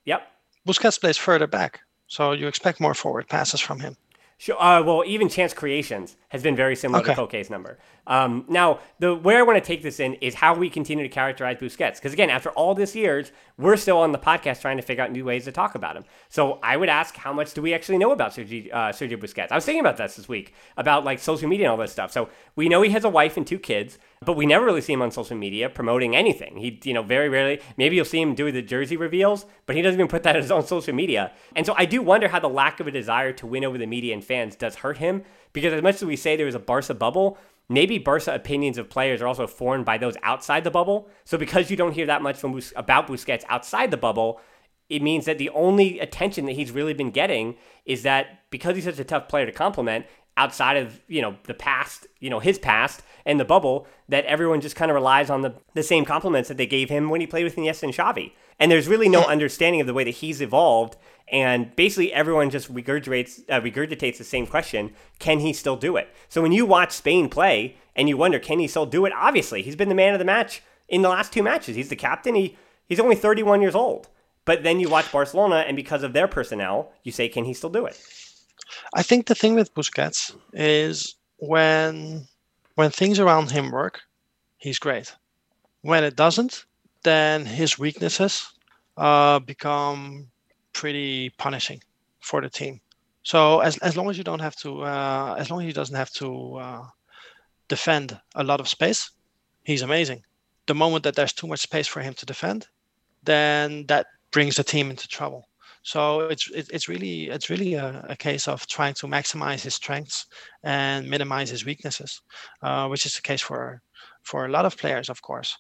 yep. 0.05 0.27
Busquets 0.67 1.01
plays 1.01 1.17
further 1.17 1.47
back, 1.47 1.81
so 2.07 2.33
you 2.33 2.49
expect 2.49 2.81
more 2.81 2.95
forward 2.95 3.29
passes 3.29 3.61
from 3.61 3.79
him. 3.81 3.97
Sure. 4.41 4.61
Uh, 4.61 4.83
well, 4.83 5.03
even 5.05 5.29
chance 5.29 5.53
creations 5.53 6.17
has 6.31 6.43
been 6.43 6.57
very 6.57 6.75
similar 6.75 7.03
okay. 7.03 7.15
to 7.15 7.27
Koke's 7.27 7.51
number. 7.51 7.79
Um, 8.07 8.47
now, 8.49 8.81
the 8.99 9.15
where 9.15 9.39
I 9.39 9.43
want 9.43 9.63
to 9.63 9.67
take 9.67 9.83
this 9.83 10.01
in 10.01 10.15
is 10.15 10.33
how 10.33 10.55
we 10.55 10.71
continue 10.71 11.05
to 11.05 11.11
characterize 11.11 11.59
Busquets. 11.59 11.97
Because 11.97 12.15
again, 12.15 12.31
after 12.31 12.49
all 12.53 12.75
this 12.75 12.97
years, 12.97 13.33
we're 13.59 13.77
still 13.77 13.99
on 13.99 14.13
the 14.13 14.19
podcast 14.19 14.63
trying 14.63 14.79
to 14.79 14.83
figure 14.83 15.05
out 15.05 15.13
new 15.13 15.27
ways 15.27 15.45
to 15.45 15.53
talk 15.53 15.75
about 15.75 15.95
him. 15.95 16.05
So 16.31 16.59
I 16.63 16.79
would 16.79 16.89
ask, 16.89 17.15
how 17.17 17.35
much 17.35 17.53
do 17.53 17.61
we 17.61 17.75
actually 17.75 17.99
know 17.99 18.13
about 18.13 18.33
Sergio, 18.33 18.73
uh, 18.73 18.93
Sergio 18.93 19.21
Busquets? 19.21 19.53
I 19.53 19.57
was 19.57 19.67
thinking 19.67 19.81
about 19.81 19.99
this 19.99 20.17
this 20.17 20.27
week 20.27 20.55
about 20.79 21.05
like 21.05 21.19
social 21.19 21.47
media 21.47 21.67
and 21.67 21.73
all 21.73 21.77
this 21.77 21.93
stuff. 21.93 22.11
So 22.11 22.31
we 22.57 22.71
know 22.71 22.81
he 22.81 22.93
has 22.93 23.05
a 23.05 23.11
wife 23.11 23.37
and 23.37 23.47
two 23.47 23.59
kids. 23.59 23.99
But 24.23 24.37
we 24.37 24.45
never 24.45 24.67
really 24.67 24.83
see 24.83 24.93
him 24.93 25.01
on 25.01 25.11
social 25.11 25.35
media 25.35 25.71
promoting 25.71 26.15
anything. 26.15 26.59
He, 26.59 26.79
you 26.85 26.93
know, 26.93 27.03
very 27.03 27.31
rarely. 27.31 27.59
Maybe 27.79 27.97
you'll 27.97 28.05
see 28.05 28.21
him 28.21 28.35
do 28.35 28.53
the 28.53 28.61
jersey 28.61 28.99
reveals, 28.99 29.47
but 29.65 29.75
he 29.75 29.81
doesn't 29.81 29.99
even 29.99 30.09
put 30.09 30.25
that 30.25 30.37
on 30.37 30.43
his 30.43 30.51
own 30.51 30.67
social 30.67 30.95
media. 30.95 31.33
And 31.57 31.65
so 31.65 31.73
I 31.79 31.87
do 31.87 32.03
wonder 32.03 32.29
how 32.29 32.39
the 32.39 32.47
lack 32.47 32.81
of 32.81 32.87
a 32.87 32.91
desire 32.91 33.33
to 33.33 33.47
win 33.47 33.65
over 33.65 33.79
the 33.79 33.87
media 33.87 34.13
and 34.13 34.23
fans 34.23 34.57
does 34.57 34.77
hurt 34.77 34.99
him. 34.99 35.23
Because 35.55 35.73
as 35.73 35.83
much 35.83 35.95
as 35.95 36.05
we 36.05 36.17
say 36.17 36.37
there 36.37 36.45
was 36.45 36.55
a 36.55 36.59
Barca 36.59 36.93
bubble, 36.93 37.39
maybe 37.71 37.97
Barca 37.97 38.35
opinions 38.35 38.77
of 38.77 38.91
players 38.91 39.23
are 39.23 39.27
also 39.27 39.47
formed 39.47 39.87
by 39.87 39.97
those 39.97 40.19
outside 40.23 40.65
the 40.65 40.71
bubble. 40.71 41.09
So 41.25 41.39
because 41.39 41.71
you 41.71 41.79
don't 41.79 41.93
hear 41.93 42.05
that 42.05 42.21
much 42.21 42.37
from 42.37 42.53
Bus- 42.53 42.75
about 42.77 43.07
Busquets 43.07 43.45
outside 43.49 43.91
the 43.91 43.97
bubble, 43.97 44.39
it 44.91 45.01
means 45.01 45.25
that 45.25 45.39
the 45.39 45.49
only 45.51 45.99
attention 45.99 46.45
that 46.45 46.57
he's 46.57 46.73
really 46.73 46.93
been 46.93 47.13
getting 47.13 47.57
is 47.87 48.03
that 48.03 48.41
because 48.51 48.75
he's 48.75 48.85
such 48.85 48.99
a 48.99 49.05
tough 49.05 49.29
player 49.29 49.47
to 49.47 49.53
compliment, 49.53 50.05
outside 50.37 50.77
of 50.77 51.01
you 51.09 51.23
know 51.23 51.37
the 51.45 51.55
past, 51.55 52.07
you 52.19 52.31
know 52.31 52.41
his 52.41 52.59
past 52.59 53.03
and 53.27 53.39
the 53.39 53.45
bubble, 53.45 53.87
that 54.09 54.25
everyone 54.25 54.61
just 54.61 54.77
kind 54.77 54.91
of 54.91 54.95
relies 54.95 55.31
on 55.31 55.43
the 55.43 55.55
the 55.75 55.83
same 55.83 56.05
compliments 56.05 56.49
that 56.49 56.57
they 56.57 56.67
gave 56.67 56.89
him 56.89 57.11
when 57.11 57.21
he 57.21 57.27
played 57.27 57.45
with 57.45 57.57
Iniesta 57.57 57.85
and 57.85 57.95
Xavi. 57.95 58.33
And 58.59 58.71
there's 58.71 58.89
really 58.89 59.09
no 59.09 59.23
understanding 59.25 59.81
of 59.81 59.87
the 59.87 59.95
way 59.95 60.05
that 60.05 60.11
he's 60.11 60.43
evolved. 60.43 60.97
And 61.33 61.75
basically, 61.77 62.13
everyone 62.13 62.51
just 62.51 62.73
regurgitates 62.73 63.41
uh, 63.49 63.61
regurgitates 63.61 64.19
the 64.19 64.25
same 64.25 64.47
question: 64.47 64.93
Can 65.19 65.41
he 65.41 65.53
still 65.53 65.77
do 65.77 65.97
it? 65.97 66.09
So 66.29 66.43
when 66.43 66.53
you 66.53 66.67
watch 66.67 66.93
Spain 66.93 67.29
play 67.29 67.77
and 67.97 68.09
you 68.09 68.17
wonder, 68.17 68.39
can 68.39 68.59
he 68.59 68.67
still 68.67 68.87
do 68.87 69.05
it? 69.07 69.13
Obviously, 69.15 69.63
he's 69.63 69.77
been 69.77 69.89
the 69.89 69.95
man 69.95 70.13
of 70.13 70.19
the 70.19 70.25
match 70.25 70.63
in 70.89 71.03
the 71.03 71.09
last 71.09 71.33
two 71.33 71.43
matches. 71.43 71.77
He's 71.77 71.89
the 71.89 71.97
captain. 71.97 72.35
He 72.35 72.57
he's 72.87 73.01
only 73.01 73.17
31 73.17 73.63
years 73.63 73.75
old. 73.75 74.09
But 74.45 74.63
then 74.63 74.81
you 74.81 74.89
watch 74.89 75.13
Barcelona, 75.13 75.65
and 75.67 75.77
because 75.77 76.03
of 76.03 76.13
their 76.13 76.27
personnel, 76.27 76.93
you 77.03 77.13
say, 77.13 77.29
can 77.29 77.45
he 77.45 77.55
still 77.55 77.71
do 77.71 77.87
it? 77.87 77.97
I 78.95 79.03
think 79.03 79.27
the 79.27 79.35
thing 79.35 79.55
with 79.55 79.75
Busquets 79.75 80.35
is 80.53 81.17
when 81.39 82.27
when 82.75 82.91
things 82.91 83.19
around 83.19 83.51
him 83.51 83.71
work, 83.71 84.01
he's 84.59 84.79
great. 84.79 85.15
When 85.83 86.05
it 86.05 86.17
doesn't, 86.17 86.65
then 87.03 87.45
his 87.45 87.79
weaknesses 87.79 88.53
uh, 88.97 89.39
become 89.41 90.31
pretty 90.73 91.31
punishing 91.31 91.83
for 92.21 92.41
the 92.41 92.51
team. 92.51 92.81
So 93.23 93.61
as 93.61 93.79
as 93.79 93.97
long 93.97 94.11
as 94.11 94.19
you 94.19 94.25
don't 94.25 94.41
have 94.41 94.57
to, 94.57 94.83
uh, 94.83 95.37
as 95.39 95.51
long 95.51 95.61
as 95.61 95.67
he 95.67 95.73
doesn't 95.73 95.97
have 95.97 96.13
to 96.15 96.57
uh, 96.57 96.87
defend 97.69 98.19
a 98.35 98.45
lot 98.45 98.61
of 98.61 98.69
space, 98.69 99.11
he's 99.65 99.83
amazing. 99.83 100.25
The 100.67 100.75
moment 100.75 101.05
that 101.05 101.17
there's 101.17 101.33
too 101.33 101.47
much 101.47 101.61
space 101.61 101.89
for 101.89 102.01
him 102.01 102.15
to 102.15 102.27
defend, 102.27 102.69
then 103.23 103.87
that 103.87 104.07
brings 104.31 104.57
the 104.57 104.65
team 104.65 104.91
into 104.91 105.09
trouble. 105.09 105.50
So 105.83 106.21
it's 106.29 106.51
it's 106.51 106.89
really 106.89 107.31
it's 107.31 107.49
really 107.49 107.75
a, 107.75 108.05
a, 108.11 108.17
case 108.17 108.49
of 108.49 108.67
trying 108.67 108.95
to 108.95 109.07
maximize 109.07 109.63
his 109.63 109.75
strengths 109.75 110.27
and 110.63 111.09
minimize 111.09 111.49
his 111.51 111.65
weaknesses, 111.65 112.21
uh, 112.63 112.87
which 112.89 113.07
is 113.07 113.15
the 113.15 113.23
case 113.23 113.41
for 113.41 113.81
for 114.23 114.45
a 114.45 114.51
lot 114.51 114.67
of 114.67 114.77
players, 114.77 115.09
of 115.09 115.23
course. 115.23 115.57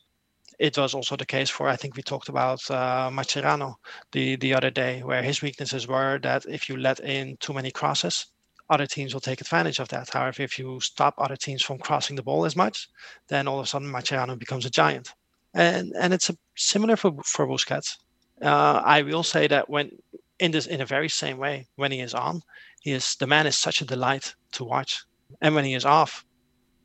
It 0.59 0.77
was 0.77 0.93
also 0.93 1.17
the 1.17 1.25
case 1.25 1.49
for 1.49 1.69
I 1.69 1.77
think 1.77 1.97
we 1.97 2.03
talked 2.03 2.29
about 2.29 2.71
uh, 2.71 3.09
Mascherano 3.11 3.77
the 4.13 4.37
the 4.37 4.53
other 4.55 4.71
day, 4.71 5.03
where 5.03 5.23
his 5.23 5.41
weaknesses 5.41 5.89
were 5.89 6.19
that 6.23 6.45
if 6.47 6.69
you 6.69 6.77
let 6.77 7.01
in 7.01 7.39
too 7.39 7.55
many 7.55 7.71
crosses, 7.71 8.27
other 8.69 8.87
teams 8.87 9.15
will 9.15 9.23
take 9.23 9.41
advantage 9.41 9.81
of 9.81 9.89
that. 9.89 10.11
However, 10.11 10.43
if 10.43 10.59
you 10.59 10.81
stop 10.81 11.15
other 11.17 11.37
teams 11.37 11.63
from 11.63 11.79
crossing 11.79 12.17
the 12.17 12.23
ball 12.23 12.45
as 12.45 12.57
much, 12.57 12.91
then 13.29 13.49
all 13.49 13.59
of 13.59 13.65
a 13.65 13.69
sudden 13.69 13.91
Mascherano 13.91 14.39
becomes 14.39 14.67
a 14.67 14.71
giant. 14.71 15.15
And 15.55 15.95
and 15.99 16.13
it's 16.13 16.29
a, 16.29 16.37
similar 16.57 16.97
for 16.97 17.13
for 17.25 17.47
Busquets 17.47 17.97
uh, 18.43 18.83
I 18.85 19.03
will 19.03 19.23
say 19.23 19.47
that 19.49 19.69
when 19.69 19.91
in 20.39 20.51
this 20.53 20.67
in 20.67 20.81
a 20.81 20.87
very 20.87 21.09
same 21.09 21.39
way, 21.39 21.67
when 21.77 21.93
he 21.93 22.01
is 22.01 22.15
on, 22.15 22.43
he 22.81 22.93
is 22.93 23.17
the 23.17 23.27
man 23.27 23.47
is 23.47 23.57
such 23.57 23.81
a 23.83 23.85
delight 23.85 24.35
to 24.53 24.65
watch, 24.65 25.05
and 25.41 25.55
when 25.55 25.65
he 25.65 25.75
is 25.75 25.85
off, 25.85 26.25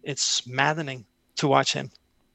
it's 0.03 0.45
maddening 0.47 1.05
to 1.37 1.47
watch 1.47 1.73
him. 1.73 1.91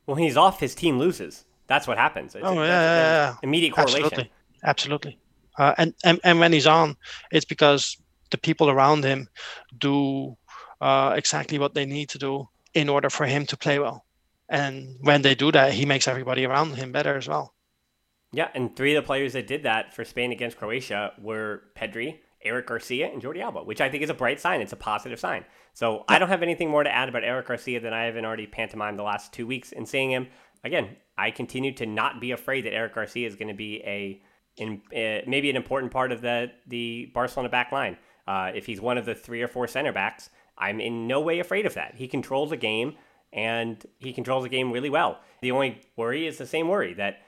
When 0.06 0.18
he's 0.18 0.36
off, 0.36 0.60
his 0.60 0.74
team 0.74 0.98
loses. 0.98 1.44
That's 1.66 1.86
what 1.86 1.98
happens. 1.98 2.34
It's, 2.34 2.44
oh 2.44 2.54
yeah, 2.54 2.66
yeah, 2.66 2.96
yeah, 2.96 3.34
immediate 3.42 3.72
correlation. 3.74 4.04
Absolutely, 4.04 4.30
absolutely. 4.64 5.18
Uh, 5.58 5.74
and, 5.78 5.94
and 6.04 6.20
and 6.24 6.40
when 6.40 6.52
he's 6.52 6.66
on, 6.66 6.96
it's 7.30 7.44
because 7.44 7.96
the 8.30 8.38
people 8.38 8.70
around 8.70 9.04
him 9.04 9.28
do 9.78 10.36
uh, 10.80 11.12
exactly 11.16 11.58
what 11.58 11.74
they 11.74 11.86
need 11.86 12.08
to 12.08 12.18
do 12.18 12.48
in 12.74 12.88
order 12.88 13.10
for 13.10 13.26
him 13.26 13.46
to 13.46 13.56
play 13.56 13.78
well. 13.78 14.04
and 14.48 14.96
when 15.02 15.22
they 15.22 15.34
do 15.34 15.52
that, 15.52 15.72
he 15.72 15.86
makes 15.86 16.08
everybody 16.08 16.44
around 16.44 16.74
him 16.74 16.92
better 16.92 17.16
as 17.16 17.28
well. 17.28 17.54
Yeah, 18.32 18.48
and 18.54 18.74
three 18.74 18.94
of 18.94 19.02
the 19.02 19.06
players 19.06 19.32
that 19.32 19.46
did 19.46 19.64
that 19.64 19.94
for 19.94 20.04
Spain 20.04 20.30
against 20.30 20.56
Croatia 20.56 21.12
were 21.20 21.62
Pedri, 21.76 22.18
Eric 22.42 22.68
Garcia, 22.68 23.08
and 23.08 23.20
Jordi 23.20 23.42
Alba, 23.42 23.64
which 23.64 23.80
I 23.80 23.88
think 23.88 24.02
is 24.02 24.10
a 24.10 24.14
bright 24.14 24.40
sign. 24.40 24.60
It's 24.60 24.72
a 24.72 24.76
positive 24.76 25.18
sign. 25.18 25.44
So 25.74 26.04
I 26.08 26.18
don't 26.18 26.28
have 26.28 26.42
anything 26.42 26.70
more 26.70 26.84
to 26.84 26.94
add 26.94 27.08
about 27.08 27.24
Eric 27.24 27.48
Garcia 27.48 27.80
than 27.80 27.92
I 27.92 28.04
haven't 28.04 28.24
already 28.24 28.46
pantomimed 28.46 28.98
the 28.98 29.02
last 29.02 29.32
two 29.32 29.46
weeks 29.46 29.72
in 29.72 29.84
seeing 29.84 30.10
him. 30.10 30.28
Again, 30.62 30.96
I 31.18 31.30
continue 31.30 31.72
to 31.74 31.86
not 31.86 32.20
be 32.20 32.30
afraid 32.32 32.64
that 32.66 32.74
Eric 32.74 32.94
Garcia 32.94 33.26
is 33.26 33.34
going 33.34 33.48
to 33.48 33.54
be 33.54 33.82
a 33.84 34.22
in, 34.56 34.82
uh, 34.94 35.24
maybe 35.26 35.48
an 35.48 35.56
important 35.56 35.92
part 35.92 36.12
of 36.12 36.20
the 36.20 36.50
the 36.66 37.10
Barcelona 37.14 37.48
back 37.48 37.72
line. 37.72 37.96
Uh, 38.26 38.52
if 38.54 38.66
he's 38.66 38.80
one 38.80 38.98
of 38.98 39.06
the 39.06 39.14
three 39.14 39.42
or 39.42 39.48
four 39.48 39.66
center 39.66 39.92
backs, 39.92 40.30
I'm 40.58 40.80
in 40.80 41.06
no 41.06 41.20
way 41.20 41.40
afraid 41.40 41.66
of 41.66 41.74
that. 41.74 41.94
He 41.96 42.08
controls 42.08 42.50
the 42.50 42.56
game 42.56 42.94
and 43.32 43.84
he 43.98 44.12
controls 44.12 44.44
the 44.44 44.48
game 44.48 44.72
really 44.72 44.90
well. 44.90 45.20
The 45.40 45.50
only 45.52 45.80
worry 45.96 46.26
is 46.26 46.38
the 46.38 46.46
same 46.46 46.68
worry 46.68 46.94
that 46.94 47.22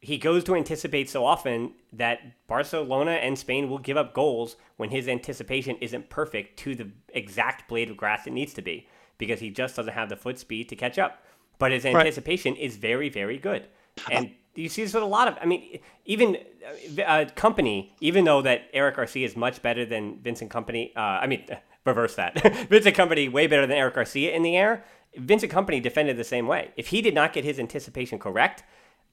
he 0.00 0.16
goes 0.16 0.44
to 0.44 0.54
anticipate 0.54 1.10
so 1.10 1.24
often 1.24 1.72
that 1.92 2.20
Barcelona 2.46 3.12
and 3.12 3.36
Spain 3.38 3.68
will 3.68 3.78
give 3.78 3.96
up 3.96 4.14
goals 4.14 4.56
when 4.76 4.90
his 4.90 5.08
anticipation 5.08 5.76
isn't 5.80 6.08
perfect 6.08 6.58
to 6.60 6.74
the 6.74 6.88
exact 7.08 7.68
blade 7.68 7.90
of 7.90 7.96
grass 7.96 8.26
it 8.26 8.32
needs 8.32 8.54
to 8.54 8.62
be 8.62 8.86
because 9.18 9.40
he 9.40 9.50
just 9.50 9.74
doesn't 9.74 9.94
have 9.94 10.08
the 10.08 10.16
foot 10.16 10.38
speed 10.38 10.68
to 10.68 10.76
catch 10.76 10.98
up. 10.98 11.24
But 11.58 11.72
his 11.72 11.84
anticipation 11.84 12.54
right. 12.54 12.62
is 12.62 12.76
very, 12.76 13.08
very 13.08 13.38
good. 13.38 13.66
And 14.08 14.30
you 14.54 14.68
see 14.68 14.84
this 14.84 14.94
with 14.94 15.02
a 15.02 15.06
lot 15.06 15.26
of, 15.26 15.36
I 15.42 15.46
mean, 15.46 15.80
even 16.04 16.36
uh, 17.04 17.26
Kompany, 17.34 17.90
even 18.00 18.24
though 18.24 18.42
that 18.42 18.68
Eric 18.72 18.94
Garcia 18.94 19.26
is 19.26 19.36
much 19.36 19.60
better 19.60 19.84
than 19.84 20.20
Vincent 20.20 20.52
Kompany, 20.52 20.96
uh, 20.96 21.00
I 21.00 21.26
mean, 21.26 21.44
reverse 21.84 22.14
that. 22.14 22.40
Vincent 22.68 22.94
Kompany 22.94 23.30
way 23.30 23.48
better 23.48 23.66
than 23.66 23.76
Eric 23.76 23.94
Garcia 23.94 24.32
in 24.32 24.42
the 24.42 24.56
air. 24.56 24.84
Vincent 25.16 25.50
Kompany 25.50 25.82
defended 25.82 26.16
the 26.16 26.22
same 26.22 26.46
way. 26.46 26.70
If 26.76 26.88
he 26.88 27.02
did 27.02 27.14
not 27.14 27.32
get 27.32 27.42
his 27.42 27.58
anticipation 27.58 28.20
correct, 28.20 28.62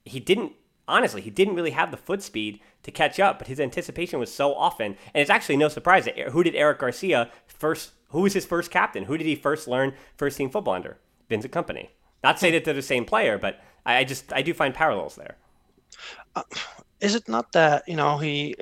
he 0.03 0.19
didn't 0.19 0.51
honestly, 0.88 1.21
he 1.21 1.29
didn't 1.29 1.55
really 1.55 1.71
have 1.71 1.91
the 1.91 1.97
foot 1.97 2.21
speed 2.21 2.59
to 2.83 2.91
catch 2.91 3.19
up, 3.19 3.39
but 3.39 3.47
his 3.47 3.59
anticipation 3.59 4.19
was 4.19 4.33
so 4.33 4.53
often. 4.53 4.97
And 5.13 5.21
it's 5.21 5.29
actually 5.29 5.57
no 5.57 5.67
surprise 5.67 6.05
that 6.05 6.17
who 6.17 6.43
did 6.43 6.55
Eric 6.55 6.79
Garcia 6.79 7.31
first? 7.47 7.91
Who 8.09 8.21
was 8.21 8.33
his 8.33 8.45
first 8.45 8.71
captain? 8.71 9.05
Who 9.05 9.17
did 9.17 9.27
he 9.27 9.36
first 9.36 9.67
learn 9.67 9.93
first 10.17 10.38
team 10.38 10.49
football 10.49 10.75
under? 10.75 10.97
Vincent 11.29 11.53
Kompany. 11.53 11.89
Not 12.23 12.39
say 12.39 12.51
that 12.51 12.65
they're 12.65 12.73
the 12.73 12.81
same 12.81 13.05
player, 13.05 13.38
but 13.38 13.61
I, 13.86 13.97
I 13.97 14.03
just 14.03 14.31
I 14.33 14.41
do 14.41 14.53
find 14.53 14.73
parallels 14.73 15.15
there. 15.15 15.38
Uh, 16.36 16.43
is 17.01 17.15
it 17.15 17.27
not 17.27 17.51
that 17.53 17.83
you 17.88 17.95
know 17.95 18.17
he 18.17 18.55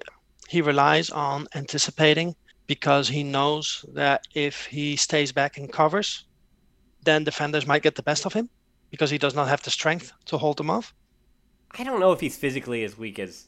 he 0.48 0.62
relies 0.62 1.10
on 1.10 1.48
anticipating 1.56 2.36
because 2.68 3.08
he 3.08 3.24
knows 3.24 3.86
that 3.94 4.26
if 4.34 4.66
he 4.66 4.96
stays 4.96 5.32
back 5.32 5.58
and 5.58 5.72
covers, 5.72 6.26
then 7.04 7.24
defenders 7.24 7.68
might 7.68 7.84
get 7.84 7.96
the 7.96 8.04
best 8.04 8.26
of 8.26 8.34
him 8.34 8.50
because 8.90 9.10
he 9.10 9.18
does 9.18 9.36
not 9.36 9.48
have 9.48 9.62
the 9.64 9.70
strength 9.70 10.14
to 10.26 10.38
hold 10.38 10.58
them 10.58 10.70
off. 10.70 10.94
I 11.78 11.84
don't 11.84 12.00
know 12.00 12.12
if 12.12 12.20
he's 12.20 12.38
physically 12.38 12.84
as 12.84 12.98
weak 12.98 13.20
as 13.20 13.48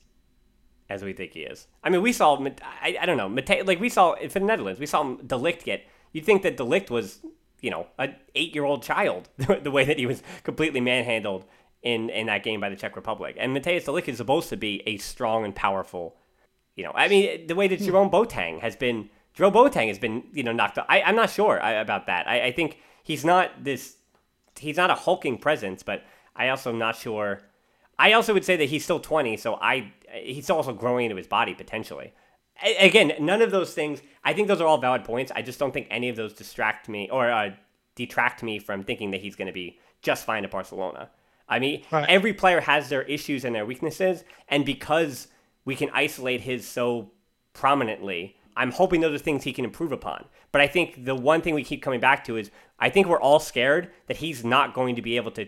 as 0.90 1.04
we 1.04 1.14
think 1.14 1.34
he 1.34 1.42
is. 1.42 1.68
I 1.84 1.90
mean, 1.90 2.02
we 2.02 2.14
saw 2.14 2.38
I, 2.82 2.98
I 3.00 3.06
don't 3.06 3.18
know 3.18 3.30
Mate, 3.30 3.66
like 3.66 3.80
we 3.80 3.90
saw 3.90 4.16
for 4.16 4.40
the 4.40 4.46
Netherlands, 4.46 4.80
we 4.80 4.86
saw 4.86 5.04
De 5.04 5.36
Ligt 5.36 5.64
get. 5.64 5.86
You'd 6.12 6.26
think 6.26 6.44
that 6.44 6.58
De 6.58 6.64
Ligt 6.64 6.90
was 6.90 7.20
you 7.62 7.72
know 7.72 7.88
an 7.98 8.16
eight 8.36 8.54
year 8.54 8.66
old 8.66 8.84
child 8.84 9.30
the 9.38 9.72
way 9.72 9.86
that 9.86 9.98
he 9.98 10.06
was 10.06 10.22
completely 10.44 10.82
manhandled 10.82 11.46
in 11.82 12.10
in 12.10 12.28
that 12.28 12.44
game 12.44 12.60
by 12.60 12.70
the 12.70 12.76
Czech 12.76 12.96
Republic. 12.96 13.36
And 13.40 13.56
Mateusz 13.56 13.86
De 13.86 13.92
Ligt 13.92 14.08
is 14.08 14.18
supposed 14.18 14.50
to 14.50 14.58
be 14.58 14.82
a 14.86 14.98
strong 14.98 15.46
and 15.46 15.56
powerful. 15.56 16.18
You 16.76 16.84
know, 16.84 16.92
I 16.94 17.08
mean, 17.08 17.48
the 17.48 17.56
way 17.56 17.68
that 17.70 17.80
hmm. 17.80 17.86
Jerome 17.86 18.10
Boateng 18.10 18.60
has 18.60 18.76
been, 18.76 19.10
Jerome 19.34 19.54
Boateng 19.54 19.88
has 19.88 19.98
been, 19.98 20.24
you 20.34 20.44
know, 20.44 20.52
knocked 20.52 20.78
out. 20.78 20.86
I, 20.90 21.02
I'm 21.04 21.16
not 21.16 21.30
sure 21.30 21.58
about 21.58 22.08
that. 22.08 22.28
I, 22.28 22.48
I 22.48 22.52
think 22.52 22.80
he's 23.02 23.24
not 23.24 23.64
this, 23.64 23.96
he's 24.60 24.76
not 24.76 24.90
a 24.90 24.96
hulking 24.96 25.38
presence, 25.38 25.84
but 25.84 26.04
I 26.36 26.50
also 26.50 26.72
am 26.72 26.78
not 26.78 26.98
sure 26.98 27.42
I 27.98 28.14
also 28.14 28.34
would 28.34 28.46
say 28.46 28.56
that 28.58 28.66
he's 28.66 28.84
still 28.84 29.00
20, 29.00 29.38
so 29.38 29.56
I 29.56 29.94
he's 30.14 30.46
still 30.46 30.58
also 30.58 30.74
growing 30.74 31.06
into 31.06 31.18
his 31.18 31.28
body 31.28 31.54
potentially. 31.54 32.14
A- 32.64 32.88
again, 32.88 33.14
none 33.20 33.42
of 33.42 33.52
those 33.52 33.74
things. 33.74 34.02
I 34.24 34.34
think 34.34 34.48
those 34.48 34.62
are 34.62 34.68
all 34.68 34.78
valid 34.78 35.04
points. 35.04 35.32
I 35.36 35.42
just 35.42 35.60
don't 35.60 35.74
think 35.74 35.88
any 35.90 36.10
of 36.10 36.16
those 36.16 36.34
distract 36.34 36.90
me 36.90 37.10
or 37.10 37.32
uh, 37.32 37.52
detract 37.96 38.44
me 38.44 38.60
from 38.60 38.84
thinking 38.84 39.12
that 39.12 39.22
he's 39.22 39.36
going 39.36 39.48
to 39.48 39.54
be 39.54 39.80
just 40.02 40.26
fine 40.26 40.44
at 40.44 40.52
Barcelona. 40.52 41.10
I 41.48 41.60
mean, 41.60 41.84
right. 41.92 42.10
every 42.10 42.34
player 42.34 42.62
has 42.62 42.90
their 42.90 43.04
issues 43.04 43.46
and 43.46 43.56
their 43.56 43.66
weaknesses, 43.66 44.24
and 44.48 44.66
because 44.66 45.28
we 45.64 45.76
can 45.76 45.90
isolate 45.94 46.42
his 46.42 46.68
so 46.68 47.12
prominently, 47.54 48.36
I'm 48.58 48.72
hoping 48.72 49.02
those 49.02 49.20
are 49.20 49.24
things 49.24 49.44
he 49.44 49.54
can 49.54 49.66
improve 49.66 49.92
upon. 49.92 50.26
But 50.52 50.62
I 50.62 50.68
think 50.68 51.06
the 51.06 51.16
one 51.16 51.42
thing 51.42 51.54
we 51.54 51.64
keep 51.64 51.84
coming 51.84 52.00
back 52.00 52.24
to 52.26 52.38
is 52.38 52.52
I 52.80 52.90
think 52.90 53.08
we're 53.08 53.20
all 53.20 53.40
scared 53.40 53.92
that 54.08 54.18
he's 54.18 54.44
not 54.44 54.74
going 54.74 54.96
to 54.96 55.02
be 55.02 55.18
able 55.18 55.32
to 55.32 55.48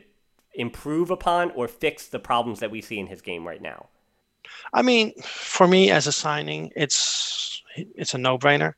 improve 0.58 1.10
upon 1.12 1.52
or 1.52 1.68
fix 1.68 2.08
the 2.08 2.20
problems 2.20 2.60
that 2.60 2.72
we 2.72 2.82
see 2.82 3.00
in 3.00 3.08
his 3.08 3.22
game 3.22 3.48
right 3.48 3.62
now? 3.62 3.88
I 4.74 4.82
mean, 4.82 5.14
for 5.22 5.68
me 5.68 5.92
as 5.92 6.08
a 6.08 6.12
signing, 6.12 6.72
it's 6.76 7.62
it's 7.76 8.14
a 8.14 8.18
no-brainer. 8.18 8.74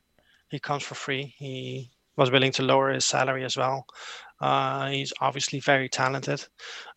He 0.50 0.58
comes 0.58 0.82
for 0.82 0.94
free. 0.94 1.34
He 1.36 1.90
was 2.16 2.30
willing 2.30 2.52
to 2.52 2.62
lower 2.62 2.90
his 2.90 3.04
salary 3.04 3.44
as 3.44 3.56
well. 3.56 3.86
Uh, 4.40 4.88
he's 4.88 5.12
obviously 5.20 5.60
very 5.60 5.88
talented, 5.88 6.46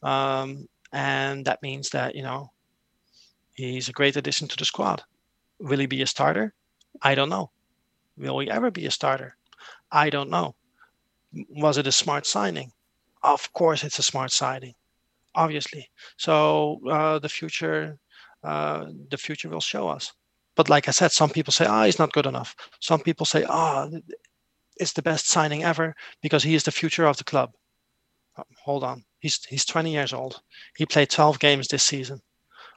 um, 0.02 0.68
and 0.92 1.46
that 1.46 1.62
means 1.62 1.90
that 1.90 2.16
you 2.16 2.24
know 2.24 2.52
he's 3.54 3.90
a 3.90 3.94
great 3.94 4.16
addition 4.18 4.48
to 4.48 4.58
the 4.58 4.66
squad. 4.66 5.04
Will 5.60 5.80
he 5.80 5.86
be 5.86 6.02
a 6.02 6.08
starter? 6.08 6.54
I 7.02 7.16
don't 7.16 7.30
know. 7.30 7.52
Will 8.18 8.40
he 8.40 8.50
ever 8.50 8.72
be 8.72 8.86
a 8.86 8.92
starter? 8.92 9.36
I 9.92 10.10
don't 10.10 10.30
know. 10.30 10.56
Was 11.50 11.78
it 11.78 11.88
a 11.88 11.92
smart 11.92 12.26
signing? 12.26 12.72
Of 13.24 13.52
course 13.54 13.84
it's 13.84 14.00
a 14.00 14.04
smart 14.04 14.32
siding 14.32 14.74
obviously. 15.36 15.90
So 16.18 16.80
uh, 16.90 17.20
the 17.20 17.30
future 17.30 17.98
uh, 18.44 18.86
the 19.10 19.18
future 19.18 19.50
will 19.50 19.62
show 19.62 19.88
us. 19.88 20.12
But 20.56 20.70
like 20.70 20.88
i 20.88 20.92
said 20.92 21.12
some 21.12 21.30
people 21.30 21.52
say 21.52 21.66
ah 21.66 21.82
oh, 21.82 21.86
he's 21.86 22.00
not 22.00 22.14
good 22.14 22.26
enough. 22.26 22.56
Some 22.80 23.00
people 23.00 23.26
say 23.26 23.44
ah 23.48 23.88
oh, 23.92 24.00
it's 24.78 24.94
the 24.94 25.02
best 25.02 25.28
signing 25.28 25.64
ever 25.64 25.96
because 26.22 26.44
he 26.44 26.56
is 26.56 26.64
the 26.64 26.72
future 26.72 27.06
of 27.06 27.18
the 27.18 27.24
club. 27.24 27.52
Uh, 28.38 28.44
hold 28.64 28.84
on. 28.84 29.04
He's 29.20 29.44
he's 29.46 29.66
20 29.66 29.92
years 29.92 30.14
old. 30.14 30.42
He 30.76 30.86
played 30.86 31.10
12 31.10 31.40
games 31.40 31.68
this 31.68 31.84
season. 31.84 32.20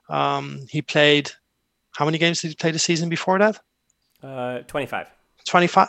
Um, 0.08 0.66
he 0.70 0.82
played 0.82 1.30
how 1.92 2.04
many 2.04 2.18
games 2.18 2.40
did 2.40 2.48
he 2.48 2.54
play 2.54 2.70
the 2.70 2.78
season 2.78 3.08
before 3.08 3.38
that? 3.38 3.58
Uh, 4.22 4.60
25 4.60 5.08
25 5.46 5.88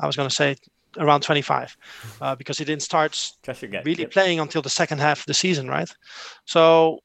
i 0.00 0.06
was 0.06 0.16
going 0.16 0.28
to 0.28 0.34
say 0.34 0.54
around 0.96 1.20
25 1.20 1.76
uh, 2.20 2.34
because 2.34 2.58
he 2.58 2.64
didn't 2.64 2.82
start 2.82 3.32
really 3.84 4.02
yep. 4.02 4.10
playing 4.10 4.40
until 4.40 4.62
the 4.62 4.70
second 4.70 4.98
half 4.98 5.20
of 5.20 5.26
the 5.26 5.34
season, 5.34 5.68
right? 5.68 5.90
So 6.44 7.00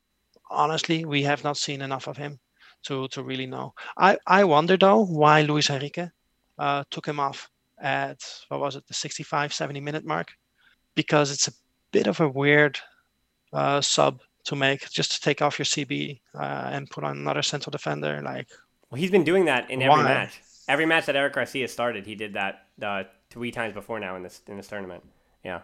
honestly, 0.49 1.05
we 1.05 1.23
have 1.23 1.43
not 1.43 1.57
seen 1.57 1.81
enough 1.81 2.07
of 2.07 2.17
him 2.17 2.39
to 2.83 3.07
to 3.09 3.23
really 3.23 3.45
know. 3.45 3.73
I 3.97 4.17
I 4.27 4.43
wonder 4.43 4.77
though 4.77 5.05
why 5.05 5.41
Luis 5.41 5.69
Enrique 5.69 6.09
uh, 6.57 6.83
took 6.91 7.05
him 7.05 7.19
off 7.19 7.49
at 7.79 8.19
what 8.49 8.59
was 8.59 8.75
it 8.75 8.87
the 8.87 8.93
65 8.93 9.53
70 9.53 9.81
minute 9.81 10.05
mark 10.05 10.31
because 10.95 11.31
it's 11.31 11.47
a 11.47 11.53
bit 11.91 12.07
of 12.07 12.19
a 12.21 12.29
weird 12.29 12.79
uh, 13.51 13.81
sub 13.81 14.21
to 14.45 14.55
make 14.55 14.89
just 14.89 15.11
to 15.13 15.21
take 15.21 15.41
off 15.41 15.57
your 15.57 15.65
CB 15.65 16.21
uh, 16.35 16.69
and 16.71 16.89
put 16.89 17.03
on 17.03 17.17
another 17.17 17.41
central 17.41 17.71
defender 17.71 18.21
like 18.23 18.47
well 18.89 18.99
he's 18.99 19.11
been 19.11 19.23
doing 19.23 19.45
that 19.45 19.69
in 19.69 19.81
every 19.81 19.89
why? 19.89 20.03
match 20.03 20.41
every 20.67 20.85
match 20.85 21.05
that 21.07 21.15
Eric 21.15 21.33
Garcia 21.33 21.67
started 21.67 22.05
he 22.05 22.15
did 22.15 22.33
that 22.33 22.67
uh, 22.81 23.03
three 23.33 23.51
times 23.51 23.73
before 23.73 23.99
now 23.99 24.15
in 24.15 24.23
this 24.23 24.41
in 24.47 24.55
this 24.57 24.67
tournament. 24.67 25.03
Yeah. 25.43 25.61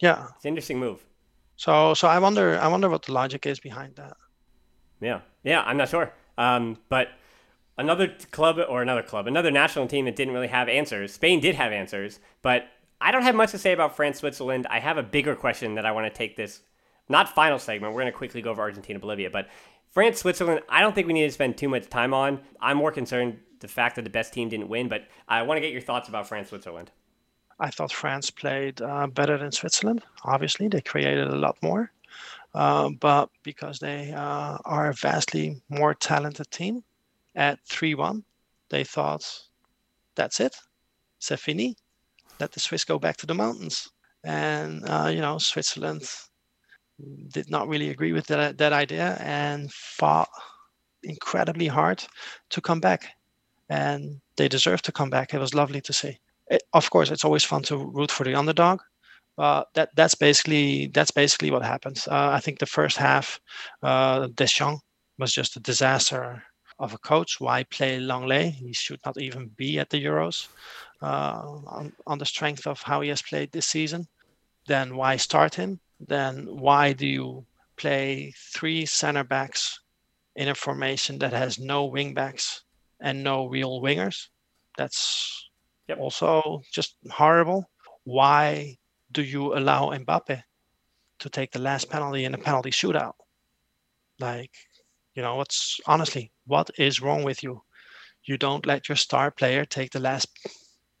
Yeah. 0.00 0.26
It's 0.36 0.44
an 0.44 0.50
interesting 0.50 0.78
move. 0.78 1.04
So 1.56 1.92
so 1.94 2.08
I 2.08 2.18
wonder 2.20 2.58
I 2.58 2.68
wonder 2.68 2.88
what 2.88 3.02
the 3.02 3.12
logic 3.12 3.44
is 3.44 3.58
behind 3.60 3.96
that. 3.96 4.16
Yeah. 5.00 5.20
Yeah, 5.42 5.62
I'm 5.62 5.76
not 5.76 5.88
sure. 5.88 6.12
Um, 6.38 6.78
but 6.88 7.08
another 7.76 8.08
club 8.30 8.58
or 8.68 8.82
another 8.82 9.02
club, 9.02 9.26
another 9.26 9.50
national 9.50 9.88
team 9.88 10.04
that 10.04 10.16
didn't 10.16 10.34
really 10.34 10.48
have 10.48 10.68
answers. 10.68 11.12
Spain 11.12 11.40
did 11.40 11.56
have 11.56 11.72
answers, 11.72 12.20
but 12.42 12.68
I 13.00 13.10
don't 13.12 13.22
have 13.22 13.34
much 13.34 13.50
to 13.52 13.58
say 13.58 13.72
about 13.72 13.96
France, 13.96 14.18
Switzerland. 14.18 14.66
I 14.70 14.80
have 14.80 14.98
a 14.98 15.02
bigger 15.02 15.34
question 15.34 15.74
that 15.74 15.86
I 15.86 15.92
want 15.92 16.12
to 16.12 16.16
take 16.16 16.36
this 16.36 16.60
not 17.08 17.28
final 17.34 17.58
segment. 17.58 17.92
We're 17.92 18.02
going 18.02 18.12
to 18.12 18.18
quickly 18.18 18.42
go 18.42 18.50
over 18.50 18.62
Argentina, 18.62 18.98
Bolivia, 18.98 19.30
but 19.30 19.48
France, 19.90 20.18
Switzerland, 20.18 20.60
I 20.68 20.80
don't 20.80 20.94
think 20.94 21.06
we 21.06 21.12
need 21.12 21.26
to 21.26 21.32
spend 21.32 21.56
too 21.56 21.68
much 21.68 21.88
time 21.88 22.12
on. 22.12 22.40
I'm 22.60 22.76
more 22.76 22.92
concerned 22.92 23.38
the 23.60 23.68
fact 23.68 23.96
that 23.96 24.02
the 24.02 24.10
best 24.10 24.32
team 24.32 24.48
didn't 24.48 24.68
win, 24.68 24.88
but 24.88 25.08
I 25.26 25.42
want 25.42 25.56
to 25.56 25.60
get 25.60 25.72
your 25.72 25.80
thoughts 25.80 26.08
about 26.08 26.28
France, 26.28 26.50
Switzerland. 26.50 26.90
I 27.60 27.70
thought 27.70 27.92
France 27.92 28.30
played 28.30 28.80
uh, 28.80 29.08
better 29.08 29.36
than 29.36 29.50
Switzerland. 29.52 30.02
Obviously, 30.24 30.68
they 30.68 30.80
created 30.80 31.26
a 31.26 31.36
lot 31.36 31.56
more, 31.62 31.90
uh, 32.54 32.90
but 33.00 33.30
because 33.42 33.78
they 33.78 34.12
uh, 34.12 34.58
are 34.64 34.90
a 34.90 34.94
vastly 34.94 35.60
more 35.68 35.94
talented 35.94 36.50
team, 36.50 36.84
at 37.34 37.58
three-one, 37.66 38.24
they 38.68 38.84
thought, 38.84 39.24
"That's 40.14 40.40
it, 40.40 40.56
c'est 41.18 41.38
fini. 41.40 41.76
Let 42.38 42.52
the 42.52 42.60
Swiss 42.60 42.84
go 42.84 42.98
back 42.98 43.16
to 43.18 43.26
the 43.26 43.34
mountains." 43.34 43.90
And 44.22 44.88
uh, 44.88 45.10
you 45.12 45.20
know, 45.20 45.38
Switzerland 45.38 46.08
did 47.32 47.50
not 47.50 47.68
really 47.68 47.90
agree 47.90 48.12
with 48.12 48.26
that, 48.26 48.58
that 48.58 48.72
idea 48.72 49.16
and 49.20 49.72
fought 49.72 50.28
incredibly 51.02 51.68
hard 51.68 52.04
to 52.50 52.60
come 52.60 52.80
back. 52.80 53.16
And 53.68 54.20
they 54.36 54.48
deserve 54.48 54.82
to 54.82 54.92
come 54.92 55.10
back. 55.10 55.34
It 55.34 55.38
was 55.38 55.54
lovely 55.54 55.80
to 55.82 55.92
see 55.92 56.18
it, 56.50 56.62
of 56.72 56.90
course, 56.90 57.10
it's 57.10 57.24
always 57.24 57.44
fun 57.44 57.62
to 57.64 57.76
root 57.76 58.10
for 58.10 58.24
the 58.24 58.34
underdog, 58.34 58.80
Uh, 59.38 59.62
that 59.74 59.88
that's 59.94 60.16
basically 60.16 60.88
that's 60.88 61.12
basically 61.12 61.50
what 61.50 61.62
happens. 61.62 62.08
Uh, 62.08 62.30
I 62.36 62.40
think 62.40 62.58
the 62.58 62.66
first 62.66 62.96
half, 62.96 63.40
uh, 63.82 64.26
Deschamps 64.34 64.82
was 65.18 65.32
just 65.32 65.56
a 65.56 65.60
disaster 65.60 66.42
of 66.78 66.92
a 66.92 66.98
coach. 66.98 67.40
Why 67.40 67.62
play 67.64 68.00
Lenglet? 68.00 68.52
He 68.54 68.72
should 68.72 69.00
not 69.06 69.16
even 69.16 69.48
be 69.56 69.78
at 69.78 69.90
the 69.90 70.04
Euros 70.04 70.48
uh, 71.02 71.42
on, 71.66 71.92
on 72.06 72.18
the 72.18 72.26
strength 72.26 72.66
of 72.66 72.82
how 72.82 73.00
he 73.00 73.10
has 73.10 73.22
played 73.22 73.52
this 73.52 73.66
season. 73.66 74.08
Then 74.66 74.96
why 74.96 75.16
start 75.16 75.54
him? 75.54 75.80
Then 76.00 76.46
why 76.50 76.92
do 76.92 77.06
you 77.06 77.46
play 77.76 78.32
three 78.36 78.86
center 78.86 79.24
backs 79.24 79.80
in 80.34 80.48
a 80.48 80.54
formation 80.54 81.18
that 81.18 81.32
has 81.32 81.58
no 81.58 81.84
wing 81.86 82.12
backs 82.14 82.64
and 83.00 83.22
no 83.22 83.46
real 83.46 83.80
wingers? 83.80 84.28
That's 84.76 85.47
yep. 85.88 85.98
also 85.98 86.62
just 86.70 86.96
horrible. 87.10 87.70
Why 88.04 88.78
do 89.12 89.22
you 89.22 89.54
allow 89.54 89.90
Mbappe 89.90 90.42
to 91.20 91.28
take 91.30 91.52
the 91.52 91.58
last 91.58 91.90
penalty 91.90 92.24
in 92.24 92.34
a 92.34 92.38
penalty 92.38 92.70
shootout? 92.70 93.14
Like, 94.20 94.52
you 95.14 95.22
know, 95.22 95.36
what's 95.36 95.80
honestly, 95.86 96.30
what 96.46 96.70
is 96.78 97.00
wrong 97.00 97.24
with 97.24 97.42
you? 97.42 97.62
You 98.24 98.36
don't 98.36 98.66
let 98.66 98.88
your 98.88 98.96
star 98.96 99.30
player 99.30 99.64
take 99.64 99.90
the 99.90 100.00
last 100.00 100.28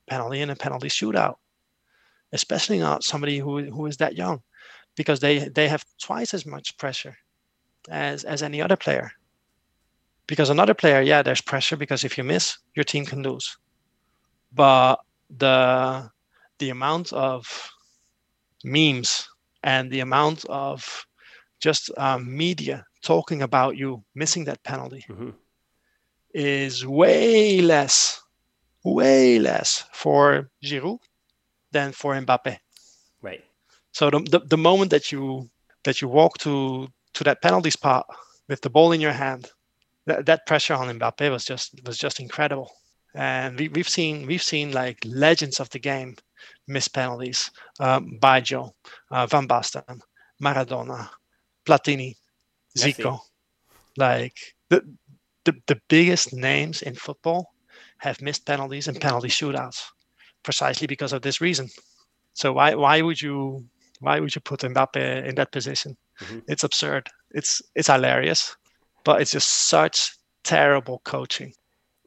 penalty 0.08 0.40
in 0.40 0.50
a 0.50 0.56
penalty 0.56 0.88
shootout, 0.88 1.36
especially 2.32 2.78
not 2.78 3.04
somebody 3.04 3.38
who, 3.38 3.64
who 3.64 3.86
is 3.86 3.98
that 3.98 4.16
young, 4.16 4.42
because 4.96 5.20
they, 5.20 5.48
they 5.48 5.68
have 5.68 5.84
twice 6.00 6.32
as 6.32 6.46
much 6.46 6.76
pressure 6.78 7.16
as, 7.90 8.24
as 8.24 8.42
any 8.42 8.62
other 8.62 8.76
player. 8.76 9.10
Because 10.26 10.50
another 10.50 10.74
player, 10.74 11.00
yeah, 11.00 11.22
there's 11.22 11.40
pressure 11.40 11.76
because 11.76 12.04
if 12.04 12.18
you 12.18 12.24
miss, 12.24 12.58
your 12.74 12.84
team 12.84 13.06
can 13.06 13.22
lose. 13.22 13.56
But 14.58 14.96
the 15.30 16.10
the 16.58 16.70
amount 16.70 17.12
of 17.12 17.70
memes 18.64 19.28
and 19.62 19.88
the 19.88 20.00
amount 20.00 20.44
of 20.46 21.06
just 21.60 21.92
um, 21.96 22.36
media 22.36 22.84
talking 23.02 23.42
about 23.42 23.76
you 23.76 24.02
missing 24.16 24.44
that 24.46 24.64
penalty 24.64 25.04
mm-hmm. 25.08 25.30
is 26.34 26.84
way 26.84 27.60
less, 27.60 28.20
way 28.82 29.38
less 29.38 29.84
for 29.92 30.50
Giroud 30.64 30.98
than 31.70 31.92
for 31.92 32.14
Mbappe. 32.14 32.58
Right. 33.22 33.44
So 33.92 34.10
the, 34.10 34.18
the, 34.32 34.40
the 34.40 34.58
moment 34.58 34.90
that 34.90 35.12
you 35.12 35.48
that 35.84 36.02
you 36.02 36.08
walk 36.08 36.38
to 36.38 36.88
to 37.14 37.24
that 37.24 37.42
penalty 37.42 37.70
spot 37.70 38.06
with 38.48 38.60
the 38.62 38.70
ball 38.70 38.90
in 38.90 39.00
your 39.00 39.12
hand, 39.12 39.52
that, 40.06 40.26
that 40.26 40.46
pressure 40.46 40.74
on 40.74 40.98
Mbappe 40.98 41.30
was 41.30 41.44
just 41.44 41.80
was 41.86 41.96
just 41.96 42.18
incredible. 42.18 42.72
And 43.18 43.58
we, 43.58 43.68
we've 43.68 43.88
seen 43.88 44.26
we've 44.26 44.42
seen 44.42 44.70
like 44.70 44.98
legends 45.04 45.58
of 45.58 45.68
the 45.70 45.80
game 45.80 46.14
miss 46.68 46.86
penalties. 46.86 47.50
Um, 47.80 48.16
Baggio, 48.20 48.70
uh, 49.10 49.26
Van 49.26 49.48
Basten, 49.48 50.00
Maradona, 50.40 51.10
Platini, 51.66 52.14
Zico. 52.78 53.18
Like 53.96 54.54
the, 54.68 54.82
the 55.44 55.52
the 55.66 55.80
biggest 55.88 56.32
names 56.32 56.82
in 56.82 56.94
football 56.94 57.52
have 57.98 58.22
missed 58.22 58.46
penalties 58.46 58.86
and 58.86 59.00
penalty 59.00 59.28
shootouts 59.28 59.82
precisely 60.44 60.86
because 60.86 61.12
of 61.12 61.22
this 61.22 61.40
reason. 61.40 61.68
So 62.34 62.52
why 62.52 62.76
why 62.76 63.02
would 63.02 63.20
you 63.20 63.66
why 63.98 64.20
would 64.20 64.32
you 64.32 64.40
put 64.40 64.60
Mbappe 64.60 65.26
in 65.26 65.34
that 65.34 65.50
position? 65.50 65.96
Mm-hmm. 66.20 66.38
It's 66.46 66.62
absurd. 66.62 67.08
It's 67.32 67.60
it's 67.74 67.88
hilarious, 67.88 68.56
but 69.02 69.20
it's 69.20 69.32
just 69.32 69.68
such 69.68 70.14
terrible 70.44 71.00
coaching. 71.04 71.52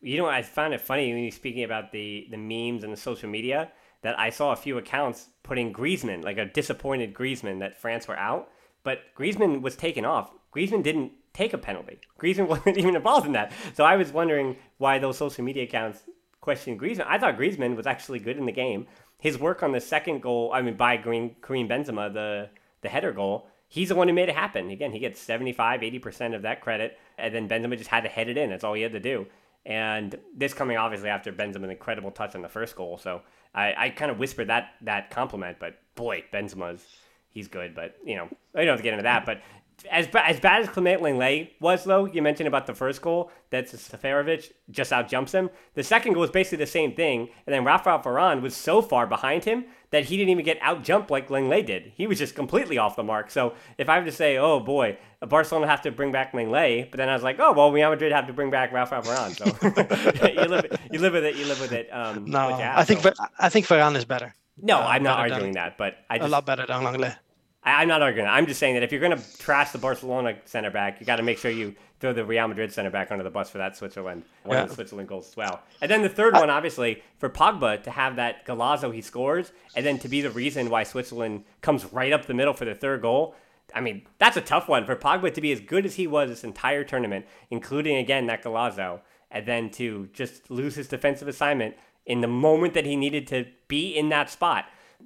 You 0.01 0.17
know, 0.17 0.25
I 0.25 0.41
found 0.41 0.73
it 0.73 0.81
funny 0.81 1.13
when 1.13 1.23
you're 1.23 1.31
speaking 1.31 1.63
about 1.63 1.91
the 1.91 2.27
the 2.31 2.37
memes 2.37 2.83
and 2.83 2.91
the 2.91 2.97
social 2.97 3.29
media 3.29 3.71
that 4.01 4.19
I 4.19 4.29
saw 4.31 4.51
a 4.51 4.55
few 4.55 4.77
accounts 4.77 5.27
putting 5.43 5.71
Griezmann, 5.71 6.23
like 6.23 6.37
a 6.37 6.45
disappointed 6.45 7.13
Griezmann 7.13 7.59
that 7.59 7.79
France 7.79 8.07
were 8.07 8.17
out, 8.17 8.49
but 8.83 8.99
Griezmann 9.15 9.61
was 9.61 9.75
taken 9.75 10.05
off. 10.05 10.31
Griezmann 10.53 10.83
didn't 10.83 11.11
take 11.33 11.53
a 11.53 11.57
penalty. 11.57 11.99
Griezmann 12.19 12.47
wasn't 12.49 12.77
even 12.77 12.95
involved 12.95 13.27
in 13.27 13.33
that. 13.33 13.51
So 13.73 13.83
I 13.83 13.95
was 13.95 14.11
wondering 14.11 14.57
why 14.77 14.99
those 14.99 15.17
social 15.17 15.43
media 15.43 15.63
accounts 15.63 16.03
questioned 16.41 16.79
Griezmann. 16.79 17.05
I 17.07 17.19
thought 17.19 17.37
Griezmann 17.37 17.75
was 17.75 17.87
actually 17.87 18.19
good 18.19 18.37
in 18.37 18.45
the 18.45 18.51
game. 18.51 18.87
His 19.19 19.37
work 19.37 19.61
on 19.61 19.71
the 19.71 19.79
second 19.79 20.21
goal, 20.21 20.51
I 20.51 20.63
mean, 20.63 20.75
by 20.75 20.97
Green, 20.97 21.35
Karim 21.43 21.69
Benzema, 21.69 22.11
the, 22.11 22.49
the 22.81 22.89
header 22.89 23.11
goal, 23.11 23.47
he's 23.67 23.89
the 23.89 23.95
one 23.95 24.07
who 24.07 24.15
made 24.15 24.29
it 24.29 24.35
happen. 24.35 24.71
Again, 24.71 24.91
he 24.91 24.99
gets 24.99 25.21
75, 25.21 25.81
80% 25.81 26.35
of 26.35 26.41
that 26.41 26.61
credit, 26.61 26.97
and 27.19 27.33
then 27.33 27.47
Benzema 27.47 27.77
just 27.77 27.91
had 27.91 28.03
to 28.03 28.09
head 28.09 28.29
it 28.29 28.37
in. 28.37 28.49
That's 28.49 28.63
all 28.63 28.73
he 28.73 28.81
had 28.81 28.93
to 28.93 28.99
do. 28.99 29.27
And 29.66 30.18
this 30.36 30.53
coming 30.53 30.78
obviously 30.78 31.09
after 31.09 31.32
Benzema's 31.32 31.70
incredible 31.70 32.12
touch 32.12 32.36
on 32.36 32.41
the 32.41 32.49
first 32.49 32.76
goal. 32.76 32.97
So 32.97 33.22
I, 33.53 33.74
I 33.78 33.89
kind 33.89 34.09
of 34.09 34.18
whispered 34.18 34.47
that 34.47 34.72
that 34.82 35.12
compliment, 35.12 35.57
but 35.59 35.76
boy, 35.95 36.24
Benzema's 36.34 36.86
he's 37.30 37.47
good. 37.47 37.76
But 37.76 37.95
you 38.03 38.16
know, 38.16 38.28
I 38.55 38.59
don't 38.59 38.70
have 38.70 38.78
to 38.78 38.84
get 38.84 38.93
into 38.93 39.03
that. 39.03 39.26
But 39.26 39.41
as 39.89 40.07
as 40.13 40.39
bad 40.39 40.61
as 40.61 40.69
Clement 40.69 41.01
Lenglet 41.01 41.51
was, 41.59 41.84
though, 41.84 42.05
you 42.05 42.21
mentioned 42.21 42.47
about 42.47 42.67
the 42.67 42.73
first 42.73 43.01
goal 43.01 43.32
that 43.49 43.67
Seferovic 43.67 44.51
just 44.69 44.91
out 44.91 45.07
jumps 45.07 45.32
him. 45.32 45.49
The 45.73 45.84
second 45.84 46.13
goal 46.13 46.21
was 46.21 46.32
basically 46.32 46.59
the 46.59 46.67
same 46.67 46.93
thing, 46.93 47.29
and 47.45 47.53
then 47.53 47.63
Rafael 47.63 47.99
Varane 47.99 48.41
was 48.41 48.55
so 48.55 48.82
far 48.82 49.07
behind 49.07 49.45
him 49.45 49.65
that 49.91 50.05
he 50.05 50.17
didn't 50.17 50.29
even 50.29 50.45
get 50.45 50.57
out 50.61 50.84
jumped 50.84 51.11
like 51.11 51.29
Lenglet 51.29 51.65
did. 51.65 51.91
He 51.95 52.07
was 52.07 52.17
just 52.17 52.36
completely 52.36 52.77
off 52.77 52.95
the 52.95 53.03
mark. 53.03 53.29
So 53.32 53.53
if 53.77 53.89
I 53.89 53.95
have 53.95 54.05
to 54.05 54.11
say, 54.11 54.38
oh 54.38 54.59
boy, 54.59 54.97
Barcelona 55.21 55.67
have 55.67 55.82
to 55.84 55.91
bring 55.91 56.11
back 56.11 56.34
Lenglet, 56.34 56.91
but 56.91 56.97
then 56.97 57.09
I 57.09 57.13
was 57.13 57.23
like, 57.23 57.39
oh 57.39 57.53
well, 57.53 57.71
Real 57.71 57.89
Madrid 57.89 58.11
have 58.11 58.27
to 58.27 58.34
bring 58.34 58.49
back 58.49 58.71
Rafael 58.71 59.01
Varane. 59.01 59.36
So 59.38 60.27
you 60.41 60.47
live 60.47 60.79
you 60.91 60.99
live 60.99 61.13
with 61.13 61.25
it. 61.25 61.36
You 61.36 61.45
live 61.45 61.61
with 61.61 61.71
it. 61.71 61.89
Um, 61.91 62.25
no, 62.25 62.49
I 62.49 62.84
think. 62.84 63.05
I 63.39 63.49
think 63.49 63.67
Varane 63.67 63.95
is 63.95 64.05
better. 64.05 64.34
No, 64.61 64.77
uh, 64.77 64.82
I'm 64.82 65.03
not 65.03 65.19
arguing 65.19 65.53
that, 65.53 65.77
but 65.77 65.97
I 66.09 66.17
just, 66.17 66.27
a 66.27 66.32
lot 66.32 66.45
better 66.45 66.65
than 66.65 66.84
Lenglet. 66.84 67.17
I, 67.64 67.82
am 67.82 67.88
not 67.88 68.01
arguing. 68.01 68.28
I'm 68.28 68.47
just 68.47 68.59
saying 68.59 68.76
that 68.76 68.84
if 68.84 68.91
you're 68.91 69.01
going 69.01 69.18
to 69.18 69.38
trash 69.38 69.72
the 69.72 69.78
Barcelona 69.78 70.36
center 70.45 70.72
back, 70.72 70.99
you 70.99 71.05
got 71.05 71.18
to 71.18 71.24
make 71.24 71.38
sure 71.38 71.51
you 71.51 71.76
throw 71.99 72.12
the 72.12 72.26
Real 72.26 72.47
Madrid 72.47 72.74
center 72.74 72.89
back 72.89 73.12
under 73.12 73.24
the 73.24 73.30
bus 73.30 73.49
for 73.49 73.59
that 73.59 73.78
Switzerland 73.78 74.24
one 74.43 74.57
yeah. 74.57 74.64
of 74.64 74.70
the 74.70 74.76
Switzerland 74.76 75.07
goals 75.07 75.30
as 75.30 75.38
well. 75.38 75.62
And 75.82 75.89
then 75.89 76.01
the 76.01 76.09
third 76.09 76.34
I, 76.34 76.39
one, 76.39 76.49
obviously, 76.49 77.03
for 77.20 77.30
Pogba 77.30 77.84
to 77.84 77.91
have 77.91 78.16
that 78.16 78.45
Golazo 78.45 78.93
he 78.93 79.01
scores, 79.01 79.51
and 79.76 79.86
then 79.86 79.99
to 79.99 80.09
be 80.09 80.22
the 80.22 80.32
reason 80.32 80.70
why 80.70 80.84
Switzerland 80.84 81.43
comes 81.62 81.86
right 81.93 82.12
up 82.12 82.26
the 82.26 82.34
middle 82.34 82.53
for 82.53 82.66
the 82.66 82.76
third 82.76 83.01
goal. 83.01 83.36
I 83.74 83.80
mean, 83.80 84.05
that's 84.18 84.36
a 84.36 84.41
tough 84.41 84.68
one 84.68 84.86
for 84.86 84.95
Pogba 84.95 85.34
to 85.34 85.41
be 85.41 85.51
as 85.51 85.62
good 85.62 85.86
as 85.86 85.95
he 85.95 86.07
was 86.07 86.30
this 86.30 86.43
entire 86.43 86.84
tournament, 86.84 87.26
including 87.51 87.97
again 87.97 88.26
that 88.26 88.43
Golazo, 88.43 89.01
and 89.30 89.45
then 89.45 89.70
to 89.72 90.09
just 90.12 90.49
lose 90.49 90.76
his 90.76 90.88
defensive 90.88 91.28
assignment 91.28 91.76
in 92.05 92.22
the 92.22 92.28
moment 92.28 92.74
that 92.74 92.86
he 92.86 92.95
needed 92.95 93.28
to 93.28 93.45
be 93.68 93.95
in 93.95 94.09
that 94.09 94.30
spot. 94.30 94.66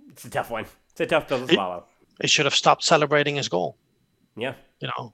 It's 0.10 0.26
a 0.26 0.30
tough 0.30 0.50
one. 0.50 0.66
It's 0.92 1.02
a 1.02 1.06
tough 1.06 1.28
pill 1.28 1.46
to 1.46 1.54
swallow. 1.54 1.86
He 2.22 2.28
should 2.28 2.46
have 2.46 2.56
stopped 2.56 2.84
celebrating 2.84 3.36
his 3.36 3.50
goal. 3.50 3.78
Yeah. 4.38 4.56
You 4.80 4.90
know, 4.98 5.14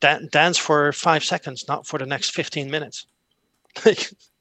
dan- 0.00 0.28
dance 0.30 0.58
for 0.58 0.92
five 0.92 1.24
seconds, 1.24 1.66
not 1.68 1.86
for 1.86 1.98
the 1.98 2.06
next 2.06 2.30
15 2.30 2.70
minutes. 2.70 3.06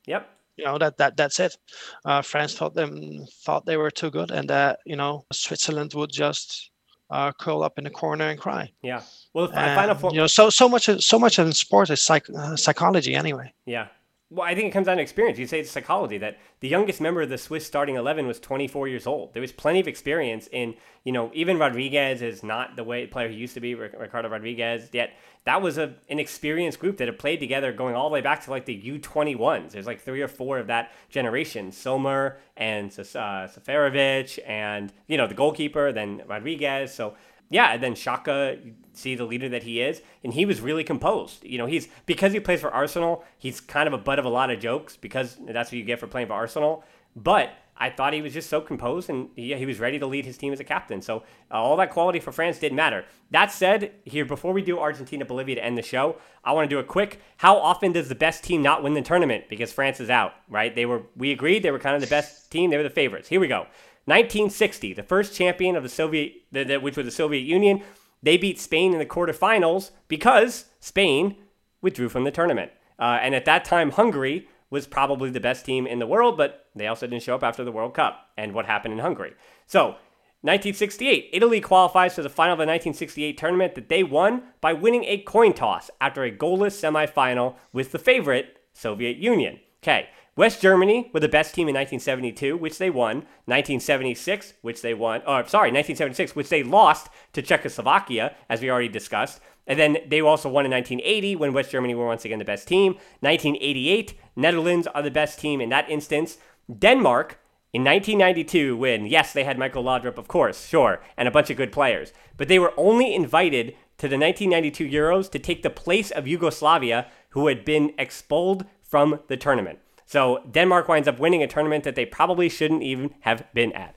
yep. 0.05 0.29
You 0.57 0.65
know 0.65 0.79
that 0.79 0.97
that 0.97 1.15
that's 1.15 1.39
it. 1.39 1.55
Uh, 2.03 2.23
France 2.23 2.55
thought 2.55 2.73
them 2.73 3.27
thought 3.43 3.67
they 3.67 3.77
were 3.77 3.91
too 3.91 4.09
good, 4.09 4.31
and 4.31 4.49
that 4.49 4.79
you 4.87 4.95
know 4.95 5.23
Switzerland 5.31 5.93
would 5.93 6.11
just 6.11 6.71
uh, 7.11 7.31
curl 7.31 7.61
up 7.61 7.77
in 7.77 7.83
the 7.83 7.91
corner 7.91 8.27
and 8.29 8.39
cry. 8.39 8.71
Yeah. 8.81 9.01
Well, 9.33 9.47
the 9.47 9.53
final 9.53 9.93
four. 9.93 10.11
You 10.11 10.21
know, 10.21 10.27
so 10.27 10.49
so 10.49 10.67
much 10.67 10.89
so 10.99 11.19
much 11.19 11.37
in 11.37 11.51
sport 11.51 11.91
is 11.91 12.01
psych, 12.01 12.27
uh, 12.35 12.55
psychology 12.55 13.13
anyway. 13.13 13.53
Yeah. 13.67 13.87
Well, 14.29 14.45
I 14.45 14.55
think 14.55 14.67
it 14.67 14.71
comes 14.71 14.87
down 14.87 14.97
to 14.97 15.03
experience. 15.03 15.39
You 15.39 15.47
say 15.47 15.61
it's 15.61 15.71
psychology 15.71 16.17
that 16.17 16.37
the 16.59 16.67
youngest 16.67 16.99
member 16.99 17.21
of 17.21 17.29
the 17.29 17.37
Swiss 17.37 17.65
starting 17.65 17.95
11 17.95 18.27
was 18.27 18.41
24 18.41 18.89
years 18.89 19.07
old. 19.07 19.33
There 19.33 19.41
was 19.41 19.53
plenty 19.53 19.79
of 19.79 19.87
experience 19.87 20.49
in, 20.51 20.75
you 21.05 21.13
know, 21.13 21.31
even 21.33 21.57
Rodriguez 21.57 22.21
is 22.21 22.43
not 22.43 22.75
the 22.75 22.83
way 22.83 23.07
player 23.07 23.29
he 23.29 23.37
used 23.37 23.53
to 23.53 23.61
be, 23.61 23.73
Ricardo 23.73 24.27
Rodriguez, 24.27 24.89
yet 24.91 25.13
that 25.45 25.61
was 25.61 25.77
a, 25.77 25.95
an 26.09 26.19
experienced 26.19 26.77
group 26.77 26.97
that 26.97 27.07
had 27.07 27.17
played 27.17 27.39
together 27.39 27.71
going 27.71 27.95
all 27.95 28.09
the 28.09 28.13
way 28.15 28.19
back 28.19 28.43
to 28.43 28.51
like 28.51 28.65
the 28.65 28.81
U21s. 28.99 29.71
There's 29.71 29.87
like 29.87 30.01
three 30.01 30.21
or 30.21 30.27
four 30.27 30.59
of 30.59 30.67
that 30.67 30.91
generation 31.09 31.71
Sommer 31.71 32.37
and 32.57 32.91
uh, 32.91 33.47
Seferovic 33.47 34.39
and, 34.45 34.91
you 35.07 35.15
know, 35.15 35.27
the 35.27 35.35
goalkeeper, 35.35 35.93
then 35.93 36.23
Rodriguez. 36.27 36.93
So 36.93 37.15
yeah, 37.49 37.73
and 37.73 37.81
then 37.81 37.93
Xhaka, 37.93 38.73
see 38.93 39.15
the 39.15 39.25
leader 39.25 39.47
that 39.49 39.63
he 39.63 39.81
is, 39.81 40.01
and 40.23 40.33
he 40.33 40.45
was 40.45 40.59
really 40.59 40.83
composed. 40.83 41.43
You 41.43 41.57
know, 41.57 41.65
he's 41.65 41.87
because 42.05 42.33
he 42.33 42.39
plays 42.39 42.61
for 42.61 42.71
Arsenal, 42.71 43.23
he's 43.37 43.61
kind 43.61 43.87
of 43.87 43.93
a 43.93 43.97
butt 43.97 44.19
of 44.19 44.25
a 44.25 44.29
lot 44.29 44.49
of 44.49 44.59
jokes 44.59 44.97
because 44.97 45.37
that's 45.47 45.71
what 45.71 45.77
you 45.77 45.83
get 45.83 45.99
for 45.99 46.07
playing 46.07 46.27
for 46.27 46.33
Arsenal. 46.33 46.83
But 47.15 47.51
I 47.79 47.89
thought 47.89 48.13
he 48.13 48.21
was 48.21 48.33
just 48.33 48.49
so 48.49 48.59
composed 48.59 49.09
and 49.09 49.29
he, 49.35 49.53
he 49.53 49.65
was 49.65 49.79
ready 49.79 49.99
to 49.99 50.05
lead 50.07 50.25
his 50.25 50.37
team 50.37 50.51
as 50.51 50.59
a 50.59 50.63
captain. 50.63 51.01
So 51.01 51.23
uh, 51.51 51.55
all 51.55 51.77
that 51.77 51.91
quality 51.91 52.19
for 52.19 52.31
France 52.31 52.59
didn't 52.59 52.75
matter. 52.75 53.05
That 53.31 53.51
said, 53.51 53.91
here 54.03 54.25
before 54.25 54.51
we 54.51 54.61
do 54.61 54.79
Argentina 54.79 55.25
Bolivia 55.25 55.55
to 55.55 55.63
end 55.63 55.77
the 55.77 55.83
show, 55.83 56.17
I 56.43 56.53
want 56.53 56.69
to 56.69 56.75
do 56.75 56.79
a 56.79 56.83
quick. 56.83 57.21
How 57.37 57.57
often 57.57 57.91
does 57.91 58.09
the 58.09 58.15
best 58.15 58.43
team 58.43 58.61
not 58.61 58.83
win 58.83 58.93
the 58.93 59.01
tournament 59.01 59.45
because 59.49 59.71
France 59.71 59.99
is 59.99 60.09
out? 60.09 60.33
Right? 60.49 60.73
They 60.73 60.85
were 60.85 61.03
we 61.15 61.31
agreed 61.31 61.63
they 61.63 61.71
were 61.71 61.79
kind 61.79 61.95
of 61.95 62.01
the 62.01 62.07
best 62.07 62.51
team. 62.51 62.71
They 62.71 62.77
were 62.77 62.83
the 62.83 62.89
favorites. 62.89 63.29
Here 63.29 63.39
we 63.39 63.47
go. 63.47 63.67
1960, 64.07 64.93
the 64.93 65.03
first 65.03 65.35
champion 65.35 65.75
of 65.75 65.83
the 65.83 65.89
Soviet, 65.89 66.33
the, 66.51 66.63
the, 66.63 66.79
which 66.79 66.95
was 66.95 67.05
the 67.05 67.11
Soviet 67.11 67.41
Union, 67.41 67.83
they 68.23 68.37
beat 68.37 68.57
Spain 68.57 68.93
in 68.93 68.99
the 68.99 69.05
quarterfinals 69.05 69.91
because 70.07 70.65
Spain 70.79 71.35
withdrew 71.81 72.07
from 72.07 72.23
the 72.23 72.31
tournament. 72.31 72.71
Uh, 72.97 73.19
and 73.21 73.35
at 73.35 73.45
that 73.45 73.65
time, 73.65 73.91
Hungary 73.91 74.47
was 74.69 74.87
probably 74.87 75.29
the 75.29 75.41
best 75.41 75.65
team 75.65 75.85
in 75.85 75.99
the 75.99 76.07
world, 76.07 76.37
but 76.37 76.67
they 76.73 76.87
also 76.87 77.05
didn't 77.05 77.23
show 77.23 77.35
up 77.35 77.43
after 77.43 77.63
the 77.63 77.71
World 77.71 77.93
Cup 77.93 78.29
and 78.37 78.53
what 78.53 78.65
happened 78.65 78.93
in 78.93 78.99
Hungary. 78.99 79.33
So, 79.65 79.97
1968. 80.41 81.31
Italy 81.33 81.59
qualifies 81.59 82.13
for 82.13 82.21
the 82.21 82.29
final 82.29 82.53
of 82.53 82.59
the 82.59 82.61
1968 82.61 83.37
tournament 83.37 83.75
that 83.75 83.89
they 83.89 84.03
won 84.03 84.43
by 84.61 84.71
winning 84.71 85.03
a 85.03 85.17
coin 85.17 85.51
toss 85.51 85.89
after 85.99 86.23
a 86.23 86.31
goalless 86.31 86.79
semifinal 86.79 87.55
with 87.73 87.91
the 87.91 87.99
favorite, 87.99 88.59
Soviet 88.71 89.17
Union. 89.17 89.59
Okay. 89.83 90.09
West 90.37 90.61
Germany 90.61 91.09
were 91.13 91.19
the 91.19 91.27
best 91.27 91.55
team 91.55 91.67
in 91.67 91.73
1972, 91.73 92.55
which 92.55 92.77
they 92.77 92.91
won. 92.91 93.17
1976, 93.45 94.53
which 94.61 94.83
they 94.83 94.93
won. 94.93 95.21
Or 95.21 95.45
sorry, 95.47 95.71
1976, 95.71 96.35
which 96.35 96.49
they 96.49 96.61
lost 96.61 97.09
to 97.33 97.41
Czechoslovakia, 97.41 98.35
as 98.47 98.61
we 98.61 98.69
already 98.69 98.87
discussed. 98.87 99.41
And 99.65 99.79
then 99.79 99.97
they 100.07 100.21
also 100.21 100.47
won 100.47 100.65
in 100.65 100.71
1980 100.71 101.35
when 101.37 101.53
West 101.53 101.71
Germany 101.71 101.95
were 101.95 102.05
once 102.05 102.23
again 102.23 102.37
the 102.37 102.45
best 102.45 102.67
team. 102.67 102.93
1988, 103.21 104.13
Netherlands 104.35 104.85
are 104.85 105.01
the 105.01 105.09
best 105.09 105.39
team 105.39 105.59
in 105.59 105.69
that 105.69 105.89
instance. 105.89 106.37
Denmark 106.71 107.39
in 107.73 107.83
1992 107.83 108.77
when, 108.77 109.07
yes, 109.07 109.33
they 109.33 109.43
had 109.43 109.57
Michael 109.57 109.83
Laudrup, 109.83 110.19
of 110.19 110.27
course, 110.27 110.67
sure, 110.67 111.01
and 111.17 111.27
a 111.27 111.31
bunch 111.31 111.49
of 111.49 111.57
good 111.57 111.71
players. 111.71 112.13
But 112.37 112.47
they 112.47 112.59
were 112.59 112.73
only 112.77 113.13
invited 113.13 113.75
to 113.97 114.07
the 114.07 114.19
1992 114.19 114.87
Euros 114.87 115.31
to 115.31 115.39
take 115.39 115.63
the 115.63 115.71
place 115.71 116.11
of 116.11 116.27
Yugoslavia, 116.27 117.07
who 117.29 117.47
had 117.47 117.65
been 117.65 117.91
expelled 117.97 118.67
from 118.83 119.21
the 119.29 119.35
tournament. 119.35 119.79
So 120.07 120.41
Denmark 120.49 120.87
winds 120.87 121.07
up 121.07 121.19
winning 121.19 121.43
a 121.43 121.47
tournament 121.47 121.83
that 121.83 121.95
they 121.95 122.05
probably 122.05 122.49
shouldn't 122.49 122.81
even 122.81 123.13
have 123.19 123.45
been 123.53 123.71
at. 123.73 123.95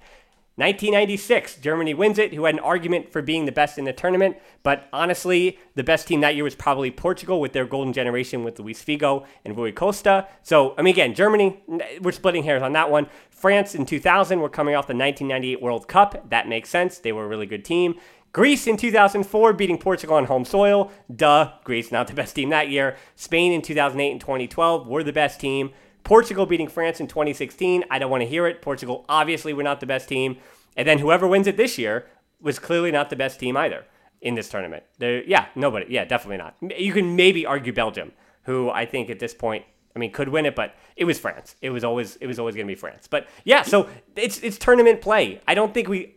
1996, 0.56 1.56
Germany 1.56 1.94
wins 1.94 2.18
it, 2.18 2.34
who 2.34 2.44
had 2.44 2.54
an 2.54 2.60
argument 2.60 3.10
for 3.10 3.22
being 3.22 3.46
the 3.46 3.52
best 3.52 3.78
in 3.78 3.86
the 3.86 3.94
tournament. 3.94 4.36
But 4.62 4.88
honestly, 4.92 5.58
the 5.74 5.82
best 5.82 6.06
team 6.06 6.20
that 6.20 6.34
year 6.34 6.44
was 6.44 6.54
probably 6.54 6.90
Portugal 6.90 7.40
with 7.40 7.54
their 7.54 7.64
golden 7.64 7.94
generation 7.94 8.44
with 8.44 8.58
Luis 8.58 8.84
Figo 8.84 9.24
and 9.42 9.56
Rui 9.56 9.72
Costa. 9.72 10.26
So, 10.42 10.74
I 10.76 10.82
mean, 10.82 10.92
again, 10.92 11.14
Germany, 11.14 11.62
we're 12.02 12.12
splitting 12.12 12.42
hairs 12.42 12.60
on 12.60 12.74
that 12.74 12.90
one. 12.90 13.06
France 13.30 13.74
in 13.74 13.86
2000, 13.86 14.40
we're 14.40 14.50
coming 14.50 14.74
off 14.74 14.86
the 14.86 14.94
1998 14.94 15.62
World 15.62 15.88
Cup. 15.88 16.28
That 16.28 16.46
makes 16.46 16.68
sense. 16.68 16.98
They 16.98 17.12
were 17.12 17.24
a 17.24 17.28
really 17.28 17.46
good 17.46 17.64
team. 17.64 17.94
Greece 18.32 18.66
in 18.66 18.76
2004 18.76 19.54
beating 19.54 19.78
Portugal 19.78 20.16
on 20.16 20.26
home 20.26 20.44
soil. 20.44 20.92
Duh, 21.14 21.52
Greece 21.64 21.90
not 21.90 22.06
the 22.06 22.12
best 22.12 22.36
team 22.36 22.50
that 22.50 22.68
year. 22.68 22.96
Spain 23.16 23.52
in 23.52 23.62
2008 23.62 24.10
and 24.10 24.20
2012 24.20 24.86
were 24.86 25.02
the 25.02 25.12
best 25.12 25.40
team. 25.40 25.70
Portugal 26.04 26.46
beating 26.46 26.68
France 26.68 27.00
in 27.00 27.06
2016. 27.06 27.84
I 27.90 27.98
don't 27.98 28.10
want 28.10 28.22
to 28.22 28.28
hear 28.28 28.46
it. 28.46 28.62
Portugal 28.62 29.04
obviously 29.08 29.52
were 29.52 29.62
not 29.62 29.80
the 29.80 29.86
best 29.86 30.08
team. 30.08 30.38
And 30.76 30.86
then 30.86 30.98
whoever 30.98 31.26
wins 31.26 31.46
it 31.46 31.56
this 31.56 31.78
year 31.78 32.06
was 32.40 32.58
clearly 32.58 32.90
not 32.90 33.10
the 33.10 33.16
best 33.16 33.40
team 33.40 33.56
either 33.56 33.84
in 34.20 34.34
this 34.34 34.48
tournament. 34.48 34.84
They're, 34.98 35.22
yeah, 35.24 35.46
nobody. 35.54 35.86
Yeah, 35.88 36.04
definitely 36.04 36.38
not. 36.38 36.56
You 36.78 36.92
can 36.92 37.16
maybe 37.16 37.46
argue 37.46 37.72
Belgium, 37.72 38.12
who 38.44 38.70
I 38.70 38.86
think 38.86 39.10
at 39.10 39.18
this 39.18 39.34
point, 39.34 39.64
I 39.94 39.98
mean, 39.98 40.12
could 40.12 40.28
win 40.28 40.46
it, 40.46 40.54
but 40.54 40.74
it 40.96 41.04
was 41.04 41.18
France. 41.18 41.56
It 41.62 41.70
was 41.70 41.84
always 41.84 42.16
it 42.16 42.26
was 42.26 42.38
always 42.38 42.54
going 42.54 42.66
to 42.66 42.70
be 42.70 42.78
France. 42.78 43.08
But 43.08 43.26
yeah, 43.44 43.62
so 43.62 43.88
it's 44.14 44.38
it's 44.38 44.56
tournament 44.56 45.00
play. 45.00 45.40
I 45.48 45.54
don't 45.54 45.74
think 45.74 45.88
we. 45.88 46.14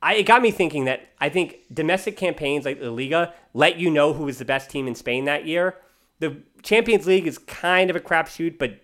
I, 0.00 0.14
it 0.14 0.24
got 0.24 0.42
me 0.42 0.50
thinking 0.50 0.84
that 0.84 1.08
I 1.18 1.28
think 1.28 1.56
domestic 1.72 2.16
campaigns 2.16 2.66
like 2.66 2.78
the 2.78 2.90
Liga 2.90 3.32
let 3.52 3.78
you 3.78 3.90
know 3.90 4.12
who 4.12 4.24
was 4.24 4.38
the 4.38 4.44
best 4.44 4.70
team 4.70 4.86
in 4.86 4.94
Spain 4.94 5.24
that 5.24 5.46
year. 5.46 5.76
The 6.20 6.42
Champions 6.62 7.06
League 7.06 7.26
is 7.26 7.38
kind 7.38 7.90
of 7.90 7.96
a 7.96 8.00
crapshoot, 8.00 8.58
but 8.58 8.80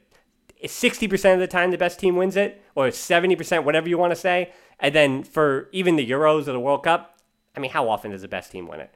60% 0.65 1.35
of 1.35 1.41
the 1.41 1.47
time 1.47 1.71
the 1.71 1.79
best 1.79 1.99
team 1.99 2.17
wins 2.17 2.37
it, 2.37 2.63
or 2.75 2.89
70%, 2.89 3.65
whatever 3.65 3.89
you 3.89 3.99
want 3.99 4.13
to 4.13 4.17
say. 4.17 4.53
And 4.79 4.95
then 4.95 5.23
for 5.23 5.69
even 5.73 5.97
the 5.97 6.09
Euros 6.09 6.49
or 6.49 6.53
the 6.53 6.61
World 6.61 6.85
Cup, 6.85 7.19
I 7.57 7.61
mean, 7.61 7.71
how 7.71 7.89
often 7.89 8.11
does 8.11 8.23
the 8.23 8.29
best 8.29 8.53
team 8.53 8.69
win 8.69 8.81
it? 8.81 8.95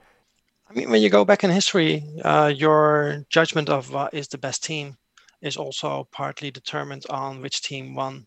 I 0.69 0.73
mean, 0.73 0.91
when 0.91 1.03
you 1.03 1.11
go 1.11 1.25
back 1.25 1.45
in 1.45 1.51
history, 1.51 2.03
uh, 2.25 2.53
your 2.55 3.25
judgment 3.29 3.69
of 3.69 3.95
uh, 3.95 4.09
is 4.13 4.29
the 4.29 4.39
best 4.39 4.65
team 4.65 4.97
is 5.43 5.57
also 5.57 6.09
partly 6.11 6.51
determined 6.51 7.05
on 7.11 7.43
which 7.43 7.63
team 7.63 7.95
won 7.95 8.27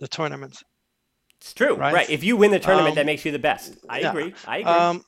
the 0.00 0.08
tournament. 0.08 0.62
It's 1.40 1.52
true, 1.52 1.74
right? 1.74 1.92
right. 1.92 2.08
If 2.08 2.24
you 2.24 2.36
win 2.36 2.52
the 2.52 2.58
tournament, 2.58 2.92
um, 2.92 2.94
that 2.96 3.06
makes 3.06 3.24
you 3.24 3.32
the 3.32 3.38
best. 3.38 3.76
I 3.88 4.00
yeah. 4.00 4.10
agree. 4.10 4.34
I 4.46 4.58
agree. 4.58 4.72
Um, 4.72 5.04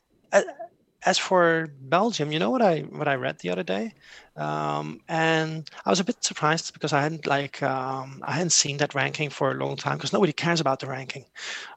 as 1.07 1.19
for 1.19 1.69
Belgium, 1.81 2.33
you 2.33 2.39
know 2.39 2.51
what 2.51 2.63
I 2.63 2.81
what 2.81 3.09
I 3.09 3.15
read 3.17 3.39
the 3.39 3.51
other 3.51 3.63
day, 3.63 3.95
um, 4.37 5.01
and 5.09 5.69
I 5.85 5.91
was 5.91 6.01
a 6.01 6.05
bit 6.05 6.23
surprised 6.25 6.73
because 6.73 6.93
I 6.93 7.03
hadn't 7.03 7.27
like 7.27 7.63
um, 7.63 8.23
I 8.25 8.33
hadn't 8.33 8.51
seen 8.51 8.79
that 8.79 8.95
ranking 8.95 9.31
for 9.31 9.51
a 9.51 9.55
long 9.55 9.77
time 9.77 9.97
because 9.99 10.13
nobody 10.13 10.33
cares 10.33 10.61
about 10.61 10.81
the 10.81 10.87
ranking. 10.87 11.27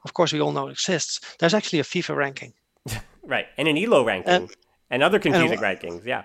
Of 0.04 0.14
course, 0.14 0.32
we 0.32 0.40
all 0.40 0.52
know 0.52 0.68
it 0.68 0.72
exists. 0.72 1.20
There's 1.38 1.54
actually 1.54 1.80
a 1.80 1.84
FIFA 1.84 2.16
ranking, 2.16 2.54
right, 3.22 3.46
and 3.58 3.68
an 3.68 3.76
ELO 3.76 4.04
ranking, 4.04 4.32
and, 4.32 4.50
and 4.90 5.02
other 5.02 5.18
confusing 5.18 5.52
and, 5.52 5.60
rankings. 5.60 6.04
Yeah. 6.04 6.24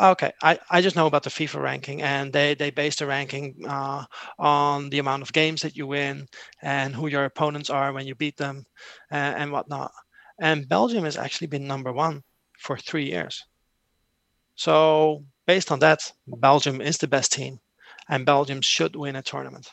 Okay, 0.00 0.32
I, 0.42 0.58
I 0.68 0.82
just 0.82 0.96
know 0.96 1.06
about 1.06 1.22
the 1.22 1.30
FIFA 1.30 1.62
ranking, 1.62 2.02
and 2.02 2.32
they, 2.32 2.54
they 2.54 2.70
base 2.70 2.96
the 2.96 3.06
ranking 3.06 3.64
uh, 3.64 4.04
on 4.40 4.90
the 4.90 4.98
amount 4.98 5.22
of 5.22 5.32
games 5.32 5.62
that 5.62 5.76
you 5.76 5.86
win 5.86 6.26
and 6.60 6.92
who 6.92 7.06
your 7.06 7.24
opponents 7.26 7.70
are 7.70 7.92
when 7.92 8.04
you 8.04 8.16
beat 8.16 8.36
them 8.36 8.66
and, 9.12 9.36
and 9.36 9.52
whatnot. 9.52 9.92
And 10.40 10.68
Belgium 10.68 11.04
has 11.04 11.16
actually 11.16 11.46
been 11.46 11.66
number 11.66 11.92
one 11.92 12.22
for 12.58 12.76
three 12.76 13.06
years. 13.06 13.44
So, 14.56 15.24
based 15.46 15.70
on 15.72 15.80
that, 15.80 16.12
Belgium 16.26 16.80
is 16.80 16.98
the 16.98 17.08
best 17.08 17.32
team, 17.32 17.60
and 18.08 18.26
Belgium 18.26 18.60
should 18.62 18.96
win 18.96 19.16
a 19.16 19.22
tournament. 19.22 19.68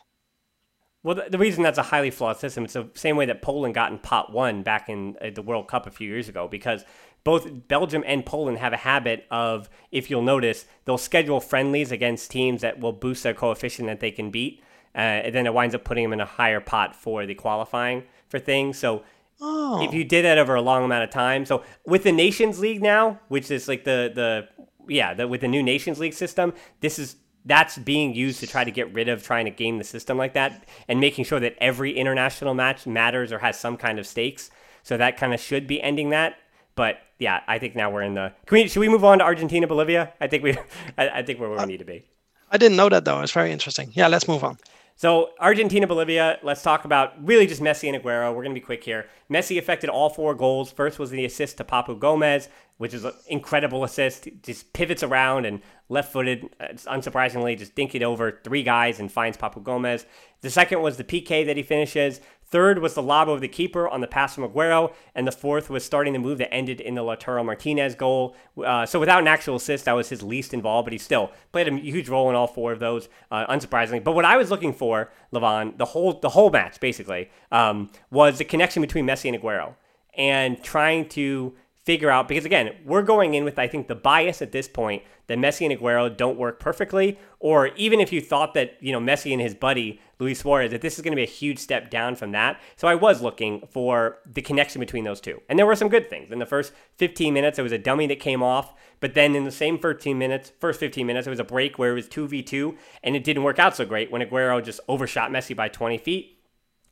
Well, 1.03 1.20
the, 1.30 1.38
reason 1.39 1.64
that's 1.64 1.80
a 1.80 1.84
highly 1.84 2.12
flawed 2.12 2.38
system, 2.38 2.64
it's 2.64 2.74
the 2.74 2.88
same 2.93 3.18
way 3.18 3.26
that 3.26 3.41
Poland 3.41 3.74
got 3.74 3.91
in 3.91 3.97
pot 3.97 4.32
one 4.32 4.62
back 4.62 4.88
in 4.88 5.16
uh, 5.20 5.32
the 5.34 5.41
World 5.41 5.68
Cup 5.68 5.88
a 5.88 5.91
few 5.91 6.07
years 6.07 6.30
ago, 6.30 6.47
because 6.47 6.86
both 7.24 7.68
Belgium 7.68 8.03
and 8.05 8.24
Poland 8.24 8.59
have 8.59 8.72
a 8.72 8.78
habit 8.78 9.26
of, 9.32 9.68
if 9.91 10.12
you'll 10.12 10.22
notice, 10.22 10.66
they'll 10.86 10.99
schedule 10.99 11.39
friendlies 11.39 11.91
against 11.91 12.30
teams 12.30 12.62
that 12.62 12.80
will 12.80 12.93
boost 12.93 13.24
their 13.24 13.34
coefficient 13.34 13.88
that 13.88 13.99
they 13.99 14.12
can 14.12 14.30
beat. 14.30 14.62
Uh, 14.93 14.97
and 15.26 15.34
then 15.34 15.47
it 15.47 15.53
winds 15.53 15.74
up 15.74 15.84
putting 15.84 16.03
them 16.03 16.14
in 16.14 16.20
a 16.20 16.26
higher 16.26 16.59
pot 16.59 16.95
for 16.95 17.26
the 17.26 17.34
qualifying 17.34 18.03
for 18.28 18.39
things. 18.39 18.78
So 18.78 19.03
Oh. 19.41 19.83
If 19.83 19.93
you 19.93 20.03
did 20.03 20.23
that 20.23 20.37
over 20.37 20.53
a 20.55 20.61
long 20.61 20.83
amount 20.83 21.03
of 21.03 21.09
time. 21.09 21.45
So 21.45 21.63
with 21.85 22.03
the 22.03 22.11
Nations 22.11 22.59
League 22.59 22.81
now, 22.81 23.19
which 23.27 23.49
is 23.49 23.67
like 23.67 23.83
the 23.83 24.11
the 24.13 24.47
yeah, 24.87 25.13
the, 25.13 25.27
with 25.27 25.41
the 25.41 25.47
new 25.47 25.63
Nations 25.63 25.99
League 25.99 26.13
system, 26.13 26.53
this 26.79 26.99
is 26.99 27.15
that's 27.43 27.77
being 27.77 28.13
used 28.13 28.39
to 28.39 28.47
try 28.47 28.63
to 28.63 28.71
get 28.71 28.93
rid 28.93 29.09
of 29.09 29.23
trying 29.23 29.45
to 29.45 29.51
game 29.51 29.79
the 29.79 29.83
system 29.83 30.17
like 30.17 30.33
that 30.33 30.67
and 30.87 30.99
making 30.99 31.25
sure 31.25 31.39
that 31.39 31.55
every 31.59 31.97
international 31.97 32.53
match 32.53 32.85
matters 32.85 33.31
or 33.31 33.39
has 33.39 33.59
some 33.59 33.77
kind 33.77 33.97
of 33.97 34.05
stakes. 34.05 34.51
So 34.83 34.95
that 34.97 35.17
kind 35.17 35.33
of 35.33 35.39
should 35.39 35.65
be 35.65 35.81
ending 35.81 36.11
that. 36.11 36.35
But 36.75 36.99
yeah, 37.17 37.41
I 37.47 37.57
think 37.57 37.75
now 37.75 37.89
we're 37.89 38.03
in 38.03 38.13
the. 38.13 38.33
Can 38.45 38.57
we, 38.57 38.67
should 38.67 38.79
we 38.79 38.89
move 38.89 39.03
on 39.03 39.19
to 39.19 39.23
Argentina, 39.23 39.67
Bolivia? 39.67 40.13
I 40.21 40.27
think 40.27 40.43
we, 40.43 40.57
I, 40.97 41.09
I 41.09 41.23
think 41.23 41.39
we're 41.39 41.49
where 41.49 41.59
we 41.59 41.65
need 41.65 41.79
to 41.79 41.85
be. 41.85 42.05
I 42.51 42.57
didn't 42.57 42.77
know 42.77 42.89
that 42.89 43.05
though. 43.05 43.21
It's 43.21 43.31
very 43.31 43.51
interesting. 43.51 43.91
Yeah, 43.93 44.07
let's 44.07 44.27
move 44.27 44.43
on. 44.43 44.57
So 45.01 45.31
Argentina, 45.39 45.87
Bolivia. 45.87 46.37
Let's 46.43 46.61
talk 46.61 46.85
about 46.85 47.13
really 47.25 47.47
just 47.47 47.59
Messi 47.59 47.91
and 47.91 47.99
Aguero. 47.99 48.29
We're 48.29 48.43
going 48.43 48.53
to 48.53 48.61
be 48.61 48.63
quick 48.63 48.83
here. 48.83 49.07
Messi 49.31 49.57
affected 49.57 49.89
all 49.89 50.11
four 50.11 50.35
goals. 50.35 50.71
First 50.71 50.99
was 50.99 51.09
the 51.09 51.25
assist 51.25 51.57
to 51.57 51.63
Papu 51.63 51.97
Gomez, 51.97 52.49
which 52.77 52.93
is 52.93 53.03
an 53.03 53.13
incredible 53.27 53.83
assist. 53.83 54.27
Just 54.43 54.73
pivots 54.73 55.01
around 55.01 55.47
and 55.47 55.63
left-footed, 55.89 56.47
unsurprisingly, 56.85 57.57
just 57.57 57.73
dink 57.73 57.95
it 57.95 58.03
over 58.03 58.41
three 58.43 58.61
guys 58.61 58.99
and 58.99 59.11
finds 59.11 59.37
Papu 59.37 59.63
Gomez. 59.63 60.05
The 60.41 60.51
second 60.51 60.83
was 60.83 60.97
the 60.97 61.03
PK 61.03 61.47
that 61.47 61.57
he 61.57 61.63
finishes. 61.63 62.21
Third 62.51 62.79
was 62.79 62.93
the 62.93 63.01
lob 63.01 63.29
of 63.29 63.39
the 63.39 63.47
keeper 63.47 63.87
on 63.87 64.01
the 64.01 64.07
pass 64.07 64.35
from 64.35 64.43
Aguero, 64.43 64.93
and 65.15 65.25
the 65.25 65.31
fourth 65.31 65.69
was 65.69 65.85
starting 65.85 66.11
the 66.11 66.19
move 66.19 66.37
that 66.39 66.53
ended 66.53 66.81
in 66.81 66.95
the 66.95 67.01
Lautaro 67.01 67.45
Martinez 67.45 67.95
goal. 67.95 68.35
Uh, 68.63 68.85
so 68.85 68.99
without 68.99 69.21
an 69.21 69.27
actual 69.27 69.55
assist, 69.55 69.85
that 69.85 69.93
was 69.93 70.09
his 70.09 70.21
least 70.21 70.53
involved, 70.53 70.85
but 70.85 70.91
he 70.91 70.99
still 70.99 71.31
played 71.53 71.69
a 71.69 71.75
huge 71.77 72.09
role 72.09 72.29
in 72.29 72.35
all 72.35 72.47
four 72.47 72.73
of 72.73 72.79
those, 72.79 73.07
uh, 73.31 73.47
unsurprisingly. 73.47 74.03
But 74.03 74.15
what 74.15 74.25
I 74.25 74.35
was 74.35 74.51
looking 74.51 74.73
for, 74.73 75.09
Levon, 75.31 75.77
the 75.77 75.85
whole 75.85 76.19
the 76.19 76.29
whole 76.29 76.49
match 76.49 76.79
basically, 76.81 77.29
um, 77.53 77.89
was 78.11 78.37
the 78.37 78.45
connection 78.45 78.81
between 78.81 79.05
Messi 79.05 79.33
and 79.33 79.41
Aguero, 79.41 79.75
and 80.15 80.61
trying 80.61 81.07
to 81.09 81.53
figure 81.84 82.11
out 82.11 82.27
because 82.27 82.45
again, 82.45 82.75
we're 82.86 83.01
going 83.01 83.34
in 83.34 83.43
with 83.43 83.57
I 83.57 83.67
think 83.67 83.88
the 83.88 83.95
bias 83.95 84.41
at 84.41 84.51
this 84.51 84.67
point 84.67 85.03
that 85.27 85.38
Messi 85.38 85.69
and 85.69 85.79
Aguero 85.79 86.15
don't 86.15 86.38
work 86.38 86.59
perfectly, 86.59 87.17
or 87.39 87.67
even 87.69 87.99
if 87.99 88.11
you 88.11 88.21
thought 88.21 88.53
that 88.53 88.77
you 88.82 88.91
know 88.91 88.99
Messi 88.99 89.32
and 89.32 89.41
his 89.41 89.55
buddy 89.55 89.99
Luis 90.19 90.39
Suarez 90.39 90.71
that 90.71 90.82
this 90.82 90.95
is 90.95 91.01
going 91.01 91.11
to 91.11 91.15
be 91.15 91.23
a 91.23 91.25
huge 91.25 91.57
step 91.57 91.89
down 91.89 92.15
from 92.15 92.32
that. 92.32 92.61
So 92.75 92.88
I 92.88 92.95
was 92.95 93.21
looking 93.21 93.67
for 93.71 94.19
the 94.25 94.41
connection 94.41 94.79
between 94.79 95.03
those 95.03 95.21
two, 95.21 95.41
and 95.49 95.57
there 95.57 95.65
were 95.65 95.75
some 95.75 95.89
good 95.89 96.09
things 96.09 96.32
in 96.32 96.39
the 96.39 96.45
first 96.45 96.73
15 96.97 97.34
minutes. 97.34 97.57
It 97.57 97.63
was 97.63 97.71
a 97.71 97.77
dummy 97.77 98.07
that 98.07 98.19
came 98.19 98.43
off, 98.43 98.73
but 98.99 99.15
then 99.15 99.36
in 99.36 99.45
the 99.45 99.51
same 99.51 99.79
13 99.79 100.17
minutes, 100.17 100.51
first 100.59 100.79
15 100.79 101.07
minutes, 101.07 101.27
it 101.27 101.32
was 101.32 101.39
a 101.39 101.43
break 101.43 101.79
where 101.79 101.91
it 101.91 101.95
was 101.95 102.07
2v2, 102.07 102.75
and 103.03 103.15
it 103.15 103.23
didn't 103.23 103.43
work 103.43 103.57
out 103.57 103.75
so 103.75 103.86
great 103.86 104.11
when 104.11 104.21
Aguero 104.21 104.63
just 104.63 104.79
overshot 104.88 105.32
Messi 105.32 105.55
by 105.55 105.67
20 105.67 105.97
feet. 105.97 106.38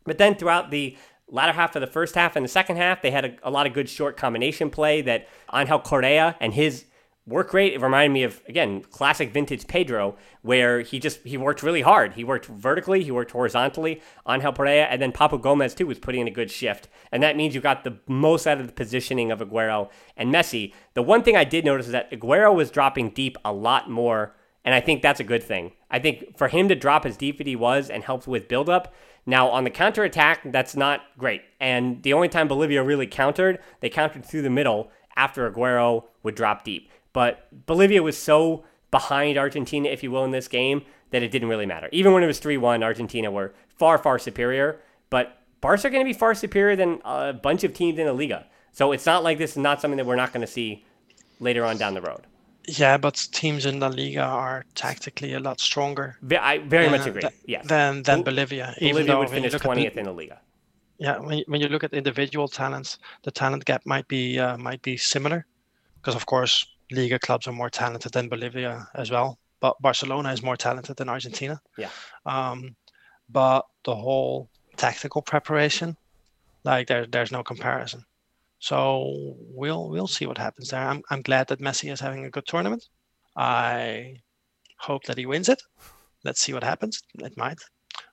But 0.05 0.17
then 0.17 0.35
throughout 0.35 0.71
the 0.71 0.97
latter 1.31 1.53
half 1.53 1.75
of 1.75 1.81
the 1.81 1.87
first 1.87 2.15
half 2.15 2.35
and 2.35 2.43
the 2.43 2.49
second 2.49 2.77
half, 2.77 3.01
they 3.01 3.11
had 3.11 3.25
a, 3.25 3.35
a 3.43 3.51
lot 3.51 3.67
of 3.67 3.73
good 3.73 3.89
short 3.89 4.17
combination 4.17 4.69
play 4.69 5.01
that 5.01 5.27
Angel 5.53 5.79
Correa 5.79 6.35
and 6.39 6.53
his 6.53 6.85
work 7.25 7.53
rate 7.53 7.73
it 7.73 7.81
reminded 7.81 8.11
me 8.11 8.23
of 8.23 8.41
again 8.47 8.81
classic 8.81 9.31
vintage 9.31 9.67
pedro 9.67 10.15
where 10.41 10.81
he 10.81 10.97
just 10.97 11.19
he 11.23 11.37
worked 11.37 11.61
really 11.61 11.81
hard 11.81 12.13
he 12.13 12.23
worked 12.23 12.47
vertically 12.47 13.03
he 13.03 13.11
worked 13.11 13.29
horizontally 13.29 14.01
Angel 14.27 14.51
Correa 14.51 14.85
and 14.85 14.99
then 14.99 15.11
papu 15.11 15.39
gomez 15.39 15.75
too 15.75 15.85
was 15.85 15.99
putting 15.99 16.21
in 16.21 16.27
a 16.27 16.31
good 16.31 16.49
shift 16.49 16.87
and 17.11 17.21
that 17.21 17.37
means 17.37 17.53
you 17.53 17.61
got 17.61 17.83
the 17.83 17.99
most 18.07 18.47
out 18.47 18.59
of 18.59 18.65
the 18.65 18.73
positioning 18.73 19.31
of 19.31 19.41
aguero 19.41 19.91
and 20.17 20.33
messi 20.33 20.73
the 20.95 21.03
one 21.03 21.21
thing 21.21 21.35
i 21.37 21.43
did 21.43 21.65
notice 21.65 21.85
is 21.85 21.91
that 21.91 22.09
aguero 22.09 22.55
was 22.55 22.71
dropping 22.71 23.11
deep 23.11 23.37
a 23.45 23.53
lot 23.53 23.87
more 23.91 24.33
And 24.65 24.75
I 24.75 24.81
think 24.81 25.01
that's 25.01 25.19
a 25.19 25.23
good 25.23 25.43
thing. 25.43 25.71
I 25.89 25.99
think 25.99 26.37
for 26.37 26.47
him 26.47 26.67
to 26.67 26.75
drop 26.75 27.05
as 27.05 27.17
deep 27.17 27.39
as 27.39 27.47
he 27.47 27.55
was 27.55 27.89
and 27.89 28.03
helped 28.03 28.27
with 28.27 28.47
buildup. 28.47 28.93
Now, 29.25 29.49
on 29.49 29.63
the 29.63 29.69
counter 29.69 30.03
attack, 30.03 30.41
that's 30.45 30.75
not 30.75 31.01
great. 31.17 31.41
And 31.59 32.01
the 32.03 32.13
only 32.13 32.29
time 32.29 32.47
Bolivia 32.47 32.83
really 32.83 33.07
countered, 33.07 33.59
they 33.79 33.89
countered 33.89 34.25
through 34.25 34.41
the 34.41 34.49
middle 34.49 34.91
after 35.15 35.49
Aguero 35.49 36.05
would 36.23 36.35
drop 36.35 36.63
deep. 36.63 36.89
But 37.13 37.47
Bolivia 37.65 38.01
was 38.01 38.17
so 38.17 38.63
behind 38.91 39.37
Argentina, 39.37 39.89
if 39.89 40.03
you 40.03 40.11
will, 40.11 40.23
in 40.23 40.31
this 40.31 40.47
game 40.47 40.83
that 41.11 41.23
it 41.23 41.31
didn't 41.31 41.49
really 41.49 41.65
matter. 41.65 41.89
Even 41.91 42.13
when 42.13 42.23
it 42.23 42.27
was 42.27 42.39
3 42.39 42.57
1, 42.57 42.83
Argentina 42.83 43.29
were 43.29 43.53
far, 43.77 43.97
far 43.97 44.19
superior. 44.19 44.79
But 45.09 45.37
Barca 45.61 45.87
are 45.87 45.89
going 45.89 46.05
to 46.05 46.09
be 46.09 46.17
far 46.17 46.33
superior 46.33 46.75
than 46.75 47.01
a 47.03 47.33
bunch 47.33 47.63
of 47.63 47.73
teams 47.73 47.99
in 47.99 48.05
the 48.05 48.13
Liga. 48.13 48.47
So 48.71 48.91
it's 48.91 49.05
not 49.05 49.23
like 49.23 49.37
this 49.37 49.51
is 49.51 49.57
not 49.57 49.81
something 49.81 49.97
that 49.97 50.05
we're 50.05 50.15
not 50.15 50.31
going 50.31 50.45
to 50.45 50.51
see 50.51 50.85
later 51.39 51.65
on 51.65 51.77
down 51.77 51.93
the 51.93 52.01
road. 52.01 52.21
Yeah, 52.77 52.97
but 52.97 53.27
teams 53.31 53.65
in 53.65 53.79
La 53.79 53.87
Liga 53.87 54.23
are 54.23 54.65
tactically 54.75 55.33
a 55.33 55.39
lot 55.39 55.59
stronger. 55.59 56.17
I 56.39 56.59
very 56.59 56.87
uh, 56.87 56.91
much 56.91 57.07
agree. 57.07 57.21
th- 57.21 57.33
yes. 57.45 57.65
Than 57.67 58.03
than 58.03 58.23
Bolivia. 58.23 58.75
even 58.77 58.93
Bolivia 58.93 59.13
though 59.13 59.19
would 59.19 59.29
finish 59.29 59.53
look 59.53 59.65
at 59.65 59.75
the- 59.75 59.85
20th 59.85 59.97
in 59.97 60.05
the 60.05 60.13
Liga. 60.13 60.39
Yeah, 60.99 61.17
when 61.19 61.37
you, 61.37 61.45
when 61.47 61.61
you 61.61 61.69
look 61.69 61.85
at 61.85 61.93
individual 61.93 62.49
talents, 62.49 62.99
the 63.23 63.31
talent 63.31 63.63
gap 63.63 63.85
might 63.85 64.07
be 64.07 64.37
uh, 64.37 64.57
might 64.57 64.81
be 64.81 64.97
similar, 64.97 65.45
because 65.95 66.15
of 66.15 66.25
course 66.25 66.65
Liga 66.91 67.19
clubs 67.19 67.47
are 67.47 67.53
more 67.53 67.69
talented 67.69 68.11
than 68.11 68.27
Bolivia 68.27 68.87
as 68.95 69.09
well. 69.09 69.39
But 69.61 69.79
Barcelona 69.81 70.31
is 70.31 70.43
more 70.43 70.57
talented 70.57 70.97
than 70.97 71.09
Argentina. 71.09 71.61
Yeah. 71.77 71.89
Um, 72.25 72.75
but 73.29 73.65
the 73.83 73.95
whole 73.95 74.49
tactical 74.75 75.21
preparation, 75.21 75.95
like 76.63 76.87
there, 76.87 77.05
there's 77.05 77.31
no 77.31 77.43
comparison. 77.43 78.03
So 78.59 79.35
we'll 79.39 79.89
we'll 79.89 80.07
see 80.07 80.25
what 80.25 80.37
happens 80.37 80.69
there. 80.69 80.81
I'm 80.87 81.01
I'm 81.09 81.21
glad 81.21 81.47
that 81.47 81.59
Messi 81.61 81.91
is 81.91 81.99
having 81.99 82.25
a 82.25 82.29
good 82.29 82.45
tournament. 82.45 82.83
I 83.35 84.17
hope 84.79 85.03
that 85.05 85.17
he 85.17 85.25
wins 85.25 85.49
it. 85.49 85.61
Let's 86.23 86.41
see 86.41 86.53
what 86.53 86.63
happens. 86.63 87.01
It 87.19 87.37
might. 87.37 87.59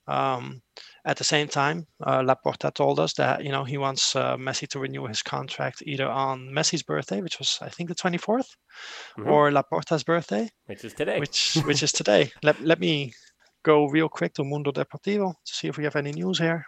Um, 0.08 0.62
at 1.04 1.16
the 1.16 1.24
same 1.24 1.48
time, 1.48 1.86
uh, 2.04 2.20
Laporta 2.20 2.72
told 2.72 3.00
us 3.00 3.12
that 3.14 3.44
you 3.44 3.50
know 3.50 3.64
he 3.64 3.76
wants 3.78 4.14
uh, 4.14 4.36
Messi 4.36 4.68
to 4.68 4.78
renew 4.78 5.06
his 5.06 5.22
contract 5.22 5.82
either 5.84 6.08
on 6.08 6.48
Messi's 6.50 6.82
birthday, 6.84 7.20
which 7.20 7.38
was 7.40 7.58
I 7.60 7.68
think 7.68 7.88
the 7.88 7.94
24th, 7.96 8.46
Mhm. 9.18 9.26
or 9.26 9.50
Laporta's 9.50 10.04
birthday, 10.04 10.48
Which 10.66 10.84
is 10.84 10.94
today. 10.94 11.18
which 11.18 11.56
which 11.64 11.82
is 11.82 11.92
today. 11.92 12.30
Let 12.44 12.60
let 12.60 12.78
me 12.78 13.12
go 13.64 13.86
real 13.86 14.08
quick 14.08 14.32
to 14.34 14.44
Mundo 14.44 14.70
Deportivo 14.70 15.34
to 15.44 15.52
see 15.54 15.66
if 15.68 15.76
we 15.76 15.82
have 15.84 15.96
any 15.96 16.12
news 16.12 16.38
here. 16.38 16.64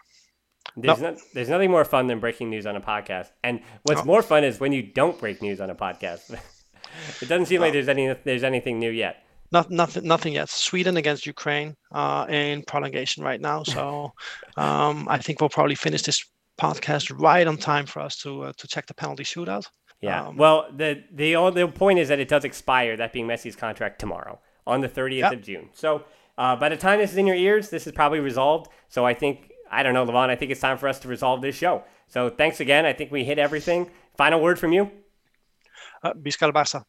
There's, 0.76 1.00
no, 1.00 1.16
there's 1.34 1.48
nothing 1.48 1.70
more 1.70 1.84
fun 1.84 2.06
than 2.06 2.20
breaking 2.20 2.50
news 2.50 2.66
on 2.66 2.76
a 2.76 2.80
podcast. 2.80 3.28
And 3.42 3.60
what's 3.82 4.02
Oh. 4.02 4.04
more 4.04 4.22
fun 4.22 4.44
is 4.44 4.60
when 4.60 4.72
you 4.72 4.82
don't 4.82 5.18
break 5.18 5.42
news 5.42 5.60
on 5.60 5.70
a 5.70 5.74
podcast. 5.74 6.30
it 7.22 7.28
doesn't 7.28 7.46
seem 7.46 7.60
like 7.60 7.72
there's 7.72 7.88
any 7.88 8.14
there's 8.24 8.44
anything 8.44 8.78
new 8.78 8.90
yet. 8.90 9.24
Not, 9.50 9.70
nothing, 9.70 10.06
nothing 10.06 10.34
yet. 10.34 10.50
Sweden 10.50 10.96
against 10.98 11.24
Ukraine 11.26 11.74
uh, 11.90 12.26
in 12.28 12.62
prolongation 12.64 13.24
right 13.24 13.40
now. 13.40 13.62
So 13.62 14.12
um, 14.56 15.06
I 15.08 15.18
think 15.18 15.40
we'll 15.40 15.48
probably 15.48 15.74
finish 15.74 16.02
this 16.02 16.22
podcast 16.60 17.10
right 17.18 17.46
on 17.46 17.56
time 17.56 17.86
for 17.86 18.00
us 18.00 18.16
to 18.18 18.42
uh, 18.42 18.52
to 18.58 18.68
check 18.68 18.86
the 18.86 18.94
penalty 18.94 19.24
shootout. 19.24 19.66
Yeah. 20.00 20.26
Um, 20.26 20.36
well, 20.36 20.66
the 20.76 21.02
the 21.12 21.34
only 21.36 21.62
the 21.62 21.68
point 21.68 21.98
is 21.98 22.08
that 22.08 22.20
it 22.20 22.28
does 22.28 22.44
expire. 22.44 22.96
That 22.96 23.12
being 23.12 23.26
Messi's 23.26 23.56
contract 23.56 23.98
tomorrow 24.00 24.38
on 24.66 24.80
the 24.82 24.88
30th 24.88 25.18
Yep. 25.18 25.32
of 25.32 25.42
June. 25.42 25.68
So 25.72 26.04
uh, 26.36 26.54
by 26.56 26.68
the 26.68 26.76
time 26.76 26.98
this 27.00 27.10
is 27.12 27.16
in 27.16 27.26
your 27.26 27.36
ears, 27.36 27.70
this 27.70 27.86
is 27.86 27.92
probably 27.92 28.20
resolved. 28.20 28.70
So 28.88 29.04
I 29.06 29.14
think 29.14 29.50
I 29.70 29.82
don't 29.82 29.94
know, 29.94 30.04
Levon. 30.06 30.30
I 30.30 30.36
think 30.36 30.50
it's 30.50 30.60
time 30.60 30.78
for 30.78 30.88
us 30.88 30.98
to 31.00 31.08
resolve 31.08 31.42
this 31.42 31.56
show. 31.56 31.84
So 32.08 32.30
thanks 32.30 32.60
again. 32.60 32.86
I 32.86 32.92
think 32.92 33.10
we 33.10 33.24
hit 33.24 33.38
everything. 33.38 33.90
Final 34.16 34.40
word 34.40 34.58
from 34.58 34.72
you. 34.72 34.90
Uh, 36.02 36.12
Visca 36.14 36.42
el 36.42 36.52
Barça. 36.52 36.84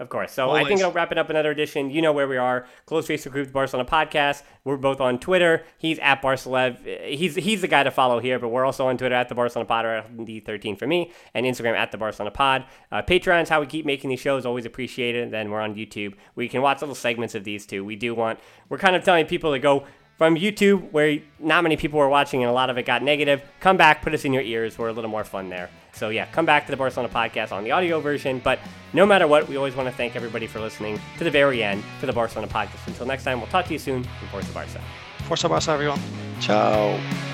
Of 0.00 0.08
course. 0.08 0.32
So 0.32 0.50
I 0.50 0.64
think 0.64 0.70
Always. 0.70 0.82
I'll 0.82 0.92
wrap 0.92 1.12
it 1.12 1.18
up 1.18 1.30
another 1.30 1.52
edition. 1.52 1.88
You 1.88 2.02
know 2.02 2.12
where 2.12 2.26
we 2.26 2.36
are. 2.36 2.66
Close 2.84 3.06
Facebook 3.06 3.30
Group 3.30 3.52
Barcelona 3.52 3.88
Podcast. 3.88 4.42
We're 4.64 4.76
both 4.76 5.00
on 5.00 5.20
Twitter. 5.20 5.62
He's 5.78 6.00
at 6.00 6.20
Barcelev. 6.20 7.06
He's 7.06 7.36
he's 7.36 7.60
the 7.60 7.68
guy 7.68 7.84
to 7.84 7.92
follow 7.92 8.18
here, 8.18 8.40
but 8.40 8.48
we're 8.48 8.64
also 8.64 8.88
on 8.88 8.98
Twitter 8.98 9.14
at 9.14 9.28
the 9.28 9.36
Barcelona 9.36 9.68
Pod 9.68 9.84
or 9.84 10.04
D13 10.16 10.76
for 10.76 10.88
me, 10.88 11.12
and 11.32 11.46
Instagram 11.46 11.76
at 11.76 11.92
the 11.92 11.98
Barcelona 11.98 12.32
Pod. 12.32 12.64
Uh, 12.90 13.02
Patreon's 13.02 13.48
how 13.48 13.60
we 13.60 13.66
keep 13.66 13.86
making 13.86 14.10
these 14.10 14.18
shows. 14.18 14.44
Always 14.44 14.66
appreciate 14.66 15.14
it. 15.14 15.30
Then 15.30 15.48
we're 15.52 15.60
on 15.60 15.76
YouTube. 15.76 16.14
We 16.34 16.48
can 16.48 16.60
watch 16.60 16.80
little 16.80 16.96
segments 16.96 17.36
of 17.36 17.44
these 17.44 17.64
too. 17.64 17.84
We 17.84 17.94
do 17.94 18.16
want. 18.16 18.40
We're 18.68 18.78
kind 18.78 18.96
of 18.96 19.04
telling 19.04 19.26
people 19.26 19.52
to 19.52 19.60
go 19.60 19.86
from 20.18 20.36
YouTube, 20.36 20.90
where 20.92 21.18
not 21.38 21.62
many 21.62 21.76
people 21.76 21.98
were 21.98 22.08
watching 22.08 22.42
and 22.42 22.50
a 22.50 22.52
lot 22.52 22.70
of 22.70 22.78
it 22.78 22.86
got 22.86 23.02
negative. 23.02 23.42
Come 23.60 23.76
back, 23.76 24.02
put 24.02 24.14
us 24.14 24.24
in 24.24 24.32
your 24.32 24.42
ears. 24.42 24.78
We're 24.78 24.88
a 24.88 24.92
little 24.92 25.10
more 25.10 25.24
fun 25.24 25.48
there. 25.48 25.70
So 25.92 26.08
yeah, 26.08 26.26
come 26.26 26.46
back 26.46 26.66
to 26.66 26.70
the 26.70 26.76
Barcelona 26.76 27.12
podcast 27.12 27.52
on 27.52 27.64
the 27.64 27.70
audio 27.70 28.00
version. 28.00 28.40
But 28.42 28.58
no 28.92 29.06
matter 29.06 29.26
what, 29.26 29.48
we 29.48 29.56
always 29.56 29.74
want 29.74 29.88
to 29.88 29.94
thank 29.94 30.16
everybody 30.16 30.46
for 30.46 30.60
listening 30.60 31.00
to 31.18 31.24
the 31.24 31.30
very 31.30 31.62
end 31.62 31.82
to 32.00 32.06
the 32.06 32.12
Barcelona 32.12 32.50
podcast. 32.50 32.86
Until 32.86 33.06
next 33.06 33.24
time, 33.24 33.38
we'll 33.40 33.50
talk 33.50 33.66
to 33.66 33.72
you 33.72 33.78
soon 33.78 34.04
from 34.04 34.28
Forza 34.28 34.52
Barca. 34.52 34.80
Forza 35.24 35.48
Barça, 35.48 35.68
everyone. 35.68 36.00
Ciao. 36.40 37.33